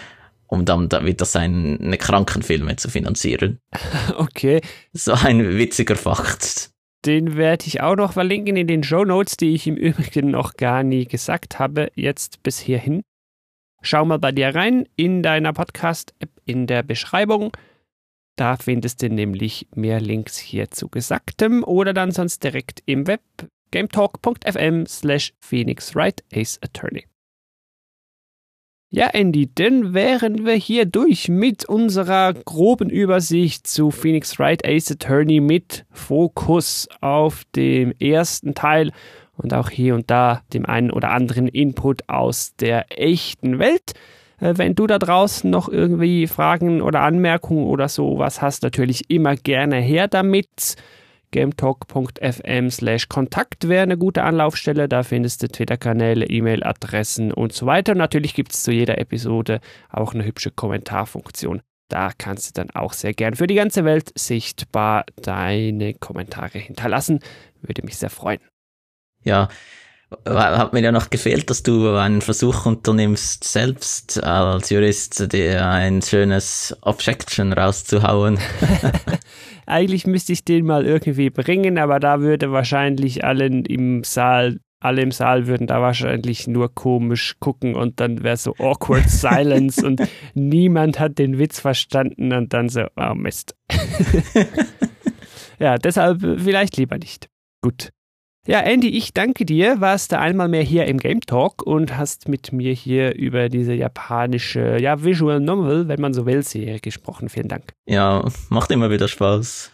um 0.48 0.64
dann 0.66 0.88
da 0.88 1.04
wieder 1.04 1.26
seine 1.26 1.98
Krankenfilme 1.98 2.76
zu 2.78 2.90
finanzieren. 2.90 3.60
Okay, 4.18 4.62
So 4.94 5.14
ein 5.14 5.58
witziger 5.58 5.96
Fakt. 5.96 6.70
den 7.06 7.36
werde 7.36 7.66
ich 7.68 7.82
auch 7.82 7.96
noch 7.96 8.14
verlinken 8.14 8.56
in 8.56 8.68
den 8.68 8.84
Show 8.84 9.04
Notes, 9.04 9.36
die 9.36 9.54
ich 9.56 9.68
im 9.68 9.76
Übrigen 9.76 10.32
noch 10.32 10.54
gar 10.56 10.84
nie 10.84 11.06
gesagt 11.06 11.60
habe, 11.60 11.92
jetzt 11.96 12.44
bis 12.44 12.60
hierhin. 12.60 13.02
Schau 13.82 14.06
mal 14.06 14.20
bei 14.20 14.32
dir 14.32 14.54
rein 14.54 14.88
in 14.96 15.24
deiner 15.24 15.54
Podcast-App 15.54 16.30
in 16.46 16.68
der 16.68 16.84
Beschreibung. 16.84 17.56
Da 18.36 18.58
findest 18.58 19.02
du 19.02 19.10
nämlich 19.10 19.68
mehr 19.76 20.00
Links 20.00 20.38
hier 20.38 20.72
zu 20.72 20.90
Gesagtem 20.90 21.64
oder 21.64 21.94
dann 21.94 22.12
sonst 22.12 22.44
direkt 22.44 22.82
im 22.86 23.08
Web 23.08 23.22
gametalk.fm 23.72 24.86
slash 24.86 25.34
Phoenix 25.40 25.96
Wright 25.96 26.24
Ace 26.34 26.60
Attorney. 26.62 27.06
Ja, 28.92 29.06
Andy, 29.08 29.48
dann 29.54 29.94
wären 29.94 30.48
wir 30.48 30.56
hier 30.56 30.86
durch 30.86 31.30
mit 31.30 31.64
unserer 31.66 32.34
groben 32.34 32.90
Übersicht 32.90 33.68
zu 33.68 33.92
Phoenix 33.92 34.40
Wright 34.40 34.66
Ace 34.66 34.92
Attorney 34.92 35.42
mit 35.42 35.86
Fokus 35.92 36.88
auf 37.00 37.44
dem 37.56 37.94
ersten 38.00 38.56
Teil 38.56 38.92
und 39.42 39.54
auch 39.54 39.70
hier 39.70 39.96
und 39.96 40.12
da 40.12 40.42
dem 40.54 40.66
einen 40.66 40.92
oder 40.92 41.12
anderen 41.12 41.48
Input 41.48 42.08
aus 42.08 42.56
der 42.58 42.86
echten 42.90 43.58
Welt. 43.58 43.94
Äh, 44.40 44.54
Wenn 44.58 44.76
du 44.76 44.86
da 44.86 45.00
draußen 45.00 45.50
noch 45.50 45.70
irgendwie 45.70 46.28
Fragen 46.28 46.82
oder 46.82 47.02
Anmerkungen 47.02 47.66
oder 47.66 47.88
sowas 47.88 48.42
hast, 48.42 48.64
natürlich 48.64 49.10
immer 49.10 49.36
gerne 49.36 49.78
her 49.78 50.08
damit. 50.08 50.76
gametalk.fm 51.32 52.70
slash 52.70 53.08
Kontakt 53.08 53.70
wäre 53.70 53.84
eine 53.84 53.98
gute 53.98 54.24
Anlaufstelle. 54.24 54.90
Da 54.90 55.04
findest 55.04 55.44
du 55.44 55.48
Twitter-Kanäle, 55.48 56.26
E-Mail-Adressen 56.26 57.32
und 57.32 57.54
so 57.54 57.66
weiter. 57.66 57.94
Und 57.94 58.00
natürlich 58.00 58.34
gibt 58.34 58.54
es 58.54 58.64
zu 58.64 58.72
jeder 58.72 58.98
Episode 58.98 59.62
auch 59.90 60.14
eine 60.14 60.26
hübsche 60.26 60.52
Kommentarfunktion. 60.52 61.62
Da 61.88 62.12
kannst 62.18 62.50
du 62.50 62.62
dann 62.62 62.70
auch 62.72 62.94
sehr 62.94 63.14
gern 63.14 63.36
für 63.36 63.48
die 63.48 63.56
ganze 63.56 63.86
Welt 63.86 64.12
sichtbar 64.18 65.06
deine 65.22 65.94
Kommentare 65.96 66.60
hinterlassen. 66.60 67.20
Würde 67.62 67.84
mich 67.84 67.98
sehr 67.98 68.12
freuen. 68.12 68.40
Ja, 69.24 69.50
hat 70.26 70.74
mir 70.74 70.82
ja 70.82 70.92
noch 70.92 71.10
gefehlt, 71.10 71.50
dass 71.50 71.64
du 71.64 71.96
einen 71.96 72.22
Versuch 72.22 72.66
unternimmst, 72.66 73.44
selbst 73.44 74.24
als 74.24 74.70
Jurist 74.70 75.32
dir 75.32 75.68
ein 75.68 76.02
schönes 76.02 76.76
Objection 76.82 77.54
rauszuhauen. 77.54 78.40
Eigentlich 79.66 80.08
müsste 80.08 80.34
ich 80.34 80.44
den 80.44 80.66
mal 80.66 80.86
irgendwie 80.86 81.30
bringen, 81.30 81.78
aber 81.78 82.00
da 82.00 82.22
würde 82.22 82.52
wahrscheinlich 82.52 83.24
allen 83.24 83.66
im 83.66 84.04
Saal, 84.04 84.60
alle 84.80 85.02
im 85.02 85.12
Saal 85.12 85.46
würden 85.46 85.68
da 85.68 85.82
wahrscheinlich 85.82 86.48
nur 86.48 86.74
komisch 86.74 87.36
gucken 87.40 87.76
und 87.76 88.00
dann 88.00 88.24
wäre 88.24 88.38
so 88.38 88.56
awkward 88.58 89.10
silence 89.10 89.86
und 89.86 90.02
niemand 90.34 91.00
hat 91.00 91.20
den 91.20 91.38
Witz 91.38 91.60
verstanden 91.60 92.34
und 92.34 92.54
dann 92.54 92.70
so, 92.70 92.86
oh 92.96 93.14
Mist. 93.14 93.56
ja, 95.60 95.78
deshalb 95.78 96.22
vielleicht 96.22 96.78
lieber 96.78 96.98
nicht. 96.98 97.28
Gut. 97.62 97.92
Ja, 98.48 98.62
Andy, 98.62 98.90
ich 98.90 99.14
danke 99.14 99.46
dir. 99.46 99.80
Warst 99.80 100.12
du 100.12 100.20
einmal 100.20 100.48
mehr 100.48 100.64
hier 100.64 100.86
im 100.86 100.98
Game 100.98 101.22
Talk 101.22 101.62
und 101.62 101.98
hast 101.98 102.28
mit 102.28 102.52
mir 102.52 102.74
hier 102.74 103.16
über 103.16 103.50
diese 103.50 103.74
japanische, 103.74 104.80
ja, 104.80 105.04
Visual 105.04 105.40
Novel, 105.40 105.88
wenn 105.88 106.02
man 106.02 106.14
so 106.14 106.26
will, 106.26 106.42
Serie 106.42 106.80
gesprochen. 106.80 107.30
Vielen 107.30 107.50
Dank. 107.50 107.74
Ja, 107.86 108.26
macht 108.50 108.72
immer 108.72 108.90
wieder 108.90 109.08
Spaß. 109.08 109.72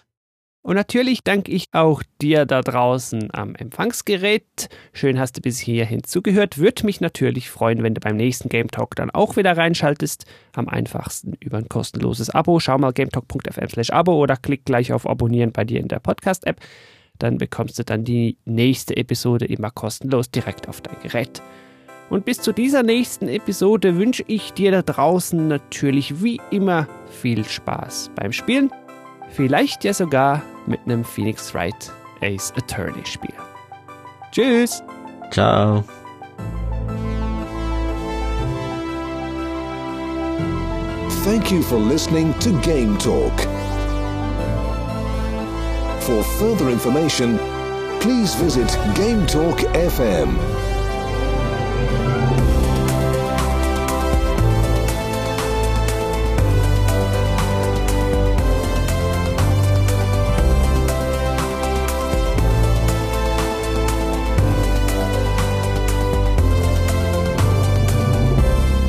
Und 0.65 0.73
natürlich 0.73 1.23
danke 1.23 1.51
ich 1.51 1.67
auch 1.73 2.01
dir 2.23 2.47
da 2.47 2.61
draußen 2.61 3.29
am 3.31 3.53
Empfangsgerät. 3.53 4.67
Schön 4.93 5.19
hast 5.19 5.37
du 5.37 5.41
bis 5.41 5.59
hierhin 5.59 6.03
zugehört. 6.03 6.57
Würde 6.57 6.87
mich 6.87 7.01
natürlich 7.01 7.51
freuen, 7.51 7.83
wenn 7.83 7.93
du 7.93 8.01
beim 8.01 8.17
nächsten 8.17 8.49
Game 8.49 8.71
Talk 8.71 8.95
dann 8.95 9.11
auch 9.11 9.37
wieder 9.37 9.55
reinschaltest. 9.55 10.25
Am 10.53 10.67
einfachsten 10.67 11.33
über 11.39 11.59
ein 11.59 11.69
kostenloses 11.69 12.31
Abo. 12.31 12.59
Schau 12.59 12.79
mal 12.79 12.93
gametalk.fm 12.93 13.69
slash 13.69 13.91
Abo 13.91 14.19
oder 14.19 14.37
klick 14.37 14.65
gleich 14.65 14.91
auf 14.91 15.07
Abonnieren 15.07 15.51
bei 15.51 15.65
dir 15.65 15.79
in 15.79 15.87
der 15.87 15.99
Podcast-App. 15.99 16.59
Dann 17.19 17.37
bekommst 17.37 17.79
du 17.79 17.83
dann 17.83 18.03
die 18.03 18.37
nächste 18.45 18.97
Episode 18.97 19.45
immer 19.45 19.71
kostenlos 19.71 20.29
direkt 20.29 20.67
auf 20.67 20.81
dein 20.81 20.99
Gerät. 21.01 21.41
Und 22.09 22.25
bis 22.25 22.39
zu 22.39 22.51
dieser 22.51 22.83
nächsten 22.83 23.27
Episode 23.27 23.97
wünsche 23.97 24.23
ich 24.27 24.53
dir 24.53 24.71
da 24.71 24.81
draußen 24.81 25.47
natürlich 25.47 26.21
wie 26.21 26.39
immer 26.51 26.87
viel 27.09 27.43
Spaß 27.43 28.11
beim 28.15 28.31
Spielen. 28.31 28.71
Vielleicht 29.31 29.83
ja 29.83 29.93
sogar 29.93 30.43
mit 30.67 30.81
einem 30.85 31.03
Phoenix 31.03 31.53
Wright 31.53 31.91
Ace 32.21 32.53
Attorney 32.55 33.05
Spiel. 33.05 33.33
Tschüss! 34.31 34.83
Ciao! 35.31 35.83
Thank 41.23 41.51
you 41.51 41.63
for 41.63 41.79
listening 41.79 42.37
to 42.39 42.51
Game 42.61 42.99
Talk. 42.99 43.33
For 46.05 46.23
further 46.23 46.69
information, 46.69 47.39
please 47.99 48.35
visit 48.35 48.67
Game 48.93 49.25
Talk 49.25 49.57
FM. 49.73 50.37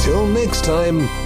Till 0.00 0.26
next 0.26 0.66
time. 0.66 1.25